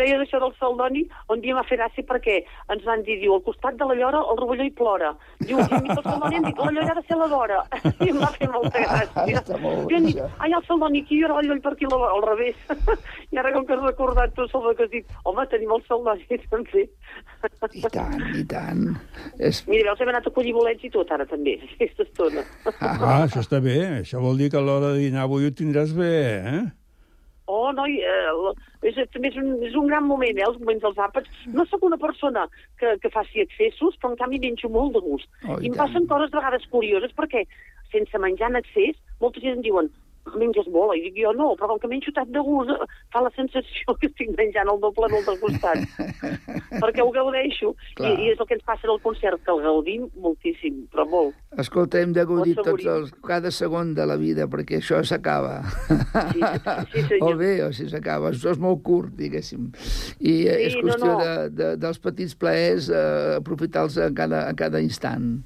deies 0.00 0.20
això 0.24 0.40
del 0.42 0.54
Saldoni, 0.58 1.04
un 1.32 1.42
dia 1.44 1.56
m'ha 1.56 1.64
fet 1.68 1.80
gràcia 1.82 2.06
perquè 2.08 2.38
ens 2.72 2.84
van 2.86 3.02
dir, 3.06 3.18
diu, 3.20 3.34
al 3.36 3.44
costat 3.46 3.78
de 3.80 3.88
la 3.88 3.96
llora 3.98 4.22
el 4.32 4.38
rovelló 4.40 4.66
hi 4.66 4.72
plora. 4.76 5.12
Diu, 5.42 5.58
i 5.58 5.80
el 5.80 6.02
Saldoni 6.02 6.38
hem 6.38 6.48
dit, 6.48 6.58
la 6.58 6.72
llora 6.76 6.94
ha 6.94 6.98
de 6.98 7.04
ser 7.08 7.18
la 7.20 7.28
vora. 7.32 7.60
I 8.06 8.10
em 8.12 8.20
va 8.22 8.30
fer 8.36 8.48
molta 8.52 8.84
gràcia. 8.84 9.26
I 9.26 9.96
hem 9.98 10.08
dit, 10.08 10.22
ai, 10.38 10.52
el 10.52 10.66
Saldoni 10.68 11.04
aquí, 11.04 11.20
i 11.20 11.26
ara 11.28 11.38
el 11.40 11.50
lloll 11.50 11.62
per 11.64 11.74
aquí 11.74 11.88
al 11.92 12.26
revés. 12.26 12.58
I 13.32 13.40
ara 13.42 13.54
com 13.54 13.66
que 13.68 13.76
has 13.76 13.84
recordat 13.84 14.34
tu, 14.36 14.48
Salvador, 14.52 14.76
que 14.78 14.88
has 14.88 14.92
dit, 14.94 15.16
home, 15.24 15.46
tenim 15.52 15.74
el 15.76 15.86
Saldoni 15.88 16.40
també. 16.52 16.86
I 17.72 17.82
tant, 17.92 18.26
i 18.38 18.44
tant. 18.48 18.84
És... 19.38 19.62
Mira, 19.68 19.90
veus, 19.90 20.02
hem 20.02 20.12
anat 20.12 20.28
a 20.28 20.34
collir 20.34 20.54
bolets 20.56 20.84
i 20.86 20.92
tot 20.92 21.10
ara 21.14 21.26
també, 21.28 21.56
aquesta 21.74 22.06
estona. 22.06 22.44
Ah, 22.82 23.24
això 23.24 23.42
està 23.42 23.60
bé. 23.62 23.78
Això 24.02 24.22
vol 24.22 24.38
dir 24.40 24.52
que 24.52 24.60
a 24.60 24.64
l'hora 24.64 24.94
de 24.94 25.02
dinar 25.06 25.26
avui 25.26 25.48
ho 25.48 25.52
tindràs 25.56 25.94
bé, 25.96 26.14
eh? 26.52 26.62
Oh, 27.52 27.68
noi, 27.76 27.98
eh, 28.00 28.88
és, 28.88 28.96
també 29.12 29.28
és 29.28 29.36
un, 29.40 29.50
és 29.66 29.74
un 29.76 29.90
gran 29.90 30.06
moment, 30.08 30.38
eh, 30.38 30.46
els 30.46 30.56
moments 30.62 30.84
dels 30.86 31.00
àpats. 31.04 31.42
No 31.52 31.66
sóc 31.68 31.84
una 31.84 31.98
persona 32.00 32.46
que, 32.80 32.94
que 33.02 33.12
faci 33.12 33.44
excessos, 33.44 33.98
però 34.00 34.12
en 34.12 34.20
canvi 34.22 34.40
menjo 34.40 34.70
molt 34.72 34.96
de 34.96 35.02
gust. 35.04 35.28
Oh, 35.44 35.58
I, 35.58 35.66
I 35.66 35.72
em 35.72 35.76
passen 35.76 36.08
coses 36.08 36.32
de 36.32 36.40
vegades 36.40 36.64
curioses, 36.72 37.12
perquè 37.18 37.44
sense 37.92 38.22
menjar 38.24 38.48
en 38.52 38.62
excés, 38.62 38.96
molta 39.20 39.42
gent 39.44 39.58
em 39.58 39.66
diuen 39.66 39.92
menges 40.38 40.68
molt, 40.72 40.94
i 40.96 41.02
dic 41.08 41.18
jo 41.22 41.32
no, 41.36 41.52
però 41.58 41.74
com 41.74 41.82
que 41.82 41.90
menjo 41.90 42.12
tant 42.14 42.30
de 42.32 42.42
gust, 42.44 42.70
fa 43.12 43.22
la 43.24 43.32
sensació 43.36 43.96
que 43.98 44.08
estic 44.10 44.32
menjant 44.38 44.70
el 44.70 44.80
doble 44.82 45.10
del 45.12 45.24
del 45.26 45.38
costat. 45.42 45.82
perquè 46.82 47.02
ho 47.02 47.10
gaudeixo, 47.14 47.72
I, 48.00 48.08
i 48.08 48.30
és 48.32 48.40
el 48.40 48.48
que 48.48 48.56
ens 48.56 48.64
passa 48.66 48.88
al 48.90 49.00
concert, 49.04 49.42
que 49.44 49.52
el 49.52 49.62
gaudim 49.64 50.08
moltíssim, 50.22 50.84
però 50.92 51.06
molt. 51.08 51.36
Escolta, 51.60 52.00
hem 52.00 52.14
de 52.16 52.24
gaudir 52.28 52.56
tots 52.60 52.86
els, 52.88 53.12
cada 53.26 53.52
segon 53.54 53.94
de 53.98 54.06
la 54.08 54.16
vida, 54.20 54.48
perquè 54.52 54.80
això 54.80 55.02
s'acaba. 55.06 55.60
Sí, 56.32 56.40
sí, 56.94 57.06
sí, 57.10 57.20
o 57.26 57.34
bé, 57.38 57.54
o 57.66 57.70
si 57.76 57.88
s'acaba, 57.92 58.32
això 58.32 58.54
és 58.54 58.60
molt 58.62 58.82
curt, 58.86 59.14
diguéssim. 59.18 59.70
I 60.20 60.34
sí, 60.46 60.50
és 60.50 60.78
qüestió 60.78 61.06
no, 61.06 61.14
no. 61.14 61.22
De, 61.22 61.48
de, 61.58 61.70
dels 61.82 62.02
petits 62.02 62.36
plaers, 62.38 62.90
eh, 62.92 63.38
aprofitar-los 63.40 63.98
a 64.00 64.12
cada, 64.16 64.46
a 64.48 64.56
cada 64.58 64.82
instant. 64.84 65.42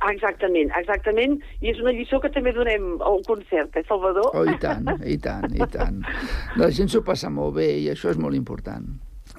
Exactament, 0.00 0.70
exactament, 0.78 1.38
i 1.60 1.70
és 1.72 1.80
una 1.82 1.92
lliçó 1.92 2.20
que 2.22 2.30
també 2.32 2.54
donem 2.56 2.94
al 3.04 3.20
concert, 3.26 3.76
eh, 3.76 3.84
Salvador? 3.88 4.30
Oh, 4.32 4.44
i 4.48 4.56
tant, 4.62 4.88
i 5.04 5.18
tant, 5.20 5.48
i 5.52 5.68
tant. 5.72 6.00
La 6.60 6.70
gent 6.72 6.88
s'ho 6.92 7.02
passa 7.04 7.30
molt 7.32 7.58
bé 7.58 7.68
i 7.82 7.90
això 7.92 8.12
és 8.12 8.20
molt 8.20 8.38
important. 8.38 8.88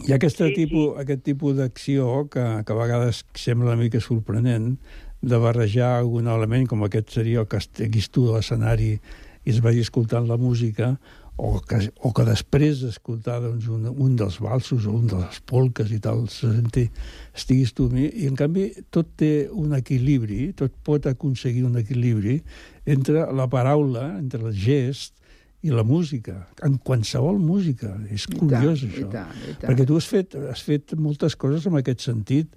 Hi 0.03 0.13
ha 0.13 0.17
aquest 0.17 0.41
sí, 0.41 0.51
tipus, 0.55 0.91
sí. 0.91 1.01
aquest 1.03 1.23
tipus 1.25 1.57
d'acció 1.57 2.27
que, 2.33 2.45
que 2.65 2.73
a 2.73 2.77
vegades 2.77 3.23
sembla 3.37 3.73
una 3.73 3.81
mica 3.81 4.01
sorprenent, 4.01 4.77
de 5.23 5.37
barrejar 5.39 5.93
algun 5.97 6.27
element, 6.27 6.67
com 6.67 6.83
aquest 6.83 7.13
seria 7.15 7.43
el 7.43 7.47
que 7.47 7.61
estiguis 7.61 8.09
tu 8.11 8.27
a 8.27 8.37
l'escenari 8.37 8.97
i 8.97 9.51
es 9.51 9.61
vagi 9.63 9.83
escoltant 9.83 10.27
la 10.27 10.35
música, 10.39 10.97
o 11.35 11.59
que, 11.65 11.79
o 12.05 12.11
que 12.13 12.25
després 12.27 12.83
d'escoltar 12.83 13.39
doncs, 13.41 13.65
un, 13.73 13.87
un 13.89 14.13
dels 14.19 14.37
valsos 14.41 14.85
o 14.85 14.93
un 14.93 15.07
de 15.09 15.17
les 15.17 15.39
polques 15.49 15.89
i 15.93 15.97
tal, 16.03 16.27
se 16.29 16.51
senti, 16.51 16.85
estiguis 17.33 17.73
tu... 17.73 17.87
I, 17.89 18.27
en 18.27 18.37
canvi, 18.37 18.67
tot 18.93 19.09
té 19.17 19.49
un 19.49 19.73
equilibri, 19.77 20.51
tot 20.57 20.75
pot 20.85 21.09
aconseguir 21.09 21.65
un 21.65 21.79
equilibri 21.81 22.37
entre 22.85 23.25
la 23.33 23.49
paraula, 23.49 24.11
entre 24.19 24.45
el 24.45 24.53
gest 24.53 25.17
i 25.63 25.71
la 25.73 25.85
música, 25.87 26.49
en 26.61 26.77
qualsevol 26.77 27.39
música. 27.41 27.95
És 28.11 28.27
I 28.29 28.37
curiós, 28.37 28.83
tant, 28.83 28.93
això. 28.93 29.07
i 29.07 29.11
tant, 29.11 29.35
i 29.41 29.57
tant. 29.57 29.67
Perquè 29.69 29.89
tu 29.89 29.97
has 29.97 30.07
fet, 30.11 30.37
has 30.51 30.61
fet 30.61 30.93
moltes 30.99 31.37
coses 31.39 31.65
en 31.69 31.79
aquest 31.79 32.03
sentit, 32.05 32.51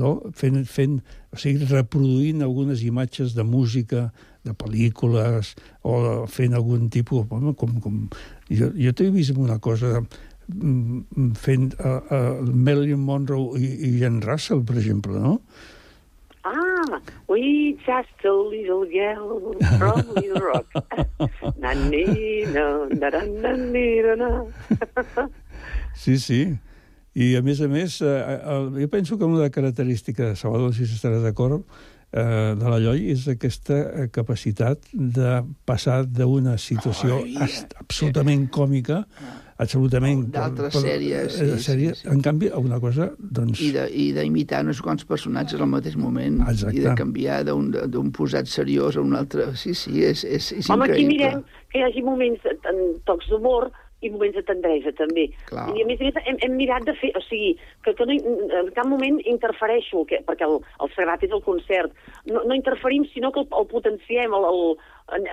no? 0.00 0.16
fent, 0.36 0.62
fent, 0.68 0.98
o 1.30 1.38
sigui, 1.40 1.68
reproduint 1.70 2.42
algunes 2.44 2.82
imatges 2.82 3.36
de 3.36 3.44
música, 3.46 4.08
de 4.46 4.54
pel·lícules, 4.56 5.54
o 5.82 6.24
fent 6.30 6.56
algun 6.56 6.88
tipus... 6.92 7.26
Home, 7.30 7.54
com, 7.58 7.76
com, 7.82 8.02
jo 8.48 8.70
jo 8.74 8.94
t'he 8.96 9.10
vist 9.14 9.34
en 9.34 9.42
una 9.44 9.58
cosa 9.62 10.00
mm, 10.00 11.32
fent 11.38 11.72
uh, 11.78 12.00
uh, 12.06 12.44
Marilyn 12.46 13.02
Monroe 13.02 13.58
i, 13.58 13.72
i 13.88 13.96
Ian 14.00 14.20
Russell, 14.24 14.62
per 14.66 14.78
exemple, 14.78 15.18
no? 15.20 15.40
Ah, 16.46 17.00
we 17.28 17.76
just 17.84 18.24
a 18.24 18.30
little 18.30 18.86
girl 18.86 19.56
from 19.78 20.14
Little 20.14 20.46
Rock. 20.46 20.66
na 21.58 21.74
ni 21.74 22.46
na 22.54 22.86
na 22.86 23.10
na 23.10 23.24
na 23.26 23.50
ni, 23.56 23.98
na 24.06 24.14
na. 24.14 25.26
Sí, 25.96 26.18
sí. 26.20 26.40
I, 27.16 27.34
a 27.34 27.40
més 27.42 27.62
a 27.64 27.66
més, 27.72 27.96
eh, 28.04 28.40
el, 28.52 28.66
jo 28.76 28.88
penso 28.92 29.16
que 29.18 29.24
una 29.24 29.48
característica, 29.50 30.34
Salvador, 30.36 30.74
si 30.76 30.84
estaràs 30.84 31.24
d'acord, 31.24 31.64
eh, 32.16 32.54
de 32.56 32.68
la 32.72 32.78
Lloi 32.80 33.10
és 33.12 33.26
aquesta 33.28 33.76
eh, 33.84 34.08
capacitat 34.12 34.88
de 34.92 35.42
passar 35.68 36.02
d'una 36.08 36.56
situació 36.58 37.20
ast- 37.44 37.76
absolutament 37.82 38.48
còmica, 38.50 39.02
absolutament... 39.58 40.26
D'altres 40.34 40.74
per- 40.76 40.82
sèries, 40.84 41.36
eh, 41.40 41.46
sí, 41.56 41.62
sèrie, 41.64 41.94
sí, 41.94 42.02
sí. 42.04 42.08
En 42.12 42.20
canvi, 42.24 42.48
a 42.52 42.58
una 42.60 42.80
cosa, 42.82 43.10
doncs... 43.18 43.60
I 43.64 43.70
de- 43.76 43.86
i 43.92 44.06
d'imitar 44.16 44.62
uns 44.66 44.80
quants 44.84 45.04
personatges 45.08 45.60
al 45.60 45.70
mateix 45.72 45.96
moment 46.00 46.42
Exacte. 46.48 46.76
i 46.80 46.84
de 46.84 46.94
canviar 46.98 47.42
d'un 47.48 47.70
d'un 47.72 48.10
posat 48.16 48.48
seriós 48.50 48.96
a 48.96 49.04
un 49.04 49.16
altre. 49.16 49.52
Sí, 49.56 49.74
sí, 49.74 50.02
és, 50.04 50.24
és, 50.24 50.52
és 50.60 50.70
Home, 50.70 50.88
aquí 50.90 51.04
increïble. 51.06 51.42
mirem 51.42 51.44
que 51.72 51.80
hi 51.80 51.86
hagi 51.88 52.02
moments 52.06 52.44
en 52.52 52.82
tocs 53.08 53.28
d'humor 53.32 53.70
i 54.04 54.10
moments 54.12 54.36
de 54.36 54.42
tendresa, 54.44 54.92
també. 54.98 55.28
Clar. 55.48 55.66
I 55.72 55.84
a 55.84 55.86
més 55.88 56.00
a 56.00 56.08
més 56.08 56.18
hem, 56.24 56.40
hem 56.44 56.56
mirat 56.58 56.84
de 56.88 56.94
fer... 57.00 57.12
O 57.16 57.22
sigui, 57.24 57.54
que, 57.84 57.94
que 57.96 58.08
no, 58.08 58.16
en 58.60 58.72
cap 58.76 58.88
moment 58.90 59.20
interfereixo, 59.24 60.04
que, 60.10 60.20
perquè 60.26 60.46
el, 60.48 60.58
el 60.84 60.92
sagrat 60.94 61.24
és 61.24 61.32
el 61.32 61.42
concert. 61.46 61.96
No, 62.28 62.44
no 62.44 62.58
interferim, 62.58 63.06
sinó 63.14 63.32
que 63.32 63.42
el, 63.44 63.48
el 63.56 63.68
potenciem, 63.72 64.36
el, 64.36 64.48
el, 64.50 64.62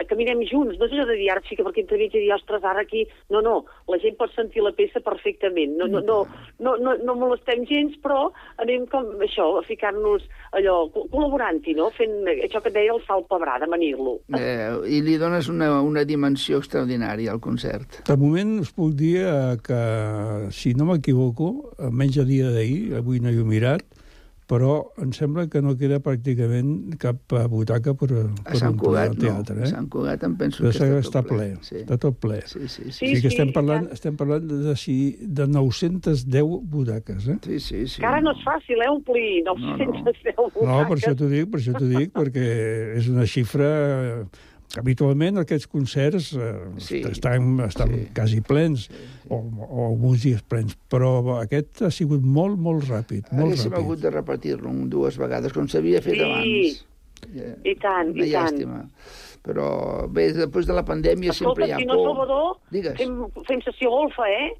que 0.07 0.15
mirem 0.15 0.43
junts. 0.45 0.77
No 0.77 0.85
és 0.85 0.91
allò 0.93 1.05
de 1.09 1.15
dir, 1.17 1.29
ara 1.33 1.41
fica 1.47 1.63
perquè 1.65 1.81
entremig 1.83 2.13
i 2.13 2.21
dir, 2.21 2.31
ostres, 2.35 2.63
ara 2.63 2.83
aquí... 2.85 3.05
No, 3.33 3.41
no, 3.41 3.55
la 3.89 3.97
gent 4.03 4.15
pot 4.19 4.29
sentir 4.35 4.61
la 4.61 4.71
peça 4.77 5.01
perfectament. 5.01 5.73
No, 5.79 5.87
no, 5.89 6.01
no, 6.05 6.19
no, 6.61 6.75
no, 6.77 6.93
no 7.01 7.15
molestem 7.17 7.63
gens, 7.69 7.95
però 8.03 8.27
anem 8.61 8.85
com 8.91 9.09
això, 9.25 9.47
a 9.57 9.63
ficar-nos 9.65 10.27
allò, 10.53 10.75
col- 10.93 11.07
col·laborant-hi, 11.13 11.73
no? 11.79 11.89
Fent 11.97 12.13
això 12.35 12.61
que 12.61 12.69
et 12.69 12.77
deia 12.77 12.93
el 12.93 13.01
salt 13.07 13.25
pebrà, 13.31 13.57
de 13.63 13.69
manir-lo. 13.71 14.19
Eh, 14.37 14.69
I 14.93 15.01
li 15.05 15.17
dones 15.21 15.49
una, 15.49 15.71
una 15.81 16.05
dimensió 16.05 16.61
extraordinària 16.61 17.33
al 17.33 17.41
concert. 17.41 18.03
De 18.05 18.17
moment 18.19 18.59
us 18.61 18.69
puc 18.77 18.93
dir 18.99 19.17
eh, 19.25 19.57
que, 19.65 19.81
si 20.53 20.75
no 20.77 20.85
m'equivoco, 20.91 21.49
almenys 21.81 22.21
a 22.21 22.27
dia 22.29 22.53
d'ahir, 22.53 22.93
avui 23.01 23.19
no 23.23 23.33
hi 23.33 23.41
he 23.41 23.47
mirat, 23.47 23.81
però 24.53 24.73
em 25.01 25.09
sembla 25.17 25.47
que 25.49 25.61
no 25.65 25.73
queda 25.79 25.97
pràcticament 26.05 26.93
cap 27.01 27.33
eh, 27.33 27.43
butaca 27.49 27.95
per, 27.97 28.09
A 28.13 28.25
per 28.51 28.59
Sant 28.59 28.75
omplir 28.75 28.91
Cugat, 28.91 29.09
el 29.09 29.17
no. 29.17 29.23
teatre. 29.23 29.55
A 29.57 29.63
Eh? 29.65 29.71
Sant 29.71 29.87
Cugat 29.89 30.25
em 30.27 30.35
penso 30.37 30.61
Però 30.61 30.69
que 30.69 30.77
està, 30.77 30.99
està 31.01 31.23
tot 31.23 31.31
ple, 31.33 31.47
Sí. 31.65 31.75
està 31.81 31.97
tot 32.05 32.19
ple. 32.21 32.39
Sí, 32.45 32.67
sí, 32.67 32.83
sí. 32.91 32.93
sigui 32.99 33.15
que 33.23 33.31
Sí, 33.31 33.33
estem 33.33 33.49
sí, 33.49 33.55
parlant, 33.57 33.89
estem 33.97 34.19
parlant 34.19 34.45
de, 34.45 34.61
de, 34.69 34.77
de 35.41 35.47
910 35.57 36.53
butaques, 36.75 37.27
eh? 37.33 37.37
Sí, 37.47 37.59
sí, 37.59 37.87
sí. 37.87 37.99
Que 38.03 38.07
ara 38.11 38.21
no 38.21 38.35
és 38.37 38.45
fàcil, 38.45 38.77
eh, 38.85 38.89
omplir 38.93 39.43
910 39.49 40.35
no, 40.37 40.49
No, 40.69 40.79
per 40.87 40.97
això 40.99 41.15
t'ho 41.17 41.29
dic, 41.31 41.49
per 41.49 41.59
això 41.63 41.73
t'ho 41.77 41.89
dic, 41.89 42.13
perquè 42.13 42.47
és 43.01 43.09
una 43.09 43.25
xifra... 43.25 43.71
Habitualment 44.79 45.37
aquests 45.37 45.67
concerts 45.69 46.31
eh, 46.33 46.53
Sí. 46.81 47.01
estan, 47.05 47.59
estan 47.61 47.91
sí. 47.93 48.07
quasi 48.15 48.39
plens, 48.41 48.87
sí, 48.87 48.93
sí. 48.93 49.27
O, 49.29 49.37
o 49.37 49.85
alguns 49.91 50.23
dies 50.23 50.41
plens, 50.41 50.73
però 50.89 51.37
aquest 51.41 51.83
ha 51.85 51.91
sigut 51.93 52.21
molt, 52.25 52.57
molt 52.57 52.83
ràpid, 52.89 53.29
molt 53.31 53.51
Haguéssim 53.53 53.69
ràpid. 53.71 53.83
hagut 53.83 53.99
de 54.01 54.09
repetir-lo 54.09 54.69
un- 54.69 54.89
dues 54.89 55.17
vegades, 55.21 55.53
com 55.53 55.67
s'havia 55.67 56.01
fet 56.01 56.15
Sí. 56.15 56.21
abans. 56.25 56.85
Ja. 57.33 57.53
I 57.63 57.75
tant, 57.75 58.09
Una 58.15 58.25
i 58.25 58.31
tant. 58.31 58.49
llàstima. 58.51 58.89
Però 59.43 60.07
bé, 60.11 60.33
després 60.33 60.65
de 60.65 60.73
la 60.73 60.83
pandèmia 60.85 61.33
sempre 61.33 61.65
Escolta, 61.65 61.67
hi 61.67 61.71
ha 61.71 61.77
si 61.77 61.85
no, 61.85 61.93
por. 61.95 62.07
Salvador, 62.09 62.57
Digues. 62.71 62.97
fem, 62.97 63.15
fem 63.47 63.61
sessió 63.61 63.89
golfa, 63.91 64.23
eh? 64.29 64.53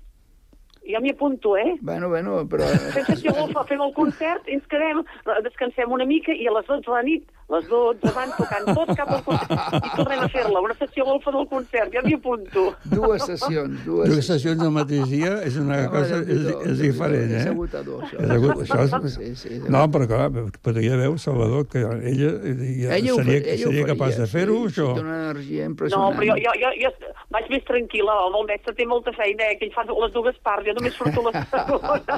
Jo 0.84 1.00
m'hi 1.00 1.12
apunto, 1.14 1.56
eh? 1.58 1.78
Bueno, 1.82 2.10
bueno, 2.12 2.42
però... 2.50 2.66
Fem 2.92 3.06
sessió 3.08 3.32
golfa, 3.38 3.64
fem 3.70 3.80
el 3.86 3.94
concert, 3.96 4.44
ens 4.52 4.66
quedem, 4.68 5.00
descansem 5.46 5.92
una 5.96 6.04
mica 6.06 6.34
i 6.36 6.44
a 6.50 6.52
les 6.58 6.66
12 6.68 6.84
de 6.84 6.92
la 6.92 7.02
nit, 7.08 7.24
les 7.54 7.68
12 7.70 8.12
van 8.16 8.32
tocant 8.36 8.66
tots 8.76 8.98
cap 8.98 9.10
al 9.16 9.22
concert 9.24 9.78
i 9.80 9.92
tornem 9.96 10.24
a 10.26 10.28
fer-la, 10.34 10.60
una 10.66 10.76
sessió 10.80 11.06
golfa 11.08 11.32
del 11.36 11.48
concert, 11.52 11.94
ja 11.96 12.04
m'hi 12.04 12.18
apunto. 12.18 12.66
Dues 12.92 13.24
sessions, 13.30 13.80
dues, 13.86 14.12
Dues 14.12 14.28
sessions 14.28 14.64
al 14.66 14.74
mateix 14.76 15.08
dia 15.12 15.38
és 15.48 15.56
una 15.62 15.80
Home, 15.86 15.94
cosa 15.96 16.20
és, 16.20 16.44
és 16.74 16.84
diferent, 16.84 17.32
És 17.32 17.46
eh? 17.48 17.54
agotador, 17.56 18.04
això. 18.04 18.20
És 18.20 18.36
agut, 18.38 18.64
això 18.66 18.82
és... 18.84 19.16
Sí, 19.16 19.32
sí, 19.40 19.62
No, 19.72 19.86
però 19.94 20.10
clar, 20.12 20.28
però 20.68 20.84
ja 20.84 21.00
veus, 21.00 21.24
Salvador, 21.30 21.64
que 21.72 21.80
ella, 21.86 22.34
ella, 22.44 22.96
Ella 23.00 23.16
seria, 23.22 23.40
fa- 23.40 23.56
ella 23.56 23.56
ho 23.56 23.72
seria 23.72 23.88
capaç 23.94 24.20
de 24.20 24.28
fer-ho, 24.36 24.60
sí, 24.68 24.74
això. 24.76 24.92
Sí, 24.92 25.00
té 25.00 25.08
una 25.08 25.18
energia 25.32 25.64
No, 25.64 25.72
impressionant. 25.72 26.20
però 26.20 26.28
jo, 26.28 26.40
jo, 26.44 26.56
jo, 26.60 26.76
jo 26.84 27.14
vaig 27.34 27.48
més 27.50 27.64
tranquil·la, 27.66 28.14
el 28.28 28.36
del 28.36 28.48
mestre 28.52 28.76
té 28.78 28.86
molta 28.86 29.14
feina, 29.16 29.48
eh, 29.52 29.56
que 29.58 29.66
ell 29.70 29.74
fa 29.74 29.88
les 29.88 30.12
dues 30.14 30.36
parts, 30.46 30.68
jo 30.74 30.80
només 30.80 30.98
surto 30.98 31.22
a 31.22 31.30
la 31.30 31.44
segona. 31.54 32.18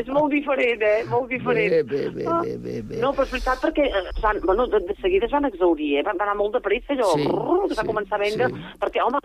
és 0.00 0.08
molt 0.08 0.32
diferent, 0.32 0.82
eh, 0.88 1.04
molt 1.10 1.28
diferent. 1.28 1.76
Bé, 1.76 1.82
bé, 1.84 2.02
bé, 2.16 2.24
bé, 2.24 2.56
bé, 2.64 2.76
bé. 2.94 3.00
No, 3.04 3.12
però 3.12 3.28
és 3.28 3.34
veritat 3.36 3.60
perquè 3.62 3.86
eh, 3.90 4.02
es 4.14 4.22
van, 4.24 4.40
bueno, 4.48 4.66
de, 4.72 4.80
de 4.88 4.96
seguida 5.04 5.28
es 5.28 5.36
van 5.36 5.44
exaurir, 5.50 5.92
eh? 6.00 6.06
van, 6.08 6.16
van 6.16 6.30
anar 6.32 6.40
molt 6.40 6.56
de 6.56 6.64
pressa, 6.64 6.96
allò, 6.96 7.12
Sí, 7.14 7.28
brrr, 7.28 7.68
que 7.68 7.76
va 7.78 7.84
sí, 7.84 7.90
començar 7.92 8.16
a 8.18 8.24
vendre, 8.24 8.48
sí. 8.50 8.66
perquè, 8.80 9.04
home, 9.04 9.20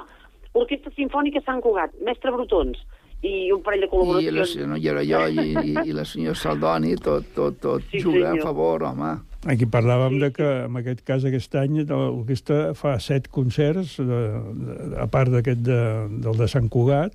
Orquestra 0.56 0.92
Sinfònica 0.96 1.42
Sant 1.44 1.60
Cugat, 1.64 1.96
Mestre 2.08 2.32
Brutons, 2.32 2.78
i 3.26 3.50
un 3.52 3.62
parell 3.66 3.82
de 3.82 3.88
I 3.88 3.90
la 3.90 3.92
col·laboracions. 3.92 4.52
senyora 4.54 5.02
jo 5.08 5.22
i, 5.34 5.46
i, 5.72 5.74
i 5.90 5.96
la 5.96 6.04
senyora 6.06 6.38
Saldoni, 6.40 6.94
tot, 7.02 7.26
tot, 7.36 7.58
tot 7.64 7.84
Sí, 7.92 8.00
juga 8.04 8.30
a 8.30 8.34
senyor. 8.36 8.44
favor, 8.46 8.84
home. 8.92 9.14
Aquí 9.52 9.66
parlàvem 9.70 10.16
de 10.22 10.30
que, 10.34 10.46
en 10.66 10.78
aquest 10.80 11.02
cas, 11.06 11.26
aquest 11.28 11.54
any, 11.60 11.82
l'orquestra 11.90 12.72
fa 12.78 12.96
set 13.04 13.28
concerts, 13.34 13.98
de, 14.00 14.22
de, 14.62 14.78
a 15.02 15.06
part 15.12 15.30
d'aquest 15.34 15.60
de, 15.68 15.80
del 16.24 16.38
de 16.40 16.48
Sant 16.50 16.70
Cugat, 16.74 17.14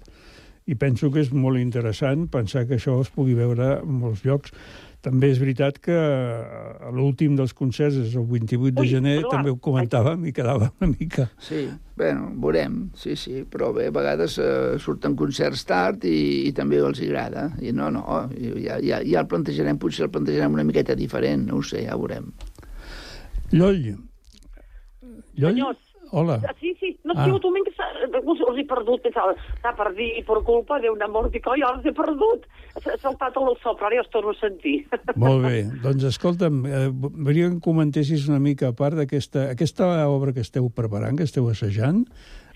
i 0.70 0.76
penso 0.78 1.10
que 1.10 1.24
és 1.24 1.32
molt 1.34 1.58
interessant 1.58 2.28
pensar 2.30 2.66
que 2.68 2.78
això 2.78 3.00
es 3.02 3.10
pugui 3.10 3.34
veure 3.34 3.80
en 3.80 3.98
molts 4.04 4.22
llocs. 4.26 4.54
També 5.00 5.30
és 5.32 5.38
veritat 5.40 5.78
que 5.80 5.96
eh, 5.96 6.90
l'últim 6.92 7.32
dels 7.38 7.54
concerts 7.56 7.96
és 8.02 8.16
el 8.20 8.26
28 8.28 8.74
de 8.76 8.84
Ui, 8.84 8.90
gener, 8.90 9.14
però, 9.22 9.30
també 9.32 9.54
ho 9.54 9.56
comentàvem 9.64 10.26
i 10.28 10.34
quedava 10.36 10.68
una 10.76 10.90
mica... 10.92 11.26
Sí, 11.40 11.64
bueno, 11.96 12.28
veurem, 12.44 12.76
sí, 13.00 13.16
sí, 13.16 13.40
però 13.48 13.72
bé, 13.76 13.88
a 13.88 13.96
vegades 13.96 14.36
eh, 14.44 14.76
surten 14.84 15.16
concerts 15.16 15.64
tard 15.68 16.04
i, 16.04 16.20
i 16.50 16.54
també 16.56 16.82
els 16.84 17.00
agrada. 17.06 17.48
I 17.64 17.72
no, 17.72 17.88
no, 17.96 18.04
i 18.36 18.52
ja, 18.66 18.76
ja, 18.84 19.00
ja 19.00 19.24
el 19.24 19.30
plantejarem, 19.32 19.80
potser 19.80 20.06
el 20.06 20.14
plantejarem 20.14 20.60
una 20.60 20.68
miqueta 20.68 20.98
diferent, 20.98 21.48
no 21.48 21.62
ho 21.62 21.66
sé, 21.66 21.86
ja 21.88 21.96
ho 21.96 22.04
veurem. 22.04 22.28
Lloll. 23.56 23.96
Lloll? 25.40 25.54
Senyors. 25.56 25.89
Hola. 26.12 26.40
Ah, 26.46 26.54
Sí, 26.60 26.74
sí, 26.80 26.98
no, 27.04 27.14
Ah. 27.16 27.24
ah. 27.24 27.28
moment 27.28 27.64
que 27.64 27.72
s'ha- 27.72 28.20
us, 28.24 28.40
us 28.40 28.58
he 28.58 28.64
perdut, 28.64 29.02
pensava, 29.02 29.34
s'ha 29.62 29.72
perdut 29.76 30.24
per 30.26 30.42
culpa 30.44 30.78
d'un 30.80 31.00
amor, 31.02 31.30
dic, 31.30 31.46
oi, 31.46 31.60
he 31.84 31.92
perdut. 31.92 32.44
S'ha 32.82 32.96
saltat 32.98 33.36
el 33.36 33.56
so, 33.62 33.74
però 33.76 33.86
ara 33.86 33.96
ja 33.96 34.02
els 34.02 34.10
torno 34.10 34.30
a 34.30 34.34
sentir. 34.34 34.86
Molt 35.16 35.42
bé. 35.44 35.64
Doncs 35.82 36.04
escolta'm, 36.04 36.64
eh, 36.66 36.88
volia 36.92 37.48
que 37.50 37.60
comentessis 37.60 38.28
una 38.28 38.38
mica 38.38 38.68
a 38.68 38.72
part 38.72 38.94
d'aquesta 38.96 39.50
aquesta 39.50 40.08
obra 40.08 40.32
que 40.32 40.40
esteu 40.40 40.68
preparant, 40.70 41.16
que 41.16 41.24
esteu 41.24 41.48
assajant. 41.48 42.06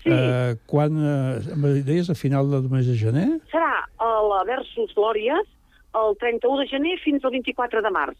Sí. 0.03 0.11
Eh, 0.11 0.55
quan, 0.67 0.91
eh, 1.01 1.81
deies, 1.83 2.09
a 2.09 2.15
final 2.15 2.49
del 2.51 2.69
mes 2.69 2.85
de 2.87 2.95
gener? 2.95 3.39
Serà 3.51 3.85
a 3.97 4.09
la 4.21 4.43
Versus 4.45 4.93
Glòries 4.95 5.47
el 5.95 6.17
31 6.19 6.59
de 6.59 6.67
gener 6.67 6.99
fins 6.99 7.23
al 7.25 7.31
24 7.31 7.81
de 7.81 7.89
març. 7.89 8.17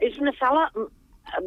És 0.00 0.18
una 0.18 0.32
sala 0.38 0.70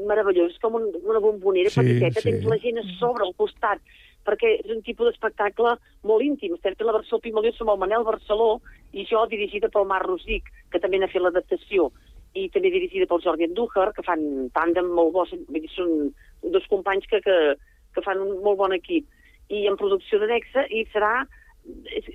meravellosa, 0.08 0.54
és 0.54 0.64
com 0.64 0.78
un, 0.80 0.90
una 1.04 1.22
bombonera 1.24 1.72
Sí, 1.74 1.82
petiteta, 1.82 2.22
sí. 2.22 2.32
tens 2.32 2.50
la 2.50 2.58
gent 2.64 2.82
a 2.82 2.86
sobre, 3.00 3.26
al 3.26 3.36
costat, 3.38 3.82
perquè 4.26 4.56
és 4.64 4.74
un 4.74 4.82
tipus 4.86 5.12
d'espectacle 5.12 5.76
molt 6.10 6.26
íntim. 6.26 6.56
Estem 6.58 6.76
fent 6.78 6.90
la 6.90 6.98
versió 6.98 7.20
Pimalió 7.22 7.54
amb 7.54 7.76
el 7.76 7.82
Manel 7.84 8.08
Barceló 8.08 8.50
i 8.94 9.06
jo 9.10 9.24
dirigida 9.30 9.70
pel 9.70 9.88
Marc 9.90 10.08
Rosic, 10.08 10.50
que 10.72 10.82
també 10.82 11.00
n'ha 11.00 11.12
fet 11.12 11.22
l'adaptació, 11.22 11.92
i 12.36 12.50
també 12.52 12.72
dirigida 12.74 13.08
pel 13.08 13.24
Jordi 13.24 13.48
Andújar, 13.48 13.92
que 13.96 14.04
fan 14.04 14.50
tàndem 14.56 14.90
molt 14.92 15.14
bo, 15.16 15.26
són, 15.30 15.94
dos 16.44 16.68
companys 16.72 17.06
que, 17.12 17.22
que, 17.24 17.38
que 17.96 18.04
fan 18.06 18.22
un 18.24 18.42
molt 18.44 18.60
bon 18.60 18.76
equip. 18.76 19.08
I 19.54 19.68
en 19.70 19.78
producció 19.78 20.20
de 20.20 20.32
Nexa, 20.32 20.66
i 20.74 20.84
serà 20.92 21.28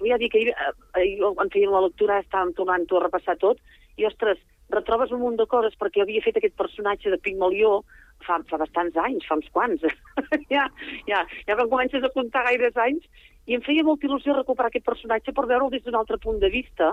ja 0.07 0.19
dic, 0.19 0.35
ahir, 0.35 0.49
eh, 0.51 0.73
ahir 0.95 1.33
quan 1.35 1.51
feien 1.51 1.73
la 1.73 1.83
lectura 1.87 2.21
estàvem 2.23 2.53
tornant 2.59 2.87
a 2.87 3.03
repassar 3.03 3.37
tot, 3.39 3.59
i 3.99 4.07
ostres, 4.07 4.39
retrobes 4.73 5.13
un 5.15 5.23
munt 5.25 5.39
de 5.41 5.47
coses, 5.51 5.77
perquè 5.79 6.03
havia 6.03 6.23
fet 6.25 6.39
aquest 6.39 6.57
personatge 6.59 7.11
de 7.13 7.19
Pigmalió 7.23 7.81
fa, 8.27 8.39
fa 8.51 8.61
bastants 8.61 8.97
anys, 9.01 9.27
fa 9.29 9.39
uns 9.39 9.49
quants. 9.55 9.87
ja, 10.55 10.67
ja, 11.09 11.25
ja 11.47 11.57
quan 11.57 11.71
comences 11.71 12.05
a 12.05 12.13
comptar 12.15 12.47
gaires 12.49 12.77
anys, 12.81 13.07
i 13.47 13.57
em 13.57 13.65
feia 13.67 13.87
molta 13.87 14.07
il·lusió 14.07 14.37
recuperar 14.37 14.71
aquest 14.71 14.87
personatge 14.87 15.35
per 15.35 15.49
veure'l 15.51 15.73
des 15.73 15.83
d'un 15.87 15.99
altre 15.99 16.21
punt 16.23 16.39
de 16.43 16.53
vista, 16.53 16.93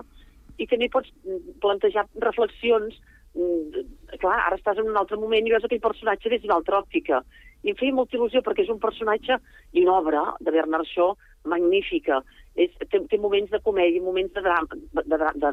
i 0.58 0.66
també 0.70 0.90
pots 0.94 1.12
mm, 1.24 1.60
plantejar 1.62 2.08
reflexions 2.24 2.96
mm, 3.38 3.84
clar, 4.22 4.40
ara 4.40 4.58
estàs 4.58 4.80
en 4.82 4.90
un 4.90 4.98
altre 4.98 5.20
moment 5.22 5.46
i 5.46 5.54
veus 5.54 5.68
aquell 5.68 5.84
personatge 5.84 6.32
des 6.34 6.42
d'una 6.44 6.58
altra 6.60 6.82
òptica. 6.82 7.22
I 7.66 7.74
em 7.74 7.78
feia 7.78 7.96
molta 7.96 8.18
il·lusió 8.18 8.42
perquè 8.46 8.66
és 8.66 8.74
un 8.74 8.82
personatge 8.82 9.40
i 9.74 9.84
una 9.86 9.98
obra 10.00 10.24
de 10.40 10.54
Bernard 10.54 10.88
Shaw 10.90 11.16
magnífica. 11.50 12.22
És, 12.58 12.74
té, 12.90 13.02
té 13.06 13.20
moments 13.22 13.52
de 13.54 13.62
comèdia, 13.62 14.02
moments 14.02 14.34
de 14.34 14.42
drama, 14.46 14.80
de, 14.98 15.04
de, 15.06 15.18
de, 15.44 15.52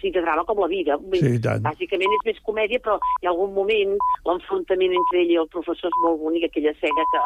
sí, 0.00 0.10
de 0.14 0.22
drama 0.24 0.44
com 0.48 0.60
la 0.62 0.70
vida. 0.70 0.98
Sí, 1.14 1.36
tant. 1.44 1.64
Bàsicament 1.66 2.14
és 2.18 2.26
més 2.30 2.42
comèdia, 2.46 2.82
però 2.84 2.98
hi 3.20 3.28
ha 3.28 3.32
algun 3.34 3.54
moment, 3.56 3.96
l'enfrontament 4.28 4.94
entre 5.00 5.22
ell 5.22 5.32
i 5.34 5.40
el 5.42 5.50
professor 5.54 5.92
és 5.92 6.02
molt 6.04 6.20
bonic, 6.22 6.48
aquella 6.48 6.74
escena 6.76 7.06
que 7.14 7.24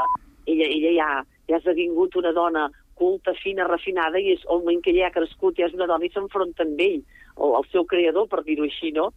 ella, 0.52 0.68
ella 0.68 0.94
ja, 0.98 1.10
ja 1.48 1.58
ha 1.58 1.62
esdevingut 1.62 2.16
una 2.20 2.32
dona 2.36 2.68
culta, 2.98 3.34
fina, 3.42 3.66
refinada, 3.68 4.20
i 4.20 4.34
és 4.36 4.42
el 4.48 4.62
moment 4.62 4.82
que 4.84 4.92
ella 4.92 5.08
ha 5.08 5.14
crescut, 5.14 5.58
ja 5.58 5.68
és 5.68 5.76
una 5.76 5.88
dona 5.90 6.06
i 6.06 6.12
s'enfronta 6.12 6.66
amb 6.66 6.80
ell, 6.82 7.00
el, 7.38 7.54
el 7.58 7.68
seu 7.72 7.86
creador, 7.88 8.28
per 8.30 8.42
dir-ho 8.46 8.66
així, 8.68 8.92
no? 8.94 9.10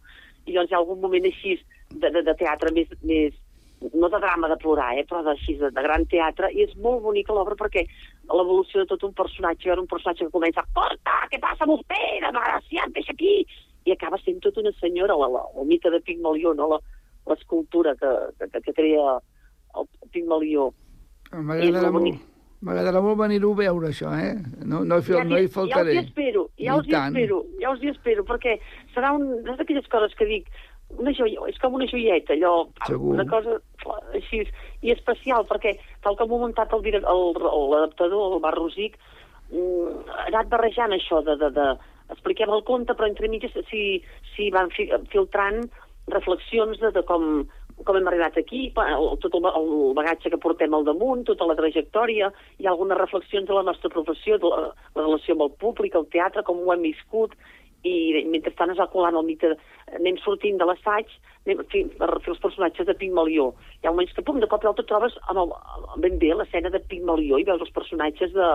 I 0.46 0.54
llavors 0.54 0.70
hi 0.70 0.76
ha 0.76 0.80
algun 0.82 1.02
moment 1.02 1.26
així 1.28 1.56
de, 1.92 2.10
de, 2.10 2.22
de 2.26 2.34
teatre 2.38 2.72
més, 2.74 2.90
més, 3.06 3.34
no 3.80 4.08
de 4.08 4.18
drama 4.18 4.48
de 4.48 4.56
plorar, 4.56 4.94
eh, 4.98 5.04
però 5.08 5.22
d'així, 5.26 5.56
de, 5.60 5.70
de 5.74 5.82
gran 5.84 6.06
teatre, 6.10 6.50
i 6.52 6.64
és 6.64 6.74
molt 6.80 7.02
bonica 7.04 7.34
l'obra 7.36 7.56
perquè 7.58 7.84
l'evolució 8.32 8.82
de 8.82 8.90
tot 8.92 9.04
un 9.04 9.14
personatge, 9.16 9.70
era 9.70 9.80
un 9.80 9.90
personatge 9.90 10.24
que 10.24 10.34
comença, 10.34 10.64
porta, 10.74 11.16
què 11.30 11.40
passa 11.42 11.66
amb 11.66 11.74
vostè, 11.76 12.02
desgraciat, 12.24 12.94
deixa 12.96 13.12
aquí, 13.12 13.34
i 13.86 13.92
acaba 13.94 14.18
sent 14.22 14.40
tota 14.42 14.62
una 14.62 14.72
senyora, 14.80 15.16
la, 15.20 15.28
la, 15.36 15.42
el 15.60 15.68
mite 15.68 15.92
de 15.92 16.00
Pigmalió, 16.00 16.54
no? 16.56 16.70
la, 16.72 16.80
l'escultura 17.28 17.94
que, 18.00 18.14
que, 18.46 18.62
que 18.62 18.72
crea 18.72 19.18
el 19.76 19.86
Pigmalió. 20.14 20.70
M'agradarà 21.36 21.90
molt, 21.94 22.22
m'agradarà 22.66 23.02
molt 23.04 23.20
venir-ho 23.20 23.52
a 23.52 23.60
veure, 23.60 23.90
això, 23.92 24.12
eh? 24.16 24.34
No, 24.64 24.82
no, 24.88 25.00
hi, 25.02 25.20
no 25.26 25.38
hi 25.38 25.50
faltaré. 25.52 25.98
Ja 25.98 26.00
us 26.00 26.06
hi 26.06 26.08
espero, 26.08 26.46
ja 26.62 26.78
us 26.80 26.88
hi 26.88 26.96
espero, 26.96 27.42
ja 27.60 27.74
us 27.74 27.84
hi 27.84 27.92
espero, 27.92 28.24
perquè 28.26 28.56
serà 28.94 29.12
un, 29.18 29.28
és 29.44 29.60
d'aquelles 29.60 29.90
coses 29.92 30.16
que 30.18 30.28
dic, 30.30 30.50
una 30.98 31.12
joia, 31.12 31.40
és 31.50 31.58
com 31.58 31.74
una 31.74 31.86
joieta, 31.90 32.32
allò, 32.34 32.68
Segur. 32.86 33.14
una 33.14 33.26
cosa 33.28 33.58
així, 34.14 34.44
i 34.82 34.90
especial, 34.94 35.44
perquè 35.48 35.74
tal 36.02 36.16
com 36.16 36.32
ha 36.32 36.38
muntat 36.46 36.72
el 36.72 36.84
el- 36.94 37.36
l'adaptador, 37.70 38.32
el 38.34 38.40
Bar 38.40 38.54
Rosic, 38.54 38.96
mm, 39.50 40.08
ha 40.08 40.26
anat 40.28 40.48
barrejant 40.48 40.92
això 40.92 41.22
de, 41.24 41.36
de, 41.36 41.50
de 41.50 41.66
expliquem 42.10 42.50
el 42.50 42.62
conte, 42.64 42.94
però 42.94 43.08
entre 43.08 43.28
mitges 43.28 43.52
s'hi 43.68 44.02
si 44.34 44.50
van 44.50 44.70
fi, 44.70 44.88
filtrant 45.10 45.68
reflexions 46.08 46.78
de, 46.78 46.92
de 46.94 47.02
com, 47.02 47.46
com 47.84 47.96
hem 47.98 48.06
arribat 48.08 48.36
aquí, 48.38 48.72
el, 48.76 49.08
tot 49.20 49.34
el, 49.34 49.44
el 49.44 49.92
bagatge 49.98 50.30
que 50.30 50.38
portem 50.38 50.72
al 50.74 50.84
damunt, 50.86 51.24
tota 51.26 51.44
la 51.50 51.56
trajectòria, 51.58 52.30
hi 52.58 52.66
ha 52.66 52.70
algunes 52.70 52.98
reflexions 52.98 53.46
de 53.48 53.54
la 53.54 53.62
nostra 53.66 53.90
professió, 53.90 54.38
de 54.38 54.46
la, 54.52 54.70
la 54.94 55.02
relació 55.02 55.34
amb 55.34 55.42
el 55.48 55.54
públic, 55.60 55.94
el 55.98 56.06
teatre, 56.14 56.42
com 56.46 56.62
ho 56.62 56.72
hem 56.72 56.82
viscut, 56.86 57.34
i 57.84 58.24
mentrestant 58.30 58.72
es 58.72 58.78
va 58.80 58.88
colant 58.92 59.16
el 59.18 59.26
mite, 59.26 59.52
anem 59.94 60.18
sortint 60.22 60.58
de 60.58 60.66
l'assaig, 60.68 61.10
anem 61.46 61.62
per 61.98 62.08
fer 62.24 62.32
els 62.32 62.42
personatges 62.42 62.88
de 62.88 62.94
Pigmalió. 62.98 63.50
Hi 63.80 63.86
ha 63.86 63.94
moments 63.94 64.14
que, 64.16 64.24
pum, 64.26 64.40
de 64.42 64.48
cop 64.50 64.64
i 64.64 64.70
et 64.70 64.82
trobes 64.88 65.16
amb 65.30 65.42
el, 65.44 65.54
ben 66.02 66.18
bé 66.22 66.32
l'escena 66.34 66.72
de 66.72 66.82
Pigmalió 66.90 67.38
i 67.38 67.46
veus 67.46 67.62
els 67.62 67.74
personatges 67.76 68.34
de, 68.34 68.50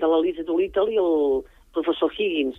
de 0.00 0.08
l'Elisa 0.08 0.46
Doolittle 0.48 0.94
i 0.94 1.00
el 1.02 1.42
professor 1.76 2.12
Higgins. 2.16 2.58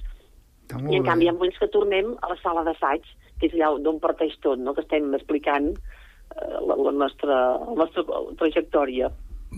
I 0.73 0.97
en 0.97 1.05
canvi 1.05 1.27
hi 1.27 1.29
ha 1.29 1.35
moments 1.35 1.59
que 1.59 1.69
tornem 1.73 2.13
a 2.21 2.31
la 2.31 2.39
sala 2.41 2.63
d'assaig, 2.65 3.03
que 3.39 3.49
és 3.49 3.57
allà 3.57 3.73
d'on 3.83 3.99
parteix 4.03 4.37
tot, 4.45 4.61
no? 4.61 4.73
que 4.73 4.81
estem 4.85 5.11
explicant 5.17 5.73
eh, 5.73 6.55
la, 6.63 6.77
la, 6.77 6.93
nostra, 7.03 7.41
la 7.67 7.83
nostra 7.83 8.23
trajectòria. 8.39 9.11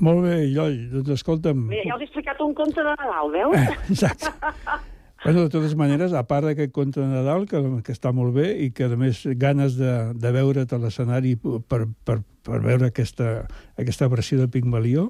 Molt 0.04 0.26
bé, 0.26 0.42
Lloll, 0.52 0.76
doncs 0.92 1.14
escolta'm... 1.22 1.70
Mira, 1.70 1.86
ja 1.88 1.96
us 1.96 2.04
he 2.04 2.10
explicat 2.10 2.42
un 2.44 2.56
conte 2.58 2.84
de 2.84 2.98
Nadal, 3.00 3.32
veus? 3.32 3.80
Exacte. 3.94 4.34
Bueno, 5.26 5.42
de 5.42 5.50
totes 5.50 5.74
maneres, 5.74 6.14
a 6.14 6.22
part 6.30 6.46
d'aquest 6.46 6.70
conte 6.70 7.02
de 7.02 7.08
Nadal, 7.10 7.48
que, 7.50 7.58
que 7.82 7.94
està 7.96 8.12
molt 8.14 8.36
bé 8.36 8.52
i 8.62 8.68
que, 8.70 8.86
a 8.86 9.00
més, 9.00 9.24
ganes 9.42 9.74
de, 9.74 9.92
de 10.14 10.32
veure't 10.36 10.70
a 10.70 10.78
l'escenari 10.84 11.34
per, 11.42 11.88
per, 12.06 12.20
per 12.46 12.60
veure 12.62 12.92
aquesta, 12.92 13.32
aquesta 13.82 14.06
versió 14.12 14.38
de 14.44 14.46
Pigmalió, 14.54 15.08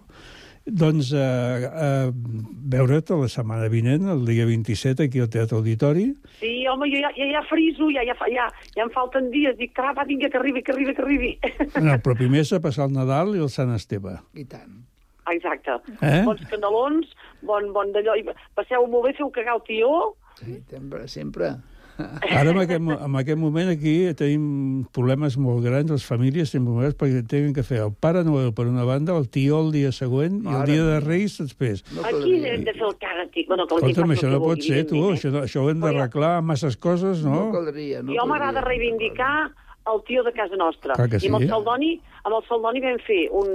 doncs 0.66 1.12
eh, 1.12 1.20
eh, 1.68 2.08
veure't 2.16 3.12
la 3.12 3.28
setmana 3.28 3.68
vinent, 3.68 4.08
el 4.16 4.24
dia 4.32 4.48
27, 4.48 5.10
aquí 5.10 5.20
al 5.20 5.30
Teatre 5.36 5.60
Auditori. 5.60 6.08
Sí, 6.40 6.54
home, 6.72 6.88
jo 6.96 7.04
ja, 7.04 7.12
ja, 7.20 7.30
ja 7.36 7.44
friso, 7.52 7.92
ja, 7.92 8.08
ja, 8.08 8.16
ja, 8.32 8.48
ja 8.72 8.88
em 8.88 8.96
falten 8.96 9.28
dies. 9.36 9.60
Dic, 9.60 9.76
va, 9.76 9.92
va, 10.00 10.08
vinga, 10.08 10.32
que 10.32 10.40
arribi, 10.40 10.64
que 10.64 10.72
arribi, 10.72 10.96
que 10.96 11.04
arribi. 11.04 11.36
No, 11.76 12.00
però 12.00 12.16
primer 12.16 12.48
s'ha 12.48 12.64
passar 12.64 12.88
el 12.88 12.96
Nadal 12.96 13.36
i 13.36 13.44
el 13.44 13.52
Sant 13.52 13.76
Esteve. 13.76 14.22
I 14.32 14.48
tant. 14.48 14.86
Exacte. 15.32 15.80
Eh? 16.02 16.24
Bons 16.26 16.42
canelons, 16.52 17.08
bon, 17.42 17.72
bon 17.74 17.92
d'allò. 17.96 18.18
i 18.20 18.26
Passeu 18.56 18.86
molt 18.88 19.08
bé, 19.10 19.16
feu 19.18 19.32
cagar 19.34 19.56
el 19.60 19.64
tió. 19.68 19.94
Sí, 20.42 20.60
sempre, 20.70 21.08
sempre. 21.08 21.56
Ara, 21.96 22.50
en 22.52 22.58
aquest, 22.60 22.82
en 22.84 23.14
aquest 23.16 23.38
moment, 23.40 23.70
aquí 23.72 23.94
tenim 24.20 24.84
problemes 24.92 25.38
molt 25.40 25.64
grans, 25.64 25.88
les 25.94 26.04
famílies 26.04 26.52
tenen 26.52 26.66
problemes 26.68 26.98
perquè 27.00 27.22
tenen 27.24 27.54
que 27.56 27.64
fer 27.64 27.78
el 27.86 27.94
Pare 28.04 28.26
Noel 28.28 28.50
per 28.54 28.66
una 28.68 28.84
banda, 28.84 29.16
el 29.16 29.30
tió 29.32 29.62
el 29.64 29.72
dia 29.72 29.94
següent 29.96 30.42
i 30.42 30.44
el 30.44 30.58
Mare 30.58 30.68
dia 30.74 30.84
de 30.90 30.98
Reis 31.06 31.38
després. 31.40 31.86
Aquí 32.04 32.36
hem 32.52 32.66
de 32.68 32.74
fer 32.76 32.84
el 32.90 33.30
tio. 33.32 33.46
Bueno, 33.48 33.64
que 33.70 33.76
Escolta'm, 33.80 34.12
això 34.12 34.28
no 34.34 34.42
pot 34.44 34.60
ser, 34.60 34.84
tu. 34.90 35.00
evidentment, 35.00 35.16
Això, 35.16 35.32
no- 35.32 35.46
això 35.48 35.64
ho 35.64 35.70
hem 35.72 35.80
d'arreglar 35.88 36.34
amb 36.42 36.52
masses 36.52 36.76
coses, 36.76 37.24
no? 37.24 37.46
No 37.46 37.52
caldria, 37.56 38.04
no 38.04 38.12
jo 38.20 38.28
m'agrada 38.28 38.60
reivindicar 38.68 39.54
el 39.92 40.02
tio 40.08 40.24
de 40.24 40.32
casa 40.34 40.56
nostra. 40.58 40.96
Que 40.96 41.20
I 41.22 41.28
amb 41.30 41.38
el 41.40 41.46
sí. 41.46 41.50
Saldoni, 41.52 41.92
amb 42.24 42.36
el 42.40 42.44
Saldoni 42.48 42.82
vam 42.82 42.98
fer 43.06 43.22
un, 43.32 43.52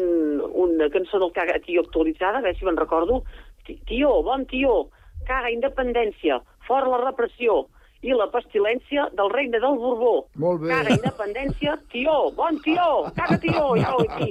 una 0.66 0.88
cançó 0.94 1.18
del 1.18 1.32
Caga 1.34 1.58
Tio 1.64 1.82
actualitzada, 1.82 2.38
a 2.38 2.44
veure 2.44 2.58
si 2.58 2.64
me'n 2.68 2.78
recordo. 2.78 3.22
Ti- 3.66 3.80
Tio, 3.86 4.22
bon 4.22 4.46
tio, 4.46 4.88
caga 5.26 5.50
independència, 5.52 6.40
fora 6.66 6.88
la 6.88 7.02
repressió 7.04 7.66
i 8.00 8.14
la 8.16 8.30
pestilència 8.32 9.10
del 9.12 9.28
regne 9.28 9.58
del 9.60 9.74
Borbó. 9.76 10.12
Molt 10.40 10.62
bé. 10.62 10.70
Caga 10.72 10.94
independència, 10.94 11.74
tio, 11.92 12.14
bon 12.38 12.56
tio, 12.64 12.86
caga 13.18 13.36
tio, 13.42 13.66
ja 13.76 13.90
ho 13.92 14.06
he. 14.16 14.30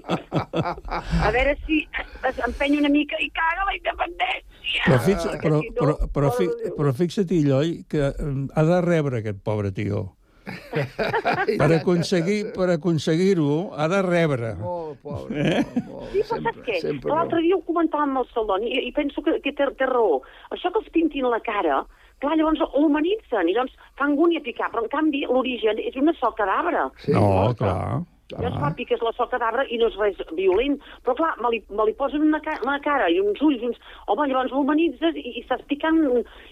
A 1.21 1.29
veure 1.35 1.53
si 1.67 1.83
es 2.25 2.39
empenya 2.47 2.79
una 2.81 2.89
mica 2.89 3.19
i 3.21 3.29
caga 3.29 3.67
la 3.69 3.75
independència. 3.77 4.85
Però, 4.87 4.97
fix, 5.05 5.25
Perquè 5.27 5.43
però, 5.43 5.59
però, 5.77 5.97
però, 6.15 6.31
de 6.39 6.47
Déu. 6.63 6.75
però 6.79 6.93
fixa't, 6.97 7.31
Lloll, 7.45 7.75
que 7.89 8.01
ha 8.09 8.63
de 8.71 8.81
rebre 8.85 9.19
aquest 9.21 9.43
pobre 9.45 9.71
tio. 9.71 10.15
Per 11.61 11.69
aconseguir 11.79 12.39
per 12.55 12.69
aconseguir-ho, 12.75 13.71
ha 13.77 13.87
de 13.91 14.01
rebre. 14.05 14.53
Molt 14.59 14.99
pobre, 15.03 15.39
Eh? 15.39 15.63
molt, 15.63 15.87
molt. 15.89 16.11
Sí, 16.13 16.23
però 16.29 16.41
saps 16.43 16.59
què? 16.67 16.77
L'altre 17.09 17.41
dia 17.45 17.55
ho 17.57 17.63
comentàvem 17.67 18.13
amb 18.15 18.23
el 18.23 18.29
Saldoni 18.33 18.69
i, 18.71 18.83
i 18.89 18.91
penso 18.95 19.23
que, 19.25 19.37
que 19.45 19.53
té, 19.55 19.67
té 19.79 19.87
raó. 19.89 20.21
Això 20.55 20.71
que 20.73 20.81
els 20.83 20.91
pintin 20.95 21.27
la 21.29 21.39
cara, 21.45 21.81
clar, 22.19 22.35
llavors 22.37 22.61
l'humanitzen 22.75 23.49
i 23.49 23.55
llavors 23.55 23.75
fa 23.99 24.07
angúnia 24.09 24.41
picar, 24.45 24.71
però 24.73 24.83
en 24.85 24.91
canvi 24.93 25.25
l'origen 25.29 25.79
és 25.79 25.95
una 25.99 26.13
sola 26.19 26.35
cadàvere. 26.39 26.87
Sí. 27.05 27.13
No, 27.15 27.53
clar. 27.59 28.01
Ja 28.37 28.49
es 28.49 28.57
fa 28.61 28.69
piques 28.77 29.01
la 29.01 29.11
sola 29.17 29.31
cadàvere 29.31 29.65
i 29.73 29.79
no 29.81 29.87
és 29.89 29.95
res 29.97 30.19
violent. 30.37 30.75
Però 31.05 31.15
clar, 31.17 31.31
me 31.41 31.49
li, 31.53 31.59
me 31.73 31.85
li 31.87 31.95
posen 31.97 32.27
una, 32.27 32.41
ca 32.45 32.53
una 32.61 32.77
cara 32.83 33.07
i 33.09 33.17
uns 33.23 33.41
ulls, 33.41 33.63
uns... 33.65 33.79
Home, 34.05 34.27
llavors 34.29 34.53
l'humanitzes 34.53 35.17
i, 35.17 35.25
i 35.31 35.41
estàs 35.41 35.63
picant... 35.71 35.97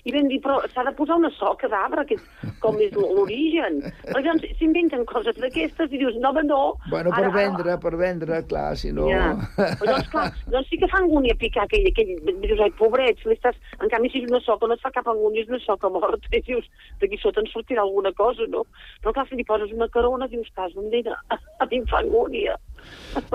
I 0.08 0.14
ben 0.16 0.30
dir, 0.32 0.40
però 0.42 0.58
s'ha 0.74 0.86
de 0.88 0.94
posar 0.98 1.20
una 1.22 1.30
sola 1.36 1.58
cadàvere, 1.62 2.06
que 2.10 2.18
és 2.18 2.56
com 2.64 2.80
és 2.82 2.96
l'origen. 2.98 3.82
Però 4.08 4.24
llavors 4.24 4.58
s'inventen 4.58 5.06
coses 5.10 5.38
d'aquestes 5.38 5.94
i 5.94 6.02
dius, 6.02 6.18
no, 6.18 6.32
home, 6.32 6.46
no. 6.50 6.62
Bueno, 6.90 7.14
per 7.14 7.30
vendre, 7.36 7.78
per 7.84 7.94
vendre, 8.00 8.42
clar, 8.50 8.72
si 8.80 8.94
no... 8.96 9.10
Ja. 9.12 9.30
Però 9.58 9.92
doncs, 9.92 10.10
clar, 10.14 10.28
doncs 10.50 10.72
sí 10.72 10.82
que 10.82 10.90
fa 10.90 11.04
angúnia 11.04 11.38
picar 11.38 11.68
aquell, 11.68 11.86
aquell 11.92 12.16
dius, 12.42 12.64
ai, 12.64 12.74
pobret, 12.82 13.22
si 13.22 13.36
estàs... 13.36 13.58
en 13.78 13.94
canvi, 13.94 14.10
si 14.14 14.24
és 14.24 14.32
una 14.32 14.42
soca, 14.46 14.66
no 14.66 14.78
et 14.78 14.82
fa 14.82 14.94
cap 14.96 15.10
angúnia, 15.14 15.46
és 15.46 15.54
una 15.54 15.62
soca 15.62 15.92
morta, 15.94 16.34
i 16.34 16.42
dius, 16.48 16.66
d'aquí 17.04 17.22
sota 17.22 17.44
en 17.44 17.52
sortirà 17.54 17.86
alguna 17.86 18.14
cosa, 18.18 18.50
no? 18.50 18.66
Però 19.04 19.14
clar, 19.14 19.28
si 19.30 19.38
li 19.38 19.46
poses 19.46 19.74
una 19.76 19.90
carona, 19.94 20.30
dius, 20.32 20.50
cas, 20.58 20.74
un 20.80 20.90
nena, 20.94 21.20
em 21.76 21.86
fa 21.88 22.00
angúnia. 22.00 22.56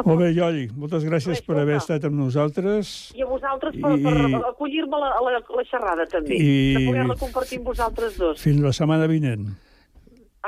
Molt 0.05 0.19
bé, 0.21 0.33
Lloll, 0.33 0.71
moltes 0.79 1.05
gràcies 1.05 1.43
per 1.45 1.59
haver 1.59 1.77
estat 1.77 2.05
amb 2.05 2.15
nosaltres. 2.17 3.13
I 3.17 3.23
a 3.23 3.27
vosaltres 3.27 3.75
per, 3.83 3.93
I- 3.99 4.03
per 4.03 4.45
acollir-me 4.49 4.97
a 4.97 5.01
la, 5.01 5.09
a, 5.19 5.21
la, 5.23 5.39
a 5.43 5.57
la 5.59 5.65
xerrada, 5.69 6.07
també, 6.07 6.37
I- 6.37 6.75
de 6.79 6.87
poder-la 6.87 7.17
compartir 7.17 7.59
amb 7.59 7.67
vosaltres 7.67 8.17
dos. 8.17 8.41
Fins 8.41 8.61
la 8.61 8.73
setmana 8.73 9.07
vinent. 9.11 9.49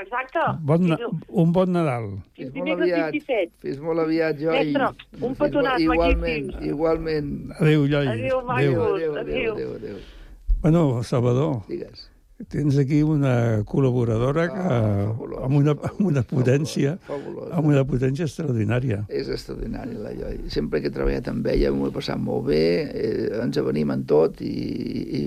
Exacte. 0.01 0.41
Bon, 0.63 0.83
na- 0.89 0.97
Fins, 0.97 1.23
un 1.29 1.53
bon 1.53 1.71
Nadal. 1.71 2.07
fins 2.35 2.51
molt 2.55 2.55
dimecres 2.55 2.93
aviat. 2.93 3.13
27. 3.13 3.53
Fins 3.63 3.79
molt 3.81 4.01
aviat, 4.01 4.39
jo. 4.41 4.51
Mestre, 4.51 4.89
un 5.21 5.35
petonat, 5.39 5.79
Igualment, 5.81 6.47
magnífic. 6.49 6.67
igualment. 6.67 7.53
Adéu, 7.61 7.85
Lloll. 7.87 8.09
Adéu, 8.09 8.41
Adéu, 8.41 8.43
macos. 8.43 8.59
adéu, 8.59 8.83
adéu, 8.83 9.15
Adéu. 9.19 9.53
adéu, 9.55 9.75
adéu. 9.77 9.97
Bueno, 10.63 11.03
Salvador, 11.05 11.63
Digues. 11.69 12.11
Tens 12.51 12.77
aquí 12.83 13.01
una 13.07 13.63
col·laboradora 13.69 14.49
que, 14.51 14.63
amb, 15.39 15.55
una, 15.61 15.75
amb 15.87 16.01
una 16.03 16.23
potència 16.27 16.97
fabulós. 17.07 17.53
amb 17.55 17.71
una 17.71 17.85
potència 17.87 18.27
extraordinària. 18.27 19.05
És 19.09 19.31
extraordinari, 19.31 19.95
la 20.03 20.13
Lloi. 20.17 20.41
Sempre 20.53 20.83
que 20.83 20.91
he 20.91 20.95
treballat 20.95 21.31
amb 21.31 21.47
ella 21.47 21.71
m'ho 21.73 21.89
he 21.89 21.95
passat 21.95 22.19
molt 22.19 22.49
bé, 22.51 22.65
eh, 22.91 23.29
ens 23.43 23.59
avenim 23.63 23.95
en 23.95 24.03
tot 24.11 24.43
i, 24.43 24.51
i 24.51 25.25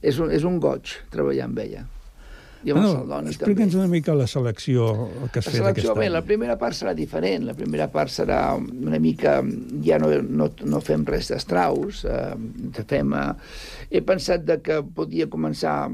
és, 0.00 0.18
un, 0.18 0.32
és 0.32 0.46
un 0.48 0.56
goig 0.62 0.94
treballar 1.12 1.50
amb 1.50 1.60
ella. 1.66 1.84
I 2.62 2.70
amb 2.70 2.84
Saldoni 2.86 3.32
també. 3.32 3.34
Explica'ns 3.34 3.74
una 3.74 3.88
mica 3.90 4.14
la 4.14 4.28
selecció 4.30 4.86
que 5.34 5.40
has 5.40 5.48
La 5.48 5.52
fet 5.52 5.66
aquest 5.72 5.90
bé, 5.98 6.06
any. 6.06 6.12
la 6.14 6.22
primera 6.22 6.54
part 6.60 6.78
serà 6.78 6.92
diferent. 6.94 7.44
La 7.48 7.56
primera 7.58 7.88
part 7.90 8.12
serà 8.14 8.54
una 8.56 9.00
mica... 9.02 9.40
Ja 9.82 9.98
no, 9.98 10.12
no, 10.22 10.46
no 10.70 10.80
fem 10.80 11.02
res 11.08 11.32
d'estraus. 11.32 12.04
Eh, 12.06 12.84
fem, 12.86 13.12
eh, 13.18 13.26
he 13.90 14.04
pensat 14.06 14.46
de 14.46 14.60
que 14.62 14.78
podia 14.94 15.26
començar 15.26 15.90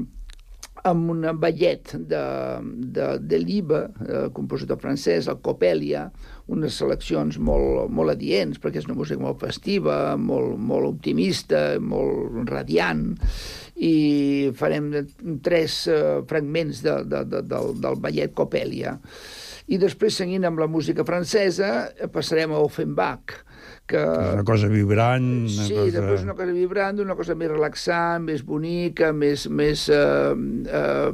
amb 0.87 1.11
un 1.11 1.25
ballet 1.39 1.93
de, 1.93 2.21
de, 2.95 3.07
de 3.19 3.39
Liba, 3.41 3.81
eh, 4.05 4.27
compositor 4.35 4.79
francès, 4.81 5.27
el 5.31 5.39
Copelia, 5.43 6.05
unes 6.49 6.77
seleccions 6.81 7.39
molt, 7.41 7.89
molt 7.93 8.13
adients, 8.15 8.59
perquè 8.61 8.81
és 8.81 8.87
una 8.89 8.97
música 8.99 9.21
molt 9.21 9.41
festiva, 9.43 10.15
molt, 10.17 10.57
molt 10.57 10.89
optimista, 10.93 11.63
molt 11.81 12.49
radiant, 12.49 13.11
i 13.75 14.49
farem 14.59 14.91
tres 15.45 15.81
eh, 15.91 16.19
fragments 16.29 16.83
de, 16.85 16.97
de, 17.09 17.23
de, 17.27 17.43
del, 17.49 17.75
del 17.83 18.01
ballet 18.01 18.33
Copelia. 18.35 18.97
I 19.69 19.77
després, 19.77 20.15
seguint 20.17 20.47
amb 20.47 20.59
la 20.59 20.69
música 20.71 21.05
francesa, 21.05 21.89
passarem 22.13 22.55
a 22.55 22.63
Offenbach, 22.65 23.35
que... 23.89 24.03
Una 24.33 24.45
cosa 24.45 24.69
vibrant... 24.71 25.25
Una 25.47 25.65
sí, 25.65 25.75
cosa... 25.75 25.89
després 25.97 26.25
una 26.27 26.35
cosa 26.37 26.53
vibrant, 26.55 27.01
una 27.03 27.15
cosa 27.17 27.35
més 27.39 27.51
relaxant, 27.51 28.27
més 28.27 28.43
bonica, 28.45 29.11
més, 29.15 29.47
més 29.49 29.87
eh, 29.93 30.35
eh, 30.81 31.09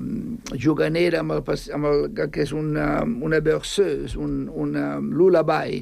juganera, 0.65 1.23
amb 1.23 1.37
el, 1.37 1.43
amb 1.77 1.89
el, 1.91 2.05
que 2.19 2.43
és 2.43 2.53
una, 2.55 2.89
una 3.05 3.41
berceuse, 3.45 4.19
un, 4.19 4.45
una 4.51 4.97
lullaby, 4.99 5.81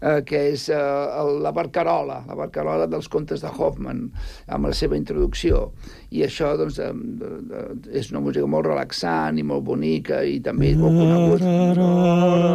eh, 0.00 0.22
que 0.26 0.40
és 0.52 0.68
eh, 0.70 0.78
el, 1.20 1.42
la 1.42 1.52
barcarola, 1.52 2.20
la 2.28 2.34
barcarola 2.38 2.86
dels 2.86 3.08
contes 3.08 3.40
de 3.44 3.48
Hoffman, 3.50 4.10
amb 4.46 4.66
la 4.70 4.72
seva 4.74 4.96
introducció. 4.96 5.72
I 6.10 6.22
això, 6.26 6.54
doncs, 6.56 6.78
eh, 6.78 6.90
eh, 6.90 7.98
és 8.00 8.10
una 8.12 8.20
música 8.24 8.46
molt 8.46 8.66
relaxant 8.66 9.38
i 9.38 9.42
molt 9.46 9.64
bonica 9.64 10.22
i 10.24 10.38
també 10.40 10.70
és 10.72 10.78
molt 10.80 10.96
conegut. 10.96 12.48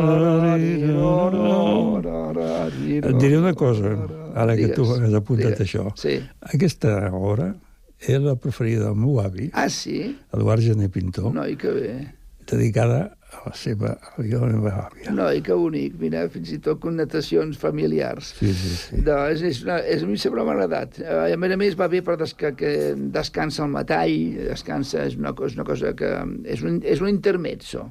Et 3.03 3.17
diré 3.19 3.37
una 3.37 3.53
cosa, 3.53 3.93
ara 4.35 4.55
que 4.57 4.69
tu 4.73 4.85
has 4.93 5.13
apuntat 5.13 5.53
digues. 5.57 5.67
això. 5.67 5.89
Sí. 5.99 6.17
Aquesta 6.41 7.09
hora 7.13 7.53
era 7.99 8.19
la 8.19 8.35
preferida 8.35 8.85
del 8.89 8.95
meu 8.99 9.19
avi, 9.21 9.49
Ah, 9.53 9.69
sí? 9.69 10.15
Eduard 10.33 10.61
Gené 10.61 10.89
Pintor, 10.89 11.33
Noi, 11.33 11.55
que 11.55 11.71
bé. 11.71 12.13
dedicada 12.49 13.17
la 13.45 13.53
seva, 13.57 13.93
a 13.99 14.21
la 14.23 14.47
meva 14.47 14.71
àvia. 14.87 15.11
Noi, 15.15 15.41
que 15.45 15.53
bonic. 15.57 15.95
Mira, 16.01 16.25
fins 16.31 16.51
i 16.55 16.59
tot 16.63 16.79
connotacions 16.83 17.57
familiars. 17.59 18.33
Sí, 18.39 18.51
sí, 18.53 18.71
sí. 18.79 19.01
De, 19.03 19.15
és, 19.33 19.41
és 19.49 19.61
una, 19.65 19.79
és, 19.83 20.03
a 20.03 20.07
mi 20.09 20.17
sempre 20.21 20.43
m'ha 20.45 20.53
agradat. 20.55 20.99
Eh, 21.03 21.33
a 21.33 21.37
més 21.41 21.51
a 21.55 21.57
més 21.59 21.75
va 21.79 21.87
bé 21.91 22.01
per 22.05 22.15
desca, 22.21 22.53
que 22.55 22.93
descansa 23.13 23.65
el 23.65 23.73
metall, 23.75 24.15
descansa, 24.49 25.03
és 25.09 25.17
una, 25.19 25.33
cosa- 25.33 25.51
és 25.53 25.59
una 25.59 25.67
cosa 25.67 25.93
que... 25.99 26.13
És 26.55 26.63
un, 26.63 26.79
és 26.83 27.01
un 27.03 27.09
intermezzo 27.11 27.89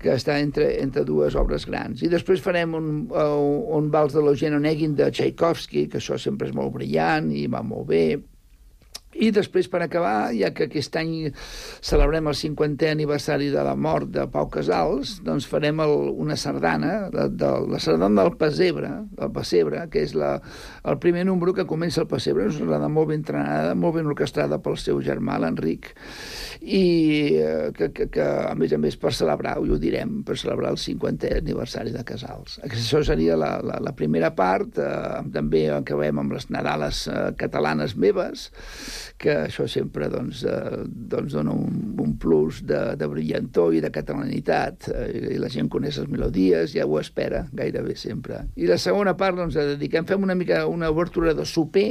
que 0.00 0.14
està 0.16 0.38
entre, 0.40 0.70
entre 0.80 1.04
dues 1.04 1.34
obres 1.36 1.66
grans. 1.68 2.00
I 2.02 2.08
després 2.08 2.40
farem 2.40 2.72
un, 2.78 2.90
un, 3.10 3.54
un 3.76 3.90
vals 3.92 4.14
de 4.16 4.22
l'Eugene 4.24 4.56
Onegin 4.56 4.94
de 4.96 5.10
Tchaikovsky, 5.12 5.86
que 5.92 5.98
això 6.00 6.16
sempre 6.18 6.48
és 6.48 6.54
molt 6.56 6.72
brillant 6.78 7.28
i 7.36 7.46
va 7.52 7.60
molt 7.62 7.88
bé. 7.90 8.04
I 9.10 9.32
després, 9.34 9.66
per 9.66 9.80
acabar, 9.82 10.30
ja 10.38 10.52
que 10.54 10.68
aquest 10.68 10.94
any 11.00 11.32
celebrem 11.82 12.28
el 12.30 12.36
50è 12.38 12.92
aniversari 12.92 13.48
de 13.50 13.64
la 13.66 13.74
mort 13.74 14.12
de 14.14 14.26
Pau 14.30 14.46
Casals, 14.52 15.16
doncs 15.26 15.48
farem 15.50 15.82
el, 15.82 15.94
una 16.22 16.36
sardana, 16.38 16.92
de, 17.10 17.26
de, 17.34 17.50
la 17.72 17.80
sardana 17.82 18.22
del 18.22 18.36
Pessebre, 18.38 18.92
del 19.18 19.32
Pessebre, 19.34 19.82
que 19.90 20.04
és 20.06 20.14
la, 20.14 20.36
el 20.86 21.00
primer 21.02 21.26
número 21.26 21.56
que 21.56 21.66
comença 21.66 22.04
el 22.04 22.08
Pessebre, 22.12 22.46
és 22.46 22.60
una 22.60 22.68
sardana 22.68 22.92
molt 22.92 23.10
ben 23.10 23.18
entrenada, 23.24 23.74
molt 23.74 23.98
ben 23.98 24.06
orquestrada 24.14 24.60
pel 24.62 24.78
seu 24.78 25.02
germà, 25.02 25.40
l'Enric, 25.42 25.90
i 26.60 27.36
eh, 27.40 27.70
que, 27.76 27.88
que, 27.92 28.06
que, 28.12 28.24
a 28.24 28.52
més 28.58 28.72
a 28.76 28.78
més, 28.80 28.96
per 29.00 29.12
celebrar, 29.16 29.56
ho 29.60 29.78
direm, 29.80 30.20
per 30.26 30.36
celebrar 30.38 30.74
el 30.74 30.80
50è 30.80 31.38
aniversari 31.40 31.94
de 31.94 32.02
Casals. 32.04 32.58
Això 32.66 33.00
seria 33.06 33.38
la, 33.40 33.54
la, 33.64 33.78
la 33.80 33.94
primera 33.96 34.32
part, 34.36 34.76
eh, 34.76 35.22
també 35.32 35.66
acabem 35.72 36.20
amb 36.20 36.36
les 36.36 36.50
Nadales 36.52 37.06
eh, 37.08 37.30
catalanes 37.40 37.96
meves, 37.96 38.50
que 39.20 39.38
això 39.46 39.66
sempre 39.70 40.10
doncs, 40.12 40.44
eh, 40.44 40.82
doncs 40.84 41.38
dona 41.38 41.56
un, 41.56 41.94
un 42.00 42.12
plus 42.20 42.60
de, 42.68 42.82
de 43.00 43.08
brillantor 43.08 43.78
i 43.78 43.82
de 43.84 43.92
catalanitat, 43.94 44.90
eh, 44.92 45.34
i 45.36 45.40
la 45.40 45.52
gent 45.52 45.72
coneix 45.72 46.02
les 46.02 46.12
melodies, 46.12 46.76
ja 46.76 46.84
ho 46.84 47.00
espera 47.00 47.46
gairebé 47.56 47.96
sempre. 47.96 48.44
I 48.60 48.68
la 48.68 48.78
segona 48.80 49.16
part 49.16 49.40
doncs, 49.40 49.56
la 49.56 49.72
dediquem, 49.72 50.04
fem 50.08 50.28
una 50.28 50.36
mica 50.36 50.66
una 50.68 50.92
obertura 50.92 51.32
de 51.34 51.48
soper, 51.48 51.88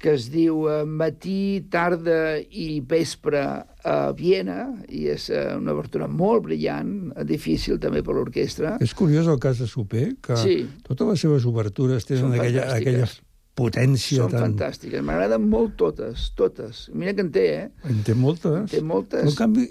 que 0.00 0.14
es 0.16 0.30
diu 0.32 0.62
eh, 0.72 0.84
Matí, 0.88 1.60
tarda 1.70 2.38
i 2.40 2.80
vespre 2.88 3.42
a 3.84 3.96
Viena, 4.16 4.62
i 4.88 5.06
és 5.12 5.26
eh, 5.28 5.42
una 5.58 5.74
obertura 5.76 6.08
molt 6.08 6.46
brillant, 6.48 7.10
difícil 7.28 7.76
també 7.82 8.00
per 8.06 8.16
l'orquestra. 8.16 8.78
És 8.80 8.94
curiós 8.96 9.28
el 9.28 9.38
cas 9.42 9.60
de 9.60 9.68
Soper, 9.68 10.06
que 10.24 10.36
Sí. 10.40 10.56
totes 10.88 11.06
les 11.12 11.20
seves 11.26 11.44
obertures 11.44 12.08
tenen 12.08 12.32
aquella, 12.32 12.64
fantàstiques. 12.70 13.20
Potència 13.60 14.24
Són 14.24 14.32
tan... 14.32 14.44
fantàstiques, 14.48 15.04
m'agraden 15.04 15.44
molt 15.52 15.76
totes, 15.80 16.30
totes. 16.38 16.86
Mira 16.96 17.12
que 17.16 17.24
en 17.26 17.30
té, 17.34 17.44
eh? 17.58 17.90
En 17.90 18.00
té 18.06 18.16
moltes. 18.16 18.56
En 18.64 18.68
té 18.72 18.80
moltes. 18.86 19.26
En 19.28 19.36
canvi, 19.38 19.66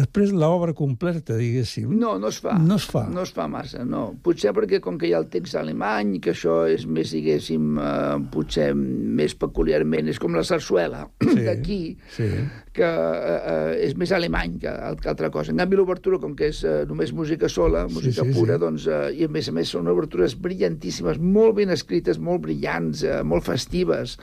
després 0.00 0.32
l'obra 0.32 0.72
completa, 0.76 1.36
diguéssim... 1.38 1.92
No, 2.00 2.16
no 2.22 2.32
es 2.32 2.40
fa. 2.42 2.56
No 2.58 2.80
es 2.80 2.88
fa. 2.88 3.04
No 3.12 3.26
es 3.26 3.34
fa 3.36 3.46
massa, 3.52 3.84
no. 3.84 4.06
Potser 4.24 4.54
perquè 4.56 4.80
com 4.84 4.98
que 5.00 5.10
hi 5.10 5.14
ha 5.14 5.20
el 5.22 5.28
text 5.32 5.58
alemany, 5.60 6.16
que 6.24 6.32
això 6.34 6.62
és 6.72 6.86
més, 6.88 7.12
diguéssim, 7.14 7.76
eh, 7.78 8.16
potser 8.32 8.70
més 8.76 9.36
peculiarment, 9.38 10.08
és 10.12 10.20
com 10.22 10.34
la 10.36 10.44
sarsuela 10.46 11.04
Sí, 11.22 11.42
d'aquí, 11.48 11.80
Sí. 12.16 12.30
Que 12.76 12.86
eh, 12.86 13.36
eh, 13.52 13.86
és 13.88 13.94
més 13.98 14.12
alemany 14.12 14.58
que, 14.62 14.72
que 15.00 15.10
altra 15.10 15.30
cosa. 15.34 15.52
En 15.54 15.60
canvi, 15.62 15.78
l'obertura, 15.78 16.20
com 16.22 16.34
que 16.38 16.50
és 16.52 16.62
eh, 16.66 16.82
només 16.88 17.12
música 17.16 17.48
sola, 17.52 17.86
música 17.88 18.24
sí, 18.26 18.34
pura, 18.36 18.58
sí. 18.58 18.62
doncs, 18.66 18.86
eh, 18.92 19.00
i 19.16 19.26
a 19.26 19.30
més 19.32 19.48
a 19.50 19.54
més 19.56 19.72
són 19.72 19.88
obertures 19.92 20.36
brillantíssimes, 20.44 21.20
molt 21.22 21.56
ben 21.60 21.72
escrites, 21.74 22.20
molt 22.22 22.44
brillants, 22.46 23.02
eh, 23.06 23.22
molt 23.26 23.46
festives, 23.48 24.16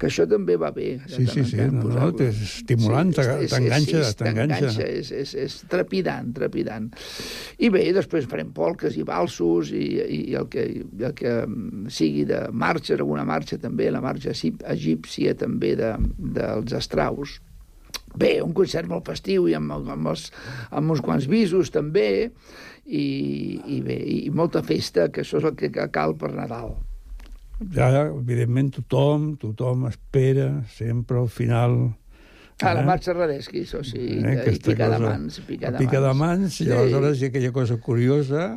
que 0.00 0.08
això 0.08 0.26
també 0.30 0.56
va 0.60 0.72
bé. 0.74 0.88
Sí, 1.10 1.26
sí, 1.28 1.44
sí, 1.48 1.60
no, 1.68 1.88
no, 1.92 2.10
és 2.24 2.40
estimulant, 2.48 3.12
és- 3.12 3.52
t'enganxa, 3.52 4.00
és- 4.00 4.16
t'enganxa. 4.18 4.72
és, 4.88 5.12
és, 5.12 5.34
és 5.46 5.58
trepidant, 5.68 6.32
trepidant. 6.36 6.88
I 7.58 7.70
bé, 7.74 7.84
després 7.96 8.28
farem 8.30 8.52
polques 8.56 8.96
i 8.96 9.04
valsos 9.06 9.72
i, 9.74 9.84
i, 9.98 10.20
i 10.32 10.38
el, 10.38 10.48
que, 10.52 10.64
i 10.64 11.04
el 11.04 11.14
que 11.18 11.34
mm, 11.44 11.88
sigui 11.92 12.24
de 12.28 12.46
marxa, 12.52 12.96
alguna 12.98 13.24
marxa 13.28 13.58
també, 13.60 13.90
la 13.92 14.02
marxa 14.04 14.32
egípcia 14.32 15.34
també 15.38 15.74
de, 15.78 15.92
dels 16.18 16.72
estraus. 16.78 17.38
Bé, 18.18 18.38
un 18.42 18.52
concert 18.56 18.88
molt 18.90 19.06
festiu 19.06 19.46
i 19.50 19.54
amb, 19.58 19.72
amb, 19.78 20.08
els, 20.12 20.28
amb 20.74 20.90
uns 20.96 21.02
quants 21.04 21.28
visos 21.30 21.70
també, 21.74 22.30
i, 22.88 23.04
i 23.76 23.80
bé, 23.84 23.98
i 24.00 24.18
molta 24.34 24.62
festa, 24.66 25.08
que 25.12 25.22
això 25.24 25.38
és 25.42 25.46
el 25.50 25.56
que 25.58 25.70
cal 25.92 26.16
per 26.18 26.32
Nadal. 26.34 26.74
Ja, 27.74 27.88
evidentment, 28.06 28.70
tothom, 28.76 29.32
tothom 29.40 29.88
espera 29.90 30.50
sempre 30.74 31.18
al 31.18 31.30
final... 31.32 31.78
Ah, 32.58 32.72
la 32.74 32.82
eh? 32.82 32.86
marxa 32.88 33.12
Radeschi, 33.14 33.60
això 33.62 33.84
sí, 33.86 33.98
Eh, 33.98 34.18
eh, 34.18 34.32
i 34.34 34.38
aquesta 34.40 34.72
picar 34.72 34.88
de 34.90 34.96
cosa- 34.98 35.10
mans, 35.12 35.40
picar 35.46 35.70
de 35.70 35.76
a 35.76 35.78
pica 35.78 36.00
de 36.02 36.12
mans, 36.18 36.54
Sí. 36.56 36.66
i 36.66 36.72
aleshores 36.74 37.20
hi 37.20 37.26
ha 37.26 37.28
aquella 37.32 37.52
cosa 37.54 37.76
curiosa 37.78 38.48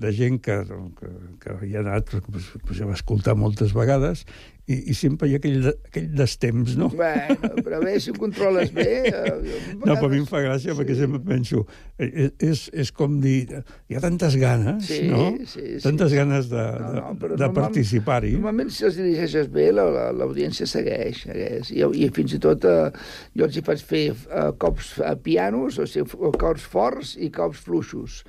de 0.00 0.12
gent 0.16 0.38
que, 0.40 0.54
que, 0.96 1.10
que 1.42 1.56
hi 1.68 1.74
ha 1.76 1.82
anat, 1.84 2.08
pues, 2.30 2.46
pues, 2.64 2.78
ja 2.78 2.86
va 2.88 2.96
escoltar 2.96 3.34
moltes 3.36 3.74
vegades, 3.76 4.24
i, 4.70 4.76
i 4.92 4.94
sempre 4.94 5.26
hi 5.28 5.34
ha 5.34 5.40
aquell, 5.40 5.56
de- 5.64 5.74
aquell 5.90 6.08
destemps, 6.18 6.76
no? 6.78 6.88
Bueno, 6.94 7.50
però 7.66 7.80
bé, 7.82 7.96
si 8.00 8.12
ho 8.12 8.16
controles 8.18 8.70
bé... 8.76 8.86
Eh, 9.10 9.66
No, 9.80 9.94
però 9.96 10.06
a 10.06 10.10
mi 10.12 10.18
em 10.20 10.26
fa 10.28 10.40
gràcia 10.44 10.74
sí. 10.74 10.76
perquè 10.78 10.94
sempre 10.98 11.20
penso, 11.24 11.62
eh, 11.98 12.28
és, 12.44 12.66
és 12.76 12.90
com 12.94 13.14
dir, 13.22 13.62
hi 13.90 13.96
ha 13.96 14.02
tantes 14.04 14.36
ganes, 14.40 14.84
Sí, 14.86 15.00
no? 15.08 15.30
sí, 15.40 15.46
sí. 15.54 15.82
Tantes 15.82 16.12
ganes 16.14 16.50
de, 16.52 16.64
No, 16.80 16.90
no, 17.00 17.14
de, 17.22 17.38
de 17.40 17.48
participar-hi. 17.56 18.34
Normalment, 18.36 18.70
si 18.74 18.84
els 18.88 18.98
dirigeixes 19.00 19.48
bé, 19.52 19.70
la- 19.74 19.88
la- 19.90 20.10
l'audiència 20.20 20.68
segueix, 20.70 21.24
segueix. 21.26 21.70
I, 21.74 21.82
I 22.04 22.10
fins 22.14 22.36
i 22.36 22.42
tot 22.42 22.64
eh, 22.68 22.90
jo 23.36 23.48
els 23.48 23.56
hi 23.58 23.64
faig 23.66 23.82
fer 23.88 24.04
eh, 24.12 24.50
cops 24.60 24.92
a 25.06 25.14
pianos, 25.16 25.80
o 25.82 25.88
sigui, 25.88 26.30
cops 26.40 26.66
forts 26.70 27.16
i 27.18 27.30
cops 27.34 27.64
fluixos. 27.66 28.20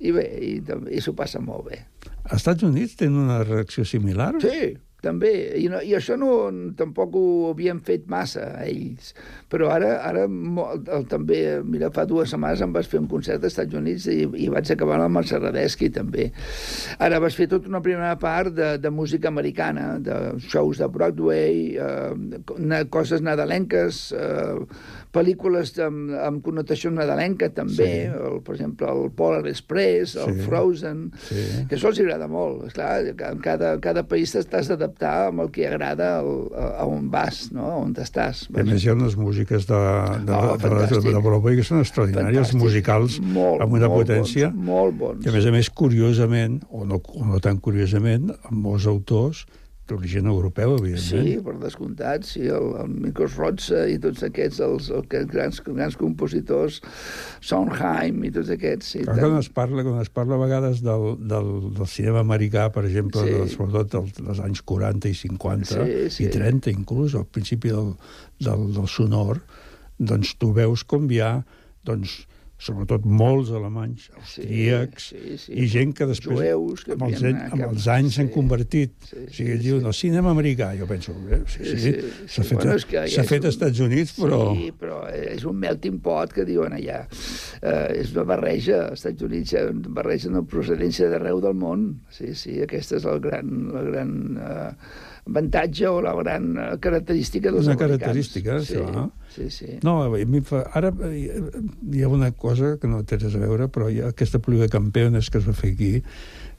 I 0.00 0.14
bé, 0.16 0.26
i, 0.40 0.54
i 0.96 1.04
s'ho 1.04 1.12
passa 1.18 1.42
molt 1.44 1.68
bé. 1.70 1.82
Als 2.24 2.40
Estats 2.40 2.64
Units 2.64 2.96
tenen 2.96 3.20
una 3.26 3.42
reacció 3.44 3.84
similar? 3.84 4.32
Sí, 4.40 4.72
també. 5.04 5.30
I, 5.60 5.68
no, 5.72 5.80
i 5.84 5.92
això 5.98 6.16
no, 6.20 6.30
tampoc 6.78 7.14
ho 7.20 7.24
havien 7.52 7.80
fet 7.84 8.08
massa, 8.10 8.46
ells. 8.64 9.12
Però 9.52 9.68
ara, 9.74 9.92
ara 10.08 10.24
mo- 10.30 10.70
el, 10.74 11.06
també, 11.10 11.40
mira, 11.64 11.92
fa 11.94 12.06
dues 12.08 12.32
setmanes 12.32 12.64
em 12.64 12.72
vas 12.74 12.88
fer 12.90 13.02
un 13.02 13.08
concert 13.10 13.44
als 13.44 13.52
Estats 13.52 13.76
Units 13.78 14.08
i, 14.10 14.24
i 14.46 14.48
vaig 14.52 14.72
acabar 14.74 14.98
amb 15.04 15.20
el 15.22 15.28
Serradeschi, 15.30 15.90
també. 15.94 16.30
Ara 17.04 17.20
vas 17.22 17.36
fer 17.38 17.46
tota 17.52 17.70
una 17.70 17.82
primera 17.84 18.16
part 18.20 18.54
de, 18.56 18.72
de 18.82 18.90
música 18.94 19.28
americana, 19.30 19.94
de 20.02 20.18
shows 20.48 20.80
de 20.82 20.88
Broadway, 20.90 21.76
eh, 21.78 22.84
coses 22.94 23.22
nadalenques, 23.24 24.06
eh, 24.16 25.03
pel·lícules 25.14 25.70
amb, 25.84 26.10
amb 26.26 26.42
connotació 26.44 26.90
nadalenca, 26.90 27.48
també. 27.54 27.86
Sí. 27.86 28.10
El, 28.10 28.40
per 28.44 28.56
exemple, 28.56 28.88
el 28.90 29.12
Polar 29.14 29.44
Express, 29.46 30.16
el 30.18 30.34
Sí. 30.34 30.40
Frozen, 30.48 31.04
Sí. 31.28 31.44
que 31.70 31.76
això 31.78 31.88
els 31.92 32.00
agrada 32.02 32.26
molt. 32.28 32.64
Esclar, 32.66 33.06
en 33.06 33.38
cada, 33.44 33.76
cada 33.80 34.02
país 34.10 34.32
t'has 34.34 34.68
d'adaptar 34.68 35.28
amb 35.28 35.40
el 35.46 35.50
que 35.54 35.68
agrada 35.68 36.20
el, 36.20 36.48
a, 36.58 36.84
on 36.86 37.08
vas, 37.10 37.52
no? 37.54 37.68
a 37.70 37.76
on 37.78 37.94
estàs. 37.94 38.48
A 38.52 38.62
més 38.66 38.82
hi 38.84 38.90
ha 38.90 38.94
unes 38.98 39.14
músiques 39.16 39.66
de, 39.70 39.80
de, 40.26 40.32
Oh, 40.34 40.56
de, 40.58 40.68
de, 40.90 41.00
de 41.14 41.20
Broadway 41.22 41.56
que 41.56 41.62
són 41.66 41.78
extraordinàries, 41.80 42.50
Fantàstic. 42.50 42.60
musicals 42.60 43.20
Molt, 43.22 43.62
amb 43.62 43.72
una 43.78 43.88
molt 43.88 44.02
potència. 44.08 44.50
bons, 44.50 44.64
molt 44.66 44.98
bons. 44.98 45.24
I 45.24 45.28
a 45.30 45.32
més 45.32 45.46
a 45.46 45.52
més, 45.54 45.70
curiosament, 45.70 46.60
o 46.70 46.84
no, 46.84 46.98
o 47.14 47.24
no 47.24 47.38
tan 47.40 47.58
curiosament, 47.62 48.32
amb 48.50 48.58
molts 48.66 48.86
autors 48.90 49.44
d'origen 49.90 50.24
europeu, 50.30 50.76
evidentment. 50.78 51.26
Sí, 51.26 51.34
per 51.44 51.54
descomptat, 51.60 52.24
sí, 52.24 52.46
el, 52.48 52.70
el 52.80 52.88
Mikos 53.04 53.34
Rotze 53.36 53.82
i 53.92 53.98
tots 54.00 54.22
aquests, 54.24 54.62
els, 54.64 54.88
els 54.96 55.08
grans, 55.10 55.60
grans 55.66 55.98
compositors, 56.00 56.78
Sondheim 57.44 58.22
i 58.24 58.30
tots 58.32 58.52
aquests, 58.54 58.94
sí. 58.94 59.02
Clar, 59.04 59.18
quan 59.20 59.36
es 59.40 59.50
parla, 59.52 59.84
quan 59.84 60.00
es 60.00 60.10
parla 60.14 60.38
a 60.38 60.42
vegades 60.44 60.80
del, 60.84 61.04
del, 61.28 61.50
del 61.76 61.90
cinema 61.90 62.22
americà, 62.24 62.70
per 62.72 62.86
exemple, 62.88 63.24
Sí. 63.24 63.34
sí. 63.50 63.56
sobretot 63.58 63.92
dels, 63.92 64.14
dels 64.20 64.40
anys 64.44 64.62
40 64.64 65.10
i 65.12 65.18
50 65.20 65.72
Sí, 65.74 65.98
sí. 66.16 66.24
i 66.28 66.32
30 66.32 66.72
inclús, 66.72 67.14
al 67.18 67.26
principi 67.28 67.72
del, 67.74 67.92
del, 68.40 68.70
del 68.76 68.88
sonor, 68.88 69.42
doncs 69.98 70.34
tu 70.40 70.52
veus 70.56 70.82
com 70.88 71.04
hi 71.12 71.20
ha 71.20 71.34
doncs, 71.84 72.22
sobretot 72.58 73.02
molts 73.04 73.50
alemanys, 73.52 74.06
austríacs, 74.16 75.08
sí, 75.10 75.34
sí. 75.42 75.52
i 75.58 75.66
gent 75.68 75.90
que 75.98 76.06
després, 76.08 76.38
Jueus 76.38 76.84
que 76.86 76.94
amb, 76.94 77.02
els, 77.08 77.22
anys, 77.26 77.42
amb 77.52 77.64
els 77.66 77.88
anys 77.92 78.14
s'han 78.16 78.28
sí, 78.30 78.32
convertit. 78.34 78.92
sí, 79.10 79.24
o 79.26 79.32
sigui, 79.34 79.56
diuen, 79.60 79.86
el 79.90 79.96
cinema 79.98 80.30
americà, 80.30 80.70
jo 80.78 80.86
penso, 80.88 81.12
eh, 81.28 81.40
sí, 81.50 81.64
Sí, 81.64 81.76
sí, 81.76 81.92
sí, 81.98 82.12
s'ha 82.28 82.42
sí. 82.44 82.48
fet, 82.48 82.58
Bueno, 82.62 82.76
és 82.78 82.86
que 82.86 83.02
s'ha 83.10 83.22
és 83.24 83.28
fet 83.28 83.40
un- 83.42 83.46
als 83.50 83.54
Estats 83.58 83.80
Units, 83.80 84.14
però... 84.18 84.40
Sí, 84.54 84.70
però 84.80 85.00
és 85.12 85.44
un 85.44 85.58
melting 85.60 85.98
pot 86.00 86.32
que 86.32 86.44
diuen 86.48 86.72
allà. 86.78 87.02
Eh, 87.60 88.00
és 88.00 88.14
una 88.14 88.24
barreja, 88.24 88.84
als 88.90 89.02
Estats 89.04 89.22
Units 89.26 89.52
una 89.64 89.94
barreja 90.00 90.30
de 90.30 90.42
procedència 90.46 91.10
d'arreu 91.10 91.40
del 91.44 91.54
món. 91.58 91.88
Sí, 92.10 92.32
sí, 92.38 92.60
aquesta 92.62 92.96
és 92.96 93.04
el 93.04 93.20
gran, 93.20 93.50
la 93.74 93.82
gran 93.90 94.14
eh, 94.38 94.70
avantatge 95.26 95.88
o 95.88 96.00
la 96.04 96.12
gran 96.14 96.56
eh, 96.58 96.78
característica 96.80 97.50
dels 97.50 97.66
Una 97.66 97.74
americans. 97.74 98.02
característica, 98.02 98.58
sí, 98.60 98.76
això, 98.76 98.92
no? 98.92 99.04
Sí, 99.34 99.48
sí. 99.50 99.78
No, 99.82 100.02
a 100.04 100.26
mi 100.28 100.40
fa... 100.44 100.62
Ara 100.76 100.92
eh, 101.08 101.40
hi 101.92 102.04
ha 102.04 102.10
una 102.12 102.30
cosa 102.32 102.76
que 102.80 102.90
no 102.90 103.02
té 103.08 103.18
res 103.22 103.34
a 103.34 103.40
veure, 103.42 103.68
però 103.72 103.88
hi 103.88 104.02
ha 104.02 104.12
aquesta 104.12 104.38
pel·lícula 104.38 104.68
Campeones 104.72 105.30
que 105.32 105.40
es 105.40 105.48
va 105.48 105.56
fer 105.56 105.72
aquí 105.72 105.92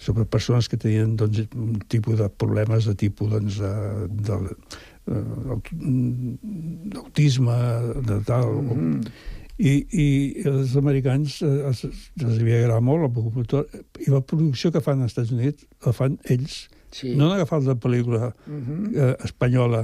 sobre 0.01 0.26
persones 0.26 0.70
que 0.70 0.78
tenien 0.82 1.16
doncs, 1.16 1.45
un 1.55 1.80
tipus 1.88 2.20
de 2.20 2.30
problemes 2.30 2.89
de 2.89 2.95
tipus 3.05 3.32
doncs, 3.32 3.61
de, 3.61 3.74
de, 4.09 4.41
de, 5.05 5.18
d'autisme, 6.97 7.57
de 8.11 8.22
tal... 8.26 8.51
Mm 8.51 8.70
-hmm. 8.70 9.34
I, 9.55 9.88
I 9.95 10.05
els 10.49 10.76
americans 10.76 11.41
eh, 11.41 11.47
els, 11.70 11.86
els 12.20 12.39
havia 12.41 12.57
agradat 12.59 12.84
molt 12.84 13.05
la 13.05 13.09
productora, 13.09 13.84
i 14.03 14.09
la 14.11 14.20
producció 14.20 14.72
que 14.72 14.82
fan 14.84 14.99
als 14.99 15.13
Estats 15.13 15.32
Units 15.32 15.63
la 15.86 15.93
fan 15.95 16.18
ells. 16.28 16.68
Sí. 16.95 17.13
No 17.19 17.27
han 17.27 17.35
agafat 17.41 17.65
la 17.67 17.75
pel·lícula 17.75 18.29
Mhm. 18.47 18.93
eh, 18.95 19.15
espanyola 19.27 19.81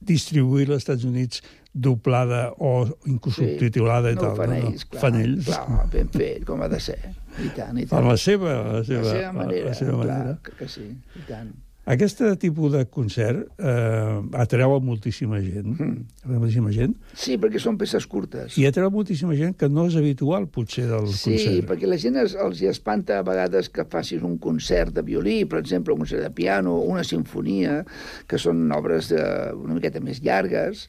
distribuir-la 0.00 0.74
als 0.78 0.82
Estats 0.84 1.04
Units 1.04 1.42
doblada 1.74 2.52
o 2.58 2.86
inclús 3.06 3.36
Sí. 3.36 3.44
subtitulada 3.44 4.10
i 4.10 4.14
no 4.16 4.20
tal. 4.22 4.36
fan 4.36 4.50
no, 4.50 4.56
no. 4.56 4.68
ells, 4.68 4.84
clar. 4.84 5.00
fan 5.02 5.20
ells. 5.20 5.44
Clar, 5.46 5.86
ben 5.92 6.08
fet, 6.08 6.44
com 6.44 6.62
ha 6.62 6.68
de 6.68 6.80
ser. 6.80 6.98
I 7.38 7.48
tant, 7.54 7.78
i 7.78 7.86
tant. 7.86 8.02
A 8.04 8.08
la 8.08 8.16
seva, 8.16 8.54
a 8.58 8.72
la 8.78 8.84
seva, 8.84 9.02
la 9.02 9.10
seva 9.12 9.32
manera, 9.32 9.64
la 9.68 9.74
seva 9.74 9.92
clar, 9.92 10.06
manera. 10.06 10.38
que, 10.42 10.52
que 10.58 10.68
sí, 10.68 10.86
i 10.90 11.24
tant. 11.28 11.52
Aquest 11.88 12.20
tipus 12.42 12.72
de 12.74 12.82
concert 12.92 13.46
eh, 13.56 14.18
atreu 14.36 14.74
a 14.76 14.80
moltíssima 14.84 15.38
gent, 15.40 15.70
Mm. 15.78 16.02
a 16.26 16.38
moltíssima 16.38 16.70
gent, 16.74 16.92
Sí, 17.16 17.38
perquè 17.40 17.58
són 17.62 17.78
peces 17.80 18.04
curtes. 18.06 18.58
i 18.58 18.66
atreu 18.68 18.90
moltíssima 18.92 19.34
gent 19.38 19.54
que 19.56 19.68
no 19.72 19.86
és 19.88 19.96
habitual, 19.96 20.48
potser, 20.52 20.84
del 20.86 21.06
Sí, 21.08 21.30
concert. 21.32 21.68
perquè 21.70 21.86
la 21.88 21.96
gent 21.96 22.16
es, 22.20 22.34
els 22.34 22.60
hi 22.60 22.66
espanta 22.68 23.18
a 23.18 23.22
vegades 23.22 23.70
que 23.70 23.86
facis 23.88 24.22
un 24.22 24.36
concert 24.38 24.92
de 24.92 25.02
violí, 25.02 25.46
per 25.48 25.60
exemple, 25.60 25.94
un 25.94 26.00
concert 26.00 26.22
de 26.22 26.30
piano, 26.30 26.76
una 26.80 27.04
sinfonia, 27.04 27.84
que 28.26 28.36
són 28.36 28.70
obres 28.72 29.08
de, 29.08 29.22
una 29.56 29.74
miqueta 29.78 30.00
més 30.00 30.20
llargues, 30.20 30.88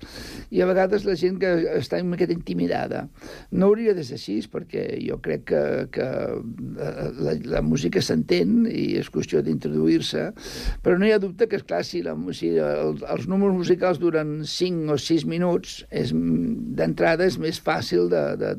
i 0.51 0.59
a 0.61 0.65
vegades 0.65 1.05
la 1.05 1.15
gent 1.15 1.39
que 1.39 1.53
està 1.79 2.01
una 2.01 2.17
miqueta 2.17 2.33
intimidada. 2.33 3.07
No 3.51 3.67
hauria 3.67 3.93
de 3.93 4.03
ser 4.03 4.15
així, 4.19 4.41
perquè 4.51 4.99
jo 5.07 5.21
crec 5.23 5.45
que, 5.45 5.87
que 5.91 6.03
eh, 6.03 7.11
la, 7.23 7.37
la 7.55 7.61
música 7.61 8.01
s'entén 8.01 8.65
i 8.67 8.97
és 8.99 9.07
qüestió 9.09 9.41
d'introduir-se, 9.41 10.33
però 10.89 10.97
no 10.97 11.05
hi 11.05 11.11
ha 11.13 11.19
dubte 11.21 11.45
que, 11.45 11.59
esclar, 11.61 11.83
si, 11.85 11.99
la, 12.01 12.15
si 12.33 12.47
el, 12.57 12.95
els 13.13 13.27
números 13.29 13.53
musicals 13.59 13.99
duren 14.01 14.39
5 14.49 14.95
o 14.95 14.97
6 14.97 15.27
minuts, 15.29 15.83
és 15.93 16.09
d'entrada 16.15 17.27
és 17.29 17.37
més 17.37 17.59
fàcil 17.61 18.07
de- 18.09 18.33
de- 18.41 18.55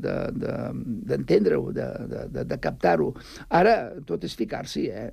d'entendre-ho, 1.11 1.73
de, 1.75 1.89
de, 2.13 2.21
de, 2.37 2.45
de 2.53 2.57
captar-ho. 2.63 3.11
Ara, 3.49 3.75
tot 4.07 4.23
és 4.23 4.37
ficar-s'hi, 4.39 4.85
eh? 4.95 5.09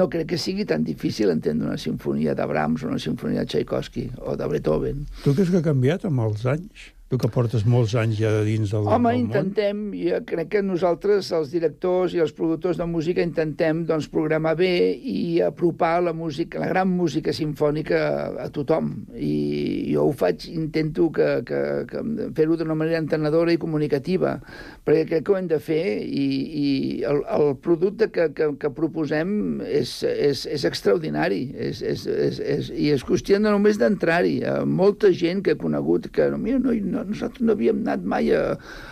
No 0.00 0.08
crec 0.10 0.32
que 0.32 0.38
sigui 0.40 0.64
tan 0.66 0.82
difícil 0.88 1.30
entendre 1.30 1.68
una 1.68 1.78
sinfonia 1.78 2.32
de 2.34 2.46
Brahms 2.50 2.82
o 2.82 2.88
una 2.88 2.98
sinfonia 2.98 3.44
de 3.44 3.52
Tchaikovsky 3.52 4.08
o 4.24 4.34
de 4.40 4.48
Beethoven. 4.50 5.04
Tu 5.22 5.34
creus 5.36 5.52
que 5.52 5.60
ha 5.60 5.66
canviat 5.68 6.08
amb 6.08 6.24
els 6.24 6.42
anys? 6.56 6.88
Tu 7.06 7.14
que 7.22 7.28
portes 7.30 7.62
molts 7.70 7.92
anys 7.94 8.16
ja 8.18 8.32
de 8.34 8.40
dins 8.42 8.72
del, 8.74 8.88
Home, 8.90 9.12
del 9.12 9.20
intentem, 9.20 9.82
jo 9.94 10.16
crec 10.26 10.48
que 10.56 10.62
nosaltres, 10.66 11.28
els 11.38 11.52
directors 11.52 12.16
i 12.16 12.22
els 12.24 12.32
productors 12.34 12.80
de 12.80 12.86
música, 12.90 13.22
intentem 13.22 13.84
doncs, 13.86 14.08
programar 14.10 14.56
bé 14.58 14.90
i 14.90 15.38
apropar 15.46 16.00
la 16.02 16.10
música, 16.10 16.58
la 16.58 16.66
gran 16.72 16.90
música 16.90 17.30
sinfònica 17.30 18.00
a, 18.42 18.48
tothom. 18.50 18.88
I 19.14 19.92
jo 19.92 20.08
ho 20.08 20.16
faig, 20.18 20.48
intento 20.50 21.06
que, 21.14 21.28
que, 21.46 21.60
que 21.86 22.02
fer-ho 22.34 22.58
d'una 22.58 22.74
manera 22.74 22.98
entenedora 22.98 23.54
i 23.54 23.62
comunicativa, 23.62 24.40
perquè 24.82 25.06
crec 25.12 25.28
que 25.28 25.36
ho 25.36 25.38
hem 25.38 25.46
de 25.54 25.60
fer 25.62 25.84
i, 26.02 26.26
i 26.58 26.66
el, 27.06 27.22
el 27.38 27.54
producte 27.62 28.10
que, 28.10 28.32
que, 28.34 28.50
que 28.58 28.72
proposem 28.74 29.62
és, 29.62 29.94
és, 30.10 30.42
és 30.58 30.66
extraordinari 30.66 31.52
és, 31.54 31.86
és, 31.86 32.02
és, 32.10 32.42
és, 32.42 32.74
i 32.74 32.90
és 32.98 33.06
qüestió 33.06 33.38
de 33.38 33.46
només 33.46 33.78
d'entrar-hi. 33.78 34.40
Molta 34.66 35.14
gent 35.14 35.46
que 35.46 35.54
he 35.54 35.62
conegut 35.62 36.10
que 36.10 36.32
mira, 36.34 36.58
no, 36.58 36.74
no, 36.74 36.95
nosaltres 37.04 37.44
no 37.44 37.56
havíem 37.56 37.82
anat 37.84 38.04
mai 38.06 38.30
a, 38.34 38.42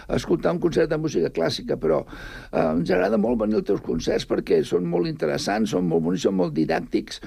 a 0.08 0.18
escoltar 0.18 0.52
un 0.54 0.60
concert 0.62 0.90
de 0.90 0.98
música 1.00 1.30
clàssica, 1.34 1.78
però 1.80 2.02
eh, 2.04 2.60
ens 2.60 2.90
agrada 2.90 3.20
molt 3.20 3.40
venir 3.40 3.60
als 3.60 3.68
teus 3.70 3.82
concerts 3.84 4.28
perquè 4.30 4.60
són 4.66 4.88
molt 4.90 5.08
interessants, 5.10 5.72
són 5.74 5.88
molt 5.88 6.04
bonics, 6.04 6.26
són 6.28 6.36
molt 6.38 6.54
didàctics, 6.56 7.20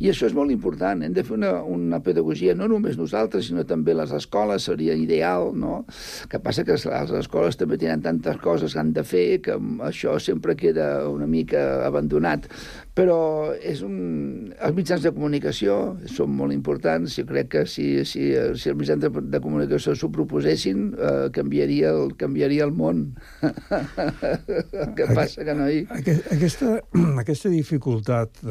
i 0.00 0.10
això 0.12 0.28
és 0.30 0.36
molt 0.36 0.54
important. 0.54 1.02
Hem 1.04 1.16
de 1.16 1.24
fer 1.26 1.36
una, 1.38 1.52
una 1.62 2.00
pedagogia, 2.04 2.56
no 2.58 2.68
només 2.70 2.98
nosaltres, 3.00 3.48
sinó 3.50 3.66
també 3.68 3.96
les 3.98 4.12
escoles, 4.16 4.68
seria 4.70 4.96
ideal, 4.98 5.50
no? 5.58 5.82
que 6.30 6.40
passa 6.42 6.64
que 6.64 6.76
les 6.76 7.16
escoles 7.22 7.58
també 7.60 7.78
tenen 7.80 8.02
tantes 8.04 8.38
coses 8.42 8.72
que 8.72 8.80
han 8.80 8.92
de 8.96 9.04
fer 9.06 9.26
que 9.44 9.58
això 9.88 10.18
sempre 10.22 10.56
queda 10.58 11.08
una 11.10 11.28
mica 11.30 11.84
abandonat. 11.86 12.48
Però 12.92 13.52
és 13.56 13.80
un... 13.86 14.52
els 14.52 14.74
mitjans 14.76 15.00
de 15.06 15.12
comunicació 15.16 15.76
són 16.12 16.34
molt 16.36 16.52
importants. 16.52 17.14
Jo 17.16 17.24
crec 17.28 17.48
que 17.54 17.62
si, 17.64 17.86
si, 18.08 18.26
si 18.60 18.72
els 18.72 18.78
mitjans 18.78 19.00
de, 19.00 19.10
de 19.32 19.40
comunicació 19.40 19.94
s'ho 19.96 20.10
proposessin, 20.12 20.90
eh, 20.92 21.30
canviaria, 21.32 21.94
el, 21.96 22.12
canviaria 22.20 22.66
el 22.68 22.74
món. 22.76 23.06
el 23.48 24.92
que 24.98 25.08
passa 25.16 25.46
que 25.48 25.56
no 25.56 25.70
hi... 25.72 25.86
Aquest, 25.96 26.28
aquesta, 26.36 26.74
aquesta 27.24 27.52
dificultat, 27.54 28.44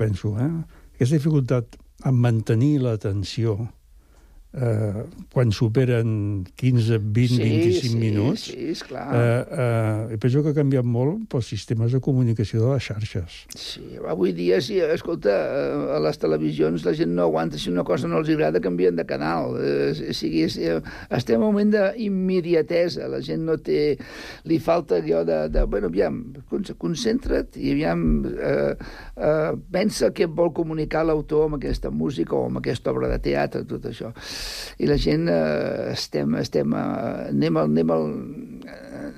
penso, 0.00 0.34
eh? 0.42 0.52
aquesta 0.98 1.14
dificultat 1.14 1.78
en 2.06 2.18
mantenir 2.18 2.80
l'atenció 2.82 3.60
eh, 4.54 5.02
quan 5.32 5.52
superen 5.52 6.44
15, 6.56 6.98
20, 6.98 7.28
Sí, 7.28 7.42
25 7.42 7.92
sí, 7.92 7.96
minuts, 7.98 8.40
sí, 8.48 8.70
esclar. 8.70 9.08
eh, 9.14 9.44
eh, 10.14 10.18
penso 10.18 10.42
que 10.42 10.50
ha 10.50 10.56
canviat 10.56 10.84
molt 10.88 11.26
pels 11.28 11.46
sistemes 11.46 11.92
de 11.92 12.00
comunicació 12.00 12.62
de 12.64 12.72
les 12.74 12.86
xarxes. 12.88 13.36
Sí, 13.54 13.82
avui 14.08 14.32
dia, 14.32 14.60
sí, 14.64 14.78
escolta, 14.80 15.30
eh, 15.30 15.96
a 15.96 16.00
les 16.00 16.18
televisions 16.18 16.84
la 16.86 16.94
gent 16.96 17.12
no 17.14 17.22
aguanta, 17.28 17.58
si 17.58 17.70
una 17.70 17.84
cosa 17.84 18.08
no 18.08 18.18
els 18.18 18.28
agrada, 18.32 18.60
canvien 18.60 18.96
de 18.96 19.04
canal. 19.06 19.54
Eh, 19.60 20.10
o 20.10 20.12
sigui, 20.16 20.42
és, 20.48 20.56
eh, 20.56 20.80
estem 21.10 21.36
en 21.38 21.42
un 21.42 21.52
moment 21.52 21.74
d'immediatesa, 21.74 23.08
la 23.08 23.20
gent 23.24 23.44
no 23.46 23.58
té... 23.58 23.96
Li 24.48 24.58
falta 24.62 24.96
allò 24.96 25.24
de, 25.28 25.48
de 25.52 25.62
bueno, 25.68 25.88
aviam, 25.92 26.22
con- 26.48 26.64
concentra't 26.78 27.56
i 27.60 27.72
aviam, 27.74 28.24
eh, 28.32 28.74
eh, 29.16 29.52
pensa 29.70 30.10
què 30.14 30.26
vol 30.26 30.52
comunicar 30.56 31.04
l'autor 31.04 31.46
amb 31.48 31.58
aquesta 31.58 31.90
música 31.92 32.34
o 32.36 32.46
amb 32.48 32.60
aquesta 32.62 32.90
obra 32.94 33.08
de 33.12 33.18
teatre, 33.22 33.64
tot 33.68 33.84
això. 33.90 34.12
I 34.78 34.88
la 34.90 34.98
gent 35.00 35.28
eh, 35.32 35.92
estem, 35.92 36.36
estem, 36.40 36.74
eh, 36.76 37.28
anem, 37.32 37.58
al, 37.60 37.70
anem, 37.72 37.92
al, 37.94 38.06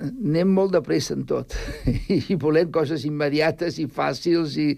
anem 0.08 0.54
molt 0.56 0.74
de 0.76 0.82
pressa 0.86 1.14
en 1.16 1.26
tot 1.28 1.56
i 2.32 2.38
volem 2.40 2.72
coses 2.74 3.04
immediates 3.08 3.80
i 3.82 3.86
fàcils 3.90 4.56
i 4.60 4.68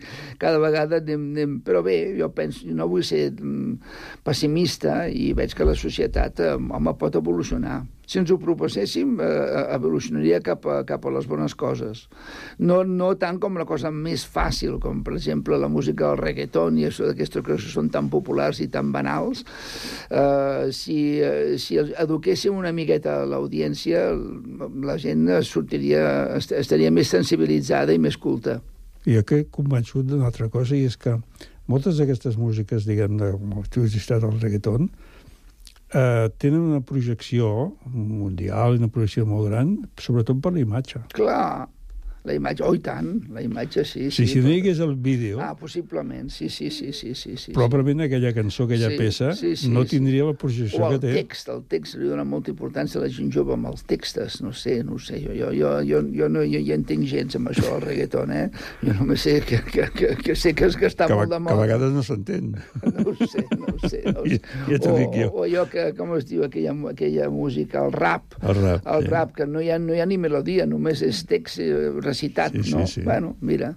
cada 0.43 0.61
vegada 0.63 1.03
anem, 1.03 1.29
anem... 1.33 1.59
Però 1.63 1.85
bé, 1.87 1.99
jo 2.19 2.31
penso, 2.35 2.67
no 2.75 2.89
vull 2.91 3.07
ser 3.07 3.29
mm, 3.33 3.95
pessimista 4.27 5.07
i 5.09 5.33
veig 5.39 5.55
que 5.57 5.69
la 5.69 5.79
societat, 5.79 6.43
eh, 6.43 6.55
home, 6.57 6.97
pot 6.99 7.19
evolucionar. 7.21 7.83
Si 8.07 8.19
ens 8.19 8.31
ho 8.35 8.37
proposéssim, 8.43 9.13
eh, 9.23 9.27
evolucionaria 9.77 10.41
cap 10.45 10.67
a, 10.67 10.81
cap 10.85 11.05
a 11.07 11.13
les 11.15 11.27
bones 11.31 11.55
coses. 11.55 12.09
No, 12.59 12.83
no 12.85 13.13
tant 13.17 13.39
com 13.41 13.55
la 13.57 13.65
cosa 13.65 13.93
més 13.95 14.25
fàcil, 14.27 14.81
com 14.83 15.05
per 15.07 15.15
exemple 15.15 15.57
la 15.57 15.69
música 15.71 16.09
del 16.11 16.19
reggaeton 16.19 16.81
i 16.83 16.89
això 16.89 17.07
d'aquestes 17.07 17.45
coses 17.47 17.69
que 17.69 17.73
són 17.77 17.89
tan 17.95 18.11
populars 18.13 18.59
i 18.61 18.67
tan 18.69 18.91
banals. 18.93 19.45
Eh, 20.11 20.69
si, 20.75 20.99
eh, 21.23 21.57
si 21.63 21.79
eduquéssim 21.79 22.59
una 22.59 22.73
miqueta 22.75 23.23
l'audiència, 23.25 24.03
la 24.83 24.99
gent 24.99 25.29
sortiria, 25.47 26.03
est- 26.37 26.53
estaria 26.59 26.91
més 26.91 27.09
sensibilitzada 27.09 27.95
i 27.95 27.99
més 28.03 28.19
culta. 28.19 28.59
I 29.07 29.23
que 29.27 29.41
he 29.41 29.47
convençut 29.51 30.07
d'una 30.07 30.27
altra 30.29 30.49
cosa, 30.49 30.77
i 30.77 30.85
és 30.87 30.97
que 30.97 31.17
moltes 31.71 31.97
d'aquestes 31.99 32.37
músiques, 32.39 32.85
diguem, 32.87 33.17
de, 33.19 33.33
com 33.33 33.63
tu 33.71 33.83
has 33.87 33.95
estat 33.99 34.23
el 34.27 34.37
reggaeton, 34.43 34.91
eh, 35.95 36.31
tenen 36.39 36.61
una 36.61 36.81
projecció 36.85 37.73
mundial, 37.85 38.79
una 38.81 38.91
projecció 38.93 39.27
molt 39.29 39.49
gran, 39.51 39.77
sobretot 40.01 40.41
per 40.43 40.55
la 40.57 40.65
imatge. 40.65 41.05
Clar, 41.17 41.69
La 42.25 42.35
imatge, 42.39 42.63
oh, 42.63 42.71
i 42.75 42.79
tant, 42.79 43.09
la 43.35 43.43
imatge 43.43 43.83
sí. 43.85 44.05
Sí, 44.15 44.29
si 44.31 44.39
no 44.45 44.51
hi 44.53 44.61
hagués 44.61 44.79
el 44.85 44.93
vídeo, 44.95 45.41
Ah, 45.43 45.57
possiblement, 45.59 46.29
sí, 46.31 46.49
sí, 46.49 46.69
sí, 46.71 46.93
sí, 46.93 47.15
sí. 47.19 47.33
sí. 47.37 47.51
probablement 47.53 48.05
aquella 48.07 48.31
cançó, 48.33 48.65
aquella 48.69 48.91
Sí, 48.93 48.97
peça, 49.01 49.33
sí, 49.35 49.57
sí, 49.57 49.69
no 49.69 49.83
sí. 49.83 49.97
tindria 49.97 50.25
la 50.29 50.35
projecció 50.39 50.85
O 50.85 50.89
que 50.89 50.95
el 50.95 51.01
té. 51.01 51.13
text, 51.17 51.49
el 51.51 51.65
text 51.67 51.97
li 51.99 52.07
dona 52.07 52.23
molta 52.25 52.53
importància 52.53 53.01
a 53.01 53.03
la 53.03 53.11
gent 53.11 53.33
jove 53.35 53.57
amb 53.57 53.67
els 53.73 53.83
textos, 53.91 54.39
no 54.41 54.53
sé, 54.53 54.85
no 54.87 55.01
sé, 55.03 55.19
jo, 55.25 55.35
jo, 55.35 55.51
jo, 55.51 55.73
jo, 55.83 56.03
jo 56.15 56.29
no 56.31 56.45
jo, 56.47 56.61
jo 56.63 56.77
entenc 56.79 57.09
gens 57.11 57.35
amb 57.41 57.51
això 57.51 57.67
del 57.73 57.83
reggaeton, 57.89 58.31
eh? 58.39 58.45
Jo 58.85 58.95
només 59.01 59.21
sé 59.27 59.41
que, 59.43 59.59
que, 59.67 59.89
que, 59.91 60.13
que 60.23 60.37
sé 60.39 60.55
que, 60.55 60.71
és 60.71 60.77
que 60.79 60.87
està 60.93 61.09
que, 61.11 61.19
molt 61.19 61.27
de 61.27 61.35
que 61.35 61.43
a 61.43 61.45
moda. 61.49 61.59
vegades 61.65 61.91
no 61.93 62.03
s'entén. 62.07 62.53
No 62.87 63.09
ho 63.11 63.17
sé, 63.27 63.43
no 63.59 63.67
ho 63.75 63.89
sé. 63.89 64.05
No 64.07 64.23
ho 64.23 64.27
sé. 64.31 64.39
Ja 64.71 64.79
t'ho 64.79 64.95
o, 64.95 64.99
dic 65.03 65.19
jo. 65.19 65.29
O, 65.33 65.43
o 65.43 65.45
allò 65.49 65.67
que, 65.71 65.89
com 65.99 66.15
es 66.21 66.27
diu, 66.31 66.47
aquella, 66.47 66.71
aquella 66.95 67.29
música, 67.35 67.83
el 67.83 67.91
rap. 67.99 68.39
El 68.47 68.55
rap, 68.63 68.87
El 68.87 69.03
sí. 69.03 69.11
rap, 69.11 69.35
que 69.35 69.47
no 69.51 69.61
hi, 69.61 69.71
ha, 69.75 69.79
no 69.83 69.95
hi 69.97 70.01
ha 70.01 70.07
ni 70.07 70.19
melodia, 70.23 70.67
només 70.71 71.03
és 71.03 71.25
text 71.27 71.59
eh, 71.59 71.91
recitat, 72.13 72.55
Sí, 72.55 72.63
sí, 72.69 72.75
no? 72.77 72.87
sí. 72.87 73.03
Bueno, 73.07 73.35
mira, 73.41 73.73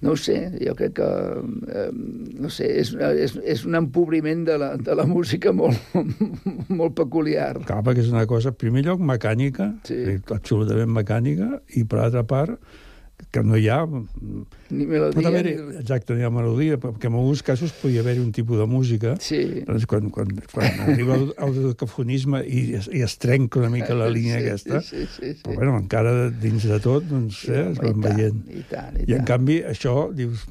no 0.00 0.14
ho 0.14 0.16
sé, 0.20 0.38
jo 0.62 0.74
crec 0.78 0.96
que, 1.00 1.10
eh, 1.74 1.90
no 1.92 2.50
sé, 2.52 2.70
és, 2.80 2.94
és, 2.94 3.36
és 3.44 3.66
un 3.68 3.76
empobriment 3.78 4.46
de 4.46 4.56
la, 4.62 4.72
de 4.80 4.96
la 4.96 5.06
música 5.10 5.52
molt, 5.52 5.76
molt 6.80 6.96
peculiar. 6.96 7.52
Clar, 7.66 7.82
perquè 7.86 8.04
és 8.06 8.12
una 8.14 8.26
cosa, 8.30 8.54
en 8.54 8.60
primer 8.60 8.86
lloc, 8.86 9.02
mecànica, 9.04 9.72
sí. 9.88 10.00
absolutament 10.32 10.92
mecànica, 10.96 11.56
i 11.76 11.84
per 11.84 12.04
altra 12.06 12.24
part, 12.28 12.56
que 13.32 13.42
no 13.44 13.56
hi 13.56 13.66
ha... 13.72 13.78
Ni 13.86 14.84
Pot 14.84 14.90
melodia, 14.90 15.28
haver 15.28 15.44
ni... 15.46 15.76
exacte, 15.80 16.14
no 16.14 16.20
hi 16.20 16.24
ha 16.26 16.30
melodia, 16.32 16.76
perquè 16.80 17.08
en 17.10 17.16
alguns 17.18 17.42
casos 17.46 17.72
podia 17.80 18.00
haver 18.04 18.18
un 18.20 18.30
tipus 18.32 18.58
de 18.60 18.66
música, 18.68 19.14
sí. 19.20 19.62
doncs 19.66 19.86
quan, 19.90 20.10
quan, 20.14 20.30
quan 20.52 20.80
arriba 20.86 21.16
el, 21.18 21.30
el 21.46 21.56
decafonisme 21.70 22.42
i, 22.44 22.62
es- 22.80 22.90
i 22.92 23.02
es 23.06 23.16
trenca 23.22 23.60
una 23.62 23.70
mica 23.72 23.94
la 23.96 24.08
línia 24.12 24.38
Sí, 24.40 24.44
aquesta, 24.44 24.80
sí, 24.84 25.04
sí, 25.04 25.06
sí, 25.16 25.32
sí. 25.34 25.42
però 25.44 25.56
bueno, 25.62 25.78
encara 25.80 26.14
dins 26.30 26.64
de 26.68 26.80
tot, 26.84 27.08
doncs, 27.08 27.42
Sí, 27.46 27.52
eh, 27.56 27.70
es 27.72 27.80
van 27.80 27.96
i 27.98 28.04
tant, 28.04 28.20
veient. 28.20 28.44
i 28.52 28.64
tant, 28.70 29.00
i 29.00 29.04
I 29.06 29.10
en 29.12 29.24
tant. 29.24 29.26
canvi, 29.32 29.58
això, 29.72 29.96
dius, 30.16 30.44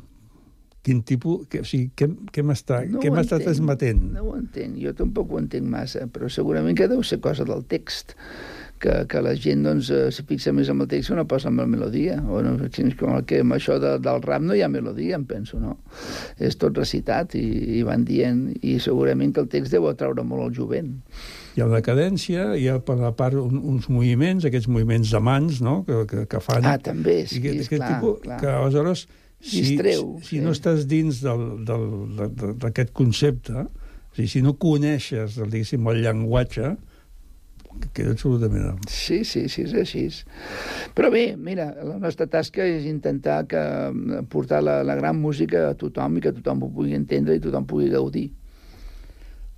quin 0.85 0.99
tipus... 1.01 1.47
Que, 1.49 1.63
o 1.63 1.65
sigui, 1.65 1.89
què, 1.97 2.09
què 2.33 2.43
m'està 2.45 2.83
No 2.89 2.99
què 3.01 3.09
m'està 3.13 3.39
transmetent? 3.41 4.03
No 4.13 4.27
ho 4.29 4.35
entenc, 4.37 4.75
jo 4.83 4.91
tampoc 4.97 5.31
ho 5.33 5.39
entenc 5.41 5.65
massa, 5.69 6.05
però 6.13 6.29
segurament 6.29 6.77
que 6.77 6.85
deu 6.91 7.01
ser 7.05 7.17
cosa 7.23 7.45
del 7.47 7.63
text, 7.65 8.13
que, 8.79 9.05
que 9.09 9.21
la 9.23 9.33
gent 9.39 9.63
doncs, 9.65 9.89
eh, 9.93 10.09
se 10.13 10.25
fixa 10.27 10.53
més 10.55 10.69
en 10.71 10.81
el 10.83 10.89
text 10.91 11.11
que 11.11 11.17
no 11.17 11.25
posa 11.29 11.49
en 11.51 11.59
la 11.61 11.67
melodia. 11.69 12.17
O 12.21 12.41
no, 12.45 12.55
com 12.99 13.15
el 13.15 13.25
que 13.29 13.41
amb 13.43 13.55
això 13.57 13.77
de, 13.81 13.95
del 14.03 14.21
rap 14.25 14.43
no 14.43 14.55
hi 14.55 14.63
ha 14.65 14.69
melodia, 14.71 15.15
em 15.19 15.25
penso, 15.29 15.59
no? 15.61 15.77
És 16.37 16.59
tot 16.61 16.77
recitat 16.77 17.37
i, 17.39 17.45
i 17.79 17.83
van 17.87 18.05
dient, 18.07 18.47
i 18.61 18.77
segurament 18.83 19.33
que 19.35 19.43
el 19.45 19.49
text 19.51 19.73
deu 19.75 19.87
atraure 19.89 20.25
molt 20.27 20.49
el 20.49 20.55
jovent. 20.59 20.93
Hi 21.55 21.63
ha 21.63 21.69
una 21.69 21.79
cadència, 21.79 22.49
hi 22.59 22.67
ha 22.67 22.79
per 22.83 22.97
la 22.99 23.13
part 23.15 23.39
un, 23.39 23.61
uns 23.63 23.87
moviments, 23.87 24.43
aquests 24.47 24.67
moviments 24.67 25.13
de 25.15 25.21
mans, 25.23 25.61
no?, 25.63 25.77
que, 25.87 26.01
que, 26.09 26.25
que 26.31 26.41
fan... 26.43 26.67
Ah, 26.67 26.75
també, 26.83 27.21
sí, 27.31 27.39
I 27.39 27.53
aquest 27.53 27.77
clar, 27.77 27.93
tipus, 27.93 28.19
clar. 28.25 28.41
que 28.41 28.51
aleshores, 28.51 29.05
si, 29.39 29.61
Distreu, 29.61 30.17
si 30.25 30.35
sí. 30.35 30.41
no 30.43 30.51
estàs 30.55 30.83
dins 30.89 31.21
d'aquest 31.23 32.91
concepte, 32.97 33.63
o 33.63 34.17
sigui, 34.17 34.27
si 34.31 34.43
no 34.43 34.55
coneixes, 34.59 35.39
el, 35.39 35.47
diguéssim, 35.53 35.87
el 35.91 36.03
llenguatge, 36.03 36.73
queda 37.95 38.13
absolutament... 38.15 38.79
Sí, 38.91 39.23
sí, 39.27 39.45
sí, 39.51 39.65
és 39.65 39.75
així. 39.79 40.05
Però 40.95 41.11
bé, 41.13 41.27
mira, 41.37 41.69
la 41.85 41.97
nostra 42.01 42.27
tasca 42.31 42.65
és 42.65 42.87
intentar 42.89 43.43
que 43.51 43.61
portar 44.31 44.63
la, 44.63 44.81
la 44.87 44.95
gran 44.99 45.19
música 45.21 45.69
a 45.69 45.77
tothom 45.79 46.17
i 46.19 46.25
que 46.25 46.33
tothom 46.39 46.65
ho 46.65 46.71
pugui 46.73 46.97
entendre 46.97 47.37
i 47.37 47.43
tothom 47.43 47.67
pugui 47.69 47.91
gaudir. 47.93 48.29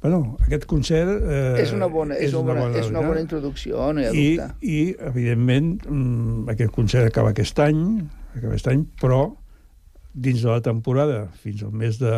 Bueno, 0.02 0.38
aquest 0.46 0.68
concert... 0.70 1.10
Eh, 1.26 1.64
és 1.64 1.74
una 1.74 1.88
bona, 1.90 2.16
és, 2.22 2.36
una, 2.38 2.54
bona, 2.54 2.78
és 2.78 2.92
una 2.92 3.02
bona 3.02 3.22
introducció, 3.24 3.90
no 3.94 4.04
hi 4.04 4.06
ha 4.06 4.14
I, 4.14 4.28
dubte. 4.38 4.48
I, 4.62 4.78
evidentment, 5.10 5.74
mm, 5.90 6.46
aquest 6.54 6.74
concert 6.76 7.10
acaba 7.10 7.34
aquest 7.34 7.60
any, 7.66 7.82
acaba 8.36 8.54
aquest 8.54 8.70
any, 8.72 8.86
però 9.02 9.24
dins 10.18 10.42
de 10.42 10.50
la 10.50 10.62
temporada, 10.66 11.20
fins 11.44 11.62
al 11.68 11.74
mes 11.78 12.00
de, 12.02 12.12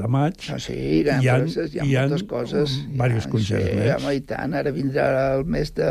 de 0.00 0.08
maig, 0.08 0.46
Ah, 0.54 0.58
sí, 0.62 0.72
hi 0.74 1.02
ha, 1.04 1.18
hi 1.20 1.28
ha, 1.28 1.36
hi 1.44 1.80
ha 1.82 1.84
hi 1.84 1.96
ha 1.98 2.04
moltes 2.08 2.24
coses. 2.30 2.78
diversos 2.88 3.28
concerts 3.34 3.68
sí, 3.68 3.76
més. 3.76 3.92
Home, 3.98 4.14
i 4.16 4.22
tant, 4.32 4.56
ara 4.56 4.72
vindrà 4.72 5.08
el 5.36 5.44
mes 5.44 5.74
de 5.76 5.90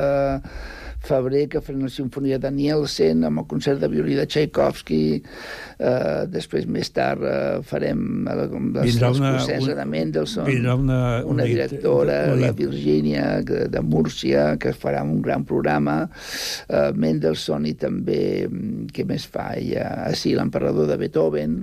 febrer 1.02 1.48
que 1.50 1.62
farem 1.66 1.82
la 1.82 1.90
sinfonia 1.90 2.38
de 2.42 2.52
Nielsen 2.54 3.24
amb 3.26 3.42
el 3.42 3.48
concert 3.50 3.80
de 3.82 3.88
violí 3.90 4.14
de 4.14 4.28
Tchaikovsky 4.30 5.00
eh, 5.18 6.28
després 6.30 6.68
més 6.70 6.92
tard 6.94 7.24
eh, 7.26 7.60
farem 7.66 8.28
el, 8.30 8.44
les, 8.76 8.86
Vindrà 8.92 9.10
els 9.10 9.20
una- 9.22 9.32
concerts 9.40 9.66
una- 9.66 9.78
de 9.82 9.86
Mendelssohn 9.96 10.46
una- 10.52 10.76
una 10.78 11.00
una- 11.26 11.48
directora, 11.50 12.20
una- 12.36 12.40
la 12.46 12.52
Virgínia 12.54 13.42
de, 13.42 13.66
de 13.74 13.82
Múrcia 13.82 14.58
que 14.62 14.76
farà 14.78 15.02
un 15.04 15.22
gran 15.26 15.44
programa 15.50 16.04
eh, 16.70 16.92
Mendelssohn 16.94 17.66
i 17.66 17.74
també 17.74 18.48
mm, 18.48 18.88
què 18.94 19.06
més 19.10 19.26
fa? 19.28 19.52
Ha, 19.58 19.92
ah, 20.08 20.16
sí, 20.16 20.36
l'emperador 20.38 20.86
de 20.88 20.98
Beethoven 21.02 21.58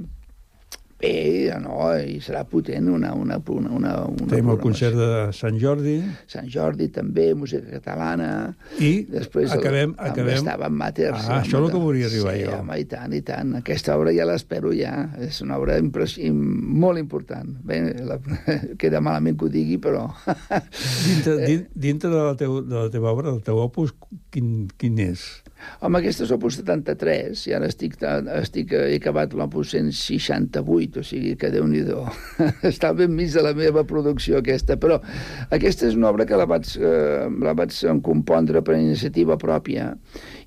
Bé, 0.98 1.46
no, 1.62 1.92
i 1.94 2.16
serà 2.18 2.40
potent 2.50 2.88
una, 2.90 3.12
una, 3.14 3.36
una, 3.38 3.70
una, 3.70 3.90
una 4.10 4.26
Tenim 4.32 4.48
el 4.50 4.56
concert 4.58 4.96
de 4.98 5.10
Sant 5.36 5.54
Jordi 5.62 6.00
Sant 6.26 6.48
Jordi 6.50 6.88
també, 6.90 7.28
música 7.38 7.78
catalana. 7.78 8.56
i 8.82 9.04
Després 9.06 9.54
acabem... 9.54 9.92
el, 9.94 10.10
acabem... 10.10 10.40
Estava 10.40 10.66
en 10.66 10.74
Matters. 10.80 11.28
Ah, 11.28 11.38
això 11.44 11.60
és 11.60 11.68
el 11.68 11.70
que 11.70 11.82
volia 11.84 12.08
arribar 12.10 12.34
sí, 12.34 12.42
jo. 12.42 12.56
home, 12.58 12.80
i 12.82 12.88
tant, 12.90 13.14
i 13.14 13.22
tant. 13.22 13.54
Aquesta 13.60 13.94
obra 13.94 14.14
ja 14.16 14.26
l'espero 14.26 14.74
ja. 14.74 14.96
És 15.22 15.38
una 15.46 15.60
obra 15.62 15.78
molt 15.78 16.98
important. 16.98 17.54
Bé, 17.62 17.78
la... 18.08 18.18
queda 18.82 18.98
malament 19.04 19.38
que 19.38 19.46
ho 19.46 19.52
digui, 19.54 19.78
però... 19.78 20.08
Dintre, 20.18 21.38
din, 21.48 21.66
dintre 21.78 22.10
de, 22.10 22.24
la 22.26 22.34
teu, 22.42 22.58
de 22.66 22.74
la 22.74 22.90
teva 22.90 23.14
obra, 23.14 23.30
del 23.30 23.44
teu 23.46 23.62
opus, 23.62 23.94
quin, 24.34 24.66
quin 24.82 24.98
és? 25.06 25.28
Home, 25.80 26.00
aquesta 26.00 26.24
és 26.24 26.32
l'opus 26.32 26.58
73, 26.60 27.44
i 27.48 27.54
ara 27.56 27.68
estic, 27.70 27.96
estic, 28.38 28.72
he 28.72 28.98
acabat 28.98 29.34
l'opus 29.38 29.74
168, 29.74 31.02
o 31.02 31.06
sigui 31.06 31.34
que 31.38 31.52
déu 31.54 31.66
nhi 31.70 31.84
Està 32.72 32.92
ben 32.96 33.14
mig 33.14 33.32
de 33.34 33.44
la 33.44 33.54
meva 33.56 33.84
producció, 33.88 34.38
aquesta. 34.42 34.78
Però 34.80 34.98
aquesta 35.54 35.86
és 35.88 35.96
una 35.98 36.10
obra 36.10 36.26
que 36.26 36.38
la 36.38 36.48
vaig, 36.50 36.74
eh, 36.78 37.28
la 37.44 37.54
vaig 37.58 37.74
compondre 38.04 38.62
per 38.62 38.78
iniciativa 38.78 39.38
pròpia 39.38 39.92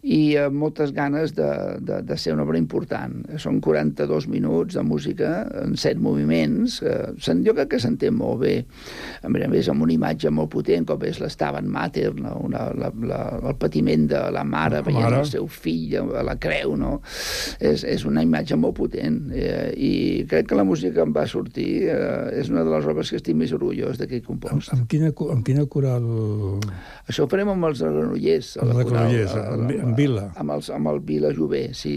i 0.02 0.36
amb 0.42 0.56
moltes 0.58 0.90
ganes 0.98 1.36
de, 1.38 1.48
de, 1.86 2.00
de 2.02 2.16
ser 2.18 2.34
una 2.34 2.42
obra 2.42 2.58
important. 2.58 3.20
Són 3.38 3.60
42 3.62 4.26
minuts 4.32 4.74
de 4.74 4.82
música 4.82 5.32
en 5.62 5.76
set 5.78 6.00
moviments. 6.02 6.80
Eh, 6.82 7.12
jo 7.46 7.54
crec 7.54 7.70
que 7.76 7.80
s'entén 7.84 8.16
molt 8.18 8.42
bé. 8.42 8.54
A 9.22 9.30
més 9.30 9.46
a 9.46 9.50
més, 9.52 9.70
amb 9.70 9.86
una 9.86 9.94
imatge 9.94 10.32
molt 10.34 10.50
potent, 10.56 10.88
com 10.90 11.04
és 11.06 11.20
l'Estaven 11.22 11.70
Mater, 11.70 12.16
no? 12.18 12.34
una, 12.48 12.64
la, 12.74 12.90
la, 13.06 13.20
el 13.52 13.56
patiment 13.62 14.08
de 14.10 14.24
la 14.34 14.44
mare 14.44 14.80
La 14.82 14.86
veient 14.88 15.06
mare. 15.06 15.20
el 15.22 15.30
seu 15.30 15.46
fill 15.48 15.94
a 16.02 16.24
la 16.26 16.36
creu, 16.42 16.74
no? 16.80 16.96
És, 17.62 17.84
és 17.86 18.06
una 18.10 18.24
imatge 18.26 18.58
molt 18.58 18.80
potent. 18.82 19.22
Eh, 19.38 19.70
I 19.78 19.92
crec 20.32 20.50
que 20.50 20.58
la 20.58 20.66
música 20.66 20.96
que 20.98 21.06
em 21.06 21.14
va 21.14 21.28
sortir 21.30 21.70
eh, 21.94 22.40
és 22.42 22.50
una 22.50 22.66
de 22.66 22.74
les 22.74 22.90
obres 22.90 23.14
que 23.14 23.22
estic 23.22 23.38
més 23.38 23.54
orgullós 23.54 24.02
d'aquest 24.02 24.26
compost. 24.26 24.74
Amb 24.74 24.90
quina, 24.90 25.14
cu- 25.14 25.30
amb 25.34 25.46
quina 25.46 25.68
coral... 25.70 26.10
Això 27.10 27.26
ho 27.26 27.30
farem 27.32 27.50
amb 27.54 27.66
els 27.70 27.82
Granollers. 27.84 28.56
Amb 28.62 28.72
la 28.74 28.82
els 28.82 28.90
coral, 28.90 29.10
Granollers, 29.12 29.91
amb- 29.92 29.98
amb 29.98 30.02
Vila. 30.02 30.24
Amb, 30.42 30.54
els, 30.56 30.70
amb 30.74 30.88
el 30.92 31.00
Vila 31.06 31.32
Jové, 31.36 31.62
sí. 31.78 31.94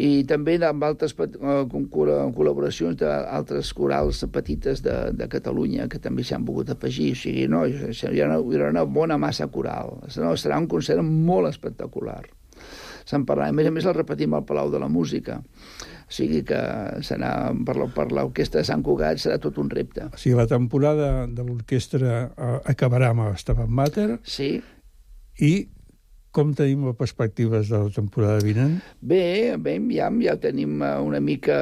I 0.00 0.24
també 0.30 0.56
amb 0.64 0.86
altres 0.86 1.14
pet- 1.18 1.36
eh, 1.36 1.64
col·laboracions 1.92 2.96
d'altres 3.00 3.72
corals 3.76 4.22
petites 4.32 4.82
de, 4.86 4.96
de 5.12 5.28
Catalunya 5.28 5.88
que 5.92 5.98
també 6.02 6.24
s'han 6.24 6.46
volgut 6.46 6.70
afegir. 6.74 7.12
O 7.12 7.20
sigui, 7.20 7.48
no, 7.50 7.64
hi 7.66 7.74
ha 7.76 8.26
una, 8.30 8.38
hi 8.40 8.62
ha 8.62 8.70
una 8.70 8.84
bona 8.86 9.18
massa 9.18 9.46
coral. 9.52 9.98
No, 10.16 10.32
serà 10.40 10.58
un 10.62 10.66
concert 10.70 11.02
molt 11.04 11.50
espectacular. 11.50 12.22
Se'n 13.04 13.26
parlarà. 13.28 13.50
A 13.52 13.52
més 13.52 13.66
a 13.68 13.70
més, 13.74 13.84
el 13.84 13.92
repetim 13.98 14.32
al 14.32 14.46
Palau 14.48 14.70
de 14.72 14.78
la 14.80 14.88
Música. 14.88 15.42
O 16.04 16.12
sigui 16.14 16.42
que 16.46 16.56
serà, 17.04 17.50
per 17.66 17.74
l'orquestra 17.80 18.62
de 18.62 18.68
Sant 18.68 18.82
Cugat 18.84 19.20
serà 19.20 19.36
tot 19.40 19.58
un 19.60 19.68
repte. 19.72 20.06
O 20.08 20.16
sigui, 20.20 20.36
la 20.38 20.46
temporada 20.48 21.26
de 21.26 21.44
l'orquestra 21.44 22.14
eh, 22.30 22.58
acabarà 22.72 23.10
amb 23.12 23.26
Estaban 23.34 23.68
Mater. 23.72 24.20
Sí. 24.24 24.62
I 25.40 25.52
com 26.34 26.50
tenim 26.56 26.82
les 26.88 26.96
perspectives 26.98 27.70
de 27.70 27.78
la 27.78 27.90
temporada 27.94 28.42
vinent? 28.42 28.78
Bé, 29.00 29.54
bé, 29.60 29.76
ja, 29.94 30.08
ja 30.24 30.34
ho 30.34 30.40
tenim 30.42 30.82
eh, 30.82 30.90
una 31.06 31.20
mica 31.22 31.56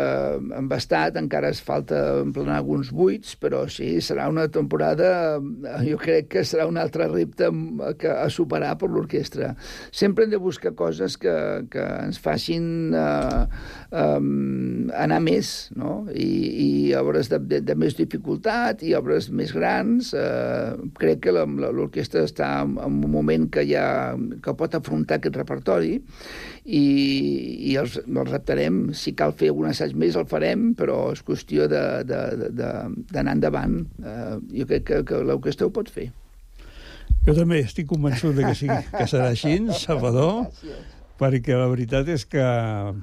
embastat, 0.59 1.19
encara 1.21 1.51
es 1.53 1.61
falta 1.65 2.01
emplenar 2.23 2.57
alguns 2.63 2.93
buits, 2.95 3.35
però 3.37 3.67
sí, 3.71 3.95
serà 4.05 4.31
una 4.33 4.47
temporada, 4.53 5.13
eh, 5.39 5.77
jo 5.91 6.01
crec 6.01 6.31
que 6.33 6.45
serà 6.49 6.67
un 6.71 6.81
altre 6.81 7.11
repte 7.13 7.51
mm, 7.51 7.99
que, 8.01 8.11
a 8.13 8.31
superar 8.33 8.75
per 8.81 8.89
l'orquestra. 8.93 9.53
Sempre 9.93 10.25
hem 10.27 10.33
de 10.33 10.41
buscar 10.41 10.73
coses 10.79 11.19
que, 11.21 11.37
que 11.73 11.85
ens 12.07 12.21
facin 12.23 12.97
eh, 12.97 13.45
um, 13.93 14.89
anar 14.97 15.21
més, 15.25 15.53
no? 15.77 16.07
I, 16.09 16.31
i 16.65 16.71
obres 16.97 17.29
de, 17.33 17.43
de, 17.45 17.61
de 17.61 17.77
més 17.79 17.97
dificultat 17.99 18.83
i 18.87 18.95
obres 18.97 19.29
més 19.29 19.53
grans. 19.53 20.15
Eh, 20.17 20.73
crec 20.99 21.27
que 21.27 21.37
l'orquestra 21.37 22.25
està 22.25 22.53
en 22.65 22.81
un 23.03 23.13
moment 23.13 23.49
que 23.53 23.67
ja 23.69 23.87
que 24.43 24.57
pot 24.63 24.79
afrontar 24.79 25.19
aquest 25.21 25.37
repertori 25.43 25.97
i, 26.65 26.83
i 27.73 27.77
els, 27.83 27.99
els 28.07 28.31
reptarem. 28.31 28.81
Si 28.95 29.13
cal 29.19 29.35
fer 29.37 29.51
un 29.53 29.67
assaig 29.71 29.93
més, 29.99 30.17
el 30.17 30.29
farem, 30.31 30.71
però 30.79 31.11
és 31.13 31.23
qüestió 31.27 31.67
de- 31.71 32.03
de- 32.09 32.25
de- 32.41 32.51
de- 32.63 33.05
d'anar 33.13 33.37
endavant. 33.37 33.81
Eh, 33.99 34.35
jo 34.63 34.67
crec 34.71 34.87
que, 34.93 35.03
que 35.11 35.23
l'orquestra 35.27 35.67
ho 35.69 35.75
pot 35.75 35.91
fer. 35.91 36.09
Jo 37.27 37.35
també 37.37 37.61
estic 37.63 37.87
convençut 37.87 38.35
de 38.35 38.43
que, 38.49 38.55
sigui, 38.59 38.81
que 38.97 39.05
serà 39.07 39.29
així, 39.31 39.59
Salvador, 39.79 40.49
perquè 41.21 41.55
la 41.55 41.69
veritat 41.71 42.09
és 42.11 42.25
que 42.27 42.43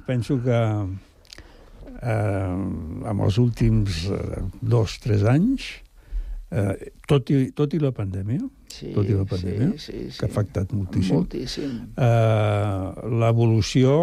penso 0.04 0.36
que 0.44 0.58
eh, 2.02 2.56
amb 3.12 3.24
els 3.24 3.38
últims 3.40 4.02
eh, 4.12 4.42
dos, 4.60 4.98
tres 5.00 5.24
anys, 5.24 5.70
eh, 6.50 6.90
tot, 7.08 7.30
i, 7.30 7.50
tot 7.56 7.74
i 7.74 7.78
la 7.82 7.92
pandèmia, 7.92 8.40
Sí, 8.70 8.92
tot 8.94 9.08
i 9.10 9.14
la 9.18 9.24
pandèmia, 9.26 9.72
sí, 9.76 9.92
sí, 9.92 10.10
sí. 10.12 10.18
que 10.20 10.26
ha 10.26 10.30
afectat 10.30 10.70
moltíssim, 10.72 11.16
Moltíssim. 11.16 11.72
eh, 11.98 13.08
l'evolució 13.22 13.96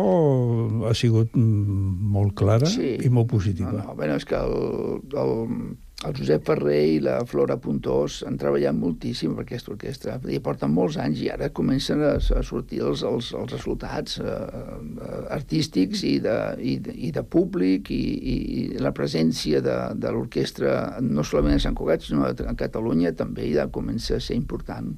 ha 0.89 0.93
sigut 0.93 1.35
mm, 1.35 2.11
molt 2.17 2.35
clara 2.35 2.67
Sí. 2.67 2.97
i 2.99 3.09
molt 3.09 3.29
positiva. 3.31 3.71
No, 3.71 3.83
no, 3.91 3.95
bueno, 3.95 4.15
és 4.19 4.25
que 4.27 4.35
el, 4.35 5.01
el, 5.15 5.77
el 6.05 6.13
Josep 6.13 6.43
Ferrer 6.45 6.81
i 6.91 6.97
la 7.01 7.15
Flora 7.25 7.55
Puntós 7.57 8.19
han 8.27 8.35
treballat 8.37 8.75
moltíssim 8.77 9.33
per 9.33 9.47
aquesta 9.47 9.71
orquestra. 9.73 10.17
I 10.29 10.37
porten 10.45 10.69
molts 10.75 10.99
anys 11.01 11.23
i 11.23 11.31
ara 11.33 11.49
comencen 11.49 12.03
a, 12.05 12.11
a 12.21 12.43
sortir 12.45 12.83
els, 12.85 13.01
els, 13.07 13.31
els 13.33 13.55
resultats 13.55 14.19
eh, 14.21 14.27
eh, 14.27 15.23
artístics 15.33 16.05
i 16.05 16.13
de, 16.21 16.37
i, 16.61 16.77
de, 16.85 16.93
i 16.93 17.09
de 17.15 17.25
públic 17.25 17.89
i, 17.89 17.97
i, 17.97 18.37
la 18.83 18.93
presència 18.93 19.63
de, 19.65 19.79
de 19.97 20.13
l'orquestra 20.13 21.01
no 21.01 21.25
solament 21.25 21.57
a 21.57 21.65
Sant 21.65 21.77
Cugat, 21.79 22.05
sinó 22.05 22.29
a 22.29 22.55
Catalunya 22.61 23.15
també 23.17 23.49
ja 23.55 23.65
comença 23.73 24.19
a 24.19 24.23
ser 24.23 24.37
important. 24.37 24.93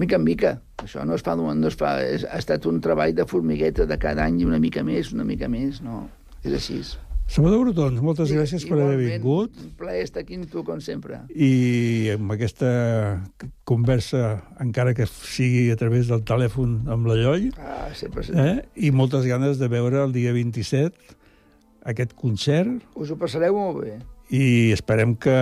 Mica 0.00 0.16
en 0.16 0.24
mica. 0.24 0.56
Això 0.80 1.04
no 1.04 1.20
es 1.20 1.22
fa, 1.26 1.36
no 1.36 1.68
es 1.68 1.76
fa 1.76 1.98
és, 2.00 2.24
ha 2.24 2.40
estat 2.40 2.64
un 2.66 2.80
treball 2.80 3.12
de 3.12 3.28
formigueta 3.28 3.84
de 3.84 4.00
cada 4.00 4.24
any 4.24 4.40
i 4.40 4.48
una 4.48 4.62
mica 4.62 4.80
més, 4.88 5.12
una 5.12 5.28
mica 5.28 5.52
més, 5.52 5.84
no. 5.84 6.06
És 6.42 6.56
així. 6.56 6.80
Salvador 7.30 7.62
Brotons, 7.64 8.00
moltes 8.04 8.28
gràcies 8.34 8.64
per 8.68 8.76
haver 8.82 8.98
vingut 8.98 9.54
Un 9.62 9.70
plaer 9.78 10.02
estar 10.04 10.20
aquí 10.20 10.36
amb 10.36 10.50
tu, 10.52 10.60
com 10.66 10.80
sempre. 10.84 11.22
i 11.32 12.10
amb 12.12 12.34
aquesta 12.34 13.22
conversa, 13.64 14.42
encara 14.60 14.92
que 14.94 15.06
sigui 15.08 15.70
a 15.72 15.76
través 15.80 16.10
del 16.10 16.24
telèfon 16.28 16.82
amb 16.92 17.06
la 17.08 17.16
Lloll, 17.16 17.48
Ah, 17.56 17.88
sempre... 17.96 18.26
eh? 18.28 18.58
i 18.76 18.90
moltes 18.92 19.24
ganes 19.24 19.56
de 19.62 19.68
veure 19.72 20.02
el 20.04 20.12
dia 20.12 20.32
27 20.36 20.92
aquest 21.88 22.12
concert 22.14 22.82
Us 22.94 23.10
ho 23.10 23.16
passareu 23.18 23.56
molt 23.56 23.80
bé. 23.82 23.94
i 24.32 24.70
esperem 24.76 25.14
que 25.16 25.32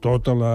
tota 0.00 0.36
la, 0.38 0.54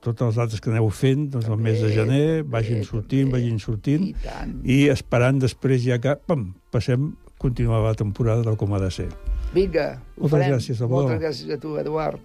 totes 0.00 0.30
les 0.30 0.38
dates 0.38 0.60
que 0.62 0.70
aneu 0.70 0.88
fent 0.94 1.26
doncs, 1.34 1.48
el 1.50 1.58
mes 1.58 1.82
de 1.82 1.90
gener 1.94 2.42
vagin 2.44 2.84
sortint, 2.86 3.32
vagin 3.34 3.58
sortint 3.58 4.06
I 4.12 4.14
tant. 4.22 4.54
i 4.64 4.78
esperant 4.94 5.42
després 5.42 5.82
ja 5.82 5.98
que 5.98 6.14
pam, 6.26 6.52
passem 6.70 7.10
continuar 7.40 7.80
la 7.82 7.94
temporada 7.96 8.44
del 8.44 8.58
com 8.60 8.74
ha 8.76 8.80
de 8.82 8.90
ser. 8.92 9.08
Vinga, 9.54 9.86
ho 10.16 10.28
Moltes 10.28 10.36
farem. 10.36 10.52
gràcies, 10.54 10.76
Salvador. 10.78 11.08
Moltes 11.10 11.24
gràcies 11.24 11.56
a 11.56 11.58
tu, 11.62 11.72
Eduard. 11.80 12.20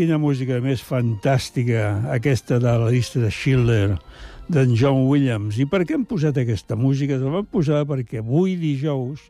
Quina 0.00 0.16
música 0.16 0.56
més 0.64 0.80
fantàstica, 0.80 1.90
aquesta 2.08 2.56
de 2.56 2.70
la 2.80 2.88
llista 2.88 3.20
de 3.20 3.28
Schiller, 3.28 3.98
d'en 4.48 4.72
John 4.72 5.02
Williams. 5.10 5.58
I 5.60 5.66
per 5.68 5.82
què 5.84 5.92
hem 5.98 6.06
posat 6.08 6.40
aquesta 6.40 6.72
música? 6.72 7.18
La 7.20 7.34
vam 7.34 7.44
posar 7.44 7.82
perquè 7.84 8.22
avui 8.22 8.54
dijous, 8.56 9.26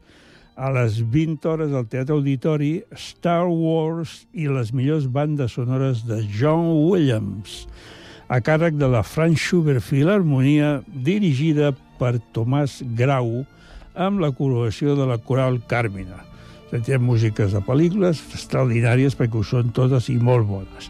a 0.54 0.70
les 0.70 1.00
20 1.02 1.50
hores 1.50 1.74
al 1.74 1.88
Teatre 1.90 2.14
Auditori, 2.14 2.70
Star 2.94 3.48
Wars 3.48 4.28
i 4.30 4.46
les 4.46 4.70
millors 4.70 5.10
bandes 5.10 5.58
sonores 5.58 6.04
de 6.06 6.22
John 6.38 6.70
Williams, 6.86 7.64
a 8.30 8.38
càrrec 8.38 8.78
de 8.78 8.86
la 8.94 9.02
Franz 9.02 9.42
Schubert 9.42 9.82
Filharmonia, 9.82 10.84
dirigida 10.86 11.74
per 11.98 12.20
Tomàs 12.30 12.78
Grau, 12.94 13.40
amb 13.98 14.22
la 14.22 14.30
col·laboració 14.30 14.94
de 14.94 15.10
la 15.10 15.18
Coral 15.18 15.58
Càrmina. 15.66 16.29
Sentirem 16.70 17.02
músiques 17.02 17.50
de 17.50 17.60
pel·lícules 17.66 18.20
extraordinàries 18.30 19.16
perquè 19.18 19.40
ho 19.40 19.42
són 19.46 19.72
totes 19.74 20.06
i 20.12 20.16
molt 20.22 20.46
bones. 20.46 20.86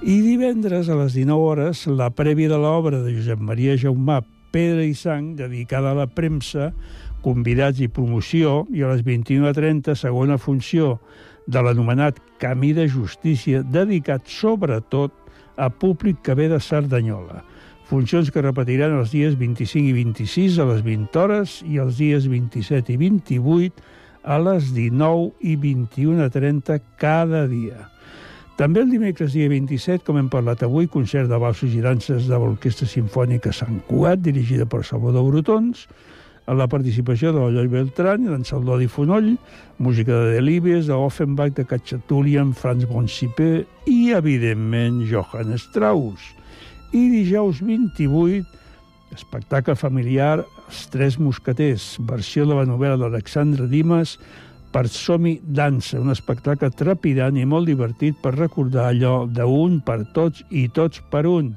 I 0.00 0.22
divendres 0.24 0.88
a 0.88 0.96
les 0.96 1.12
19 1.12 1.44
hores 1.50 1.84
la 1.92 2.08
prèvia 2.08 2.48
de 2.48 2.56
l'obra 2.60 3.02
de 3.02 3.12
Josep 3.12 3.40
Maria 3.44 3.76
Jaumà 3.76 4.22
Pedra 4.54 4.86
i 4.86 4.94
Sang, 4.96 5.34
dedicada 5.36 5.92
a 5.92 5.98
la 5.98 6.06
premsa, 6.08 6.70
convidats 7.20 7.82
i 7.84 7.90
promoció, 7.92 8.62
i 8.72 8.82
a 8.82 8.94
les 8.94 9.04
21.30 9.04 9.98
segona 9.98 10.38
funció 10.40 10.96
de 11.46 11.60
l'anomenat 11.60 12.22
Camí 12.40 12.72
de 12.72 12.88
Justícia, 12.88 13.60
dedicat 13.62 14.24
sobretot 14.32 15.12
a 15.58 15.68
públic 15.68 16.22
que 16.24 16.38
ve 16.38 16.48
de 16.48 16.60
Cerdanyola. 16.60 17.42
Funcions 17.88 18.30
que 18.32 18.44
repetiran 18.44 18.96
els 18.96 19.12
dies 19.12 19.36
25 19.36 19.90
i 19.90 19.94
26 19.96 20.58
a 20.60 20.68
les 20.72 20.82
20 20.84 21.20
hores 21.20 21.60
i 21.68 21.80
els 21.82 21.96
dies 22.00 22.28
27 22.28 22.92
i 22.94 22.98
28 23.00 23.97
a 24.24 24.38
les 24.42 24.72
19 24.74 25.32
i 25.40 25.54
21.30 25.56 26.80
cada 27.00 27.46
dia. 27.50 27.88
També 28.58 28.82
el 28.82 28.90
dimecres 28.90 29.36
dia 29.36 29.46
27, 29.52 30.02
com 30.02 30.16
hem 30.18 30.26
parlat 30.32 30.64
avui, 30.66 30.88
concert 30.90 31.28
de 31.30 31.38
balsos 31.38 31.76
i 31.78 31.82
danses 31.84 32.26
de 32.26 32.34
l'Orquestra 32.34 32.88
Simfònica 32.90 33.52
Sant 33.54 33.78
Cugat, 33.86 34.18
dirigida 34.24 34.66
per 34.66 34.82
Salvador 34.82 35.28
Brutons, 35.28 35.84
a 36.48 36.56
la 36.56 36.66
participació 36.66 37.30
de 37.30 37.38
l'Elloi 37.44 37.68
Beltran 37.70 38.24
i 38.24 38.32
d'en 38.32 38.42
Saldodi 38.48 38.88
Fonoll, 38.90 39.34
música 39.78 40.10
de 40.10 40.38
Delibes, 40.40 40.88
de 40.88 40.96
Offenbach, 40.96 41.52
de 41.54 41.66
Cacciatulian, 41.68 42.54
Franz 42.56 42.88
Boncipé 42.88 43.66
i, 43.86 43.98
evidentment, 44.16 45.04
Johann 45.06 45.54
Strauss. 45.60 46.32
I 46.90 47.04
dijous 47.12 47.60
28, 47.60 48.42
espectacle 49.14 49.76
familiar 49.76 50.40
Els 50.68 50.84
Tres 50.92 51.14
Mosqueters, 51.16 51.94
versió 52.04 52.44
de 52.44 52.56
la 52.58 52.66
novel·la 52.68 52.98
d'Alexandre 53.00 53.64
Dimas, 53.70 54.18
per 54.68 54.84
Somi 54.92 55.38
Dansa, 55.40 55.96
un 55.96 56.12
espectacle 56.12 56.68
trepidant 56.76 57.38
i 57.40 57.46
molt 57.48 57.70
divertit 57.70 58.18
per 58.20 58.34
recordar 58.34 58.90
allò 58.90 59.22
d'un 59.24 59.78
per 59.80 60.02
tots 60.12 60.44
i 60.52 60.66
tots 60.68 61.00
per 61.08 61.24
un. 61.30 61.54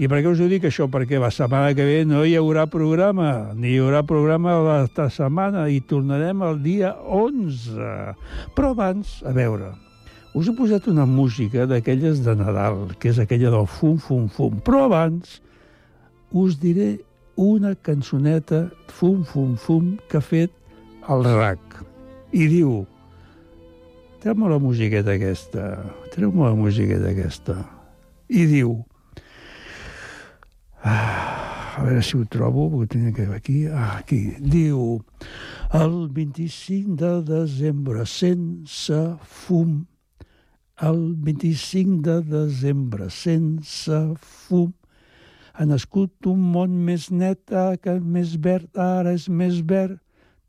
I 0.00 0.08
per 0.08 0.22
què 0.22 0.30
us 0.32 0.40
ho 0.40 0.48
dic 0.48 0.64
això? 0.64 0.86
Perquè 0.88 1.20
la 1.20 1.28
setmana 1.28 1.74
que 1.76 1.84
ve 1.84 1.98
no 2.08 2.22
hi 2.24 2.32
haurà 2.38 2.64
programa, 2.72 3.52
ni 3.52 3.74
hi 3.74 3.82
haurà 3.82 4.00
programa 4.08 4.56
l'altra 4.64 5.10
setmana 5.12 5.66
i 5.68 5.82
tornarem 5.84 6.40
el 6.48 6.62
dia 6.64 6.94
11. 7.04 8.16
Però 8.56 8.72
abans, 8.72 9.18
a 9.28 9.34
veure, 9.36 9.74
us 10.32 10.48
he 10.48 10.56
posat 10.56 10.88
una 10.88 11.04
música 11.04 11.68
d'aquelles 11.68 12.24
de 12.24 12.38
Nadal, 12.40 12.86
que 12.96 13.12
és 13.12 13.20
aquella 13.20 13.52
del 13.52 13.68
fum, 13.68 14.00
fum, 14.00 14.24
fum. 14.32 14.56
Però 14.64 14.86
abans 14.88 15.42
us 16.32 16.56
diré 16.62 16.94
una 17.40 17.74
cançoneta 17.74 18.70
fum, 18.88 19.24
fum, 19.24 19.56
fum 19.56 19.96
que 20.10 20.18
ha 20.18 20.20
fet 20.20 20.52
el 21.08 21.24
RAC. 21.24 21.78
I 22.36 22.46
diu, 22.52 22.82
treu-me 24.20 24.50
la 24.52 24.58
musiqueta 24.60 25.14
aquesta, 25.16 25.70
treu-me 26.12 26.44
la 26.44 26.54
musiqueta 26.58 27.08
aquesta. 27.14 27.56
I 28.28 28.44
diu, 28.50 28.74
ah, 30.84 31.78
a 31.80 31.86
veure 31.86 32.02
si 32.04 32.18
ho 32.18 32.26
trobo, 32.28 32.68
perquè 32.74 32.90
tenia 32.92 33.14
que 33.16 33.26
aquí, 33.38 33.56
ah, 33.72 33.94
aquí, 34.02 34.20
diu, 34.44 35.00
el 35.80 35.96
25 36.12 36.98
de 37.00 37.14
desembre 37.30 38.04
sense 38.04 39.00
fum, 39.24 39.80
el 40.84 41.00
25 41.24 42.04
de 42.04 42.18
desembre 42.28 43.08
sense 43.08 44.02
fum, 44.20 44.76
ha 45.60 45.66
nascut 45.68 46.24
un 46.24 46.40
món 46.54 46.72
més 46.86 47.10
net, 47.12 47.50
que 47.84 47.94
més 48.00 48.32
verd, 48.40 48.70
ara 48.80 49.12
és 49.12 49.26
més 49.28 49.58
verd. 49.60 49.98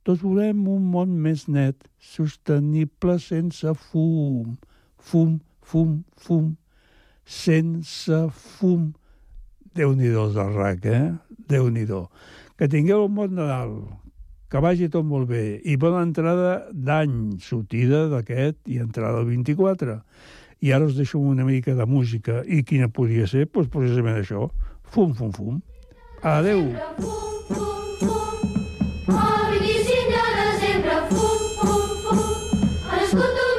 Tots 0.07 0.23
volem 0.23 0.61
un 0.71 0.85
món 0.93 1.17
més 1.19 1.49
net, 1.51 1.75
sostenible 1.99 3.17
sense 3.19 3.73
fum. 3.89 4.53
Fum, 4.95 5.33
fum, 5.67 5.97
fum, 6.15 6.53
sense 7.27 8.21
fum. 8.55 8.87
Déu-n'hi-do 9.75 10.29
del 10.31 10.55
RAC, 10.55 10.87
eh? 10.87 11.03
Déu-n'hi-do. 11.51 12.05
Que 12.55 12.71
tingueu 12.71 13.09
un 13.09 13.19
bon 13.19 13.35
Nadal, 13.35 13.75
que 14.47 14.63
vagi 14.63 14.87
tot 14.95 15.03
molt 15.07 15.27
bé 15.27 15.59
i 15.59 15.75
bona 15.81 16.05
entrada 16.07 16.69
d'any, 16.71 17.35
sortida 17.43 18.05
d'aquest 18.15 18.63
i 18.71 18.79
entrada 18.79 19.19
del 19.19 19.35
24. 19.35 19.99
I 20.63 20.71
ara 20.71 20.87
us 20.87 20.95
deixo 20.95 21.19
una 21.19 21.43
mica 21.43 21.75
de 21.75 21.85
música. 21.89 22.45
I 22.47 22.63
quina 22.63 22.87
podria 22.87 23.27
ser? 23.27 23.49
Doncs 23.49 23.55
pues 23.57 23.71
precisament 23.75 24.21
això. 24.23 24.47
Fum, 24.91 25.13
fum, 25.13 25.31
fum. 25.31 25.61
Adeu. 26.21 26.75
Fum, 26.99 27.47
fum, 27.47 28.05
fum. 33.17 33.50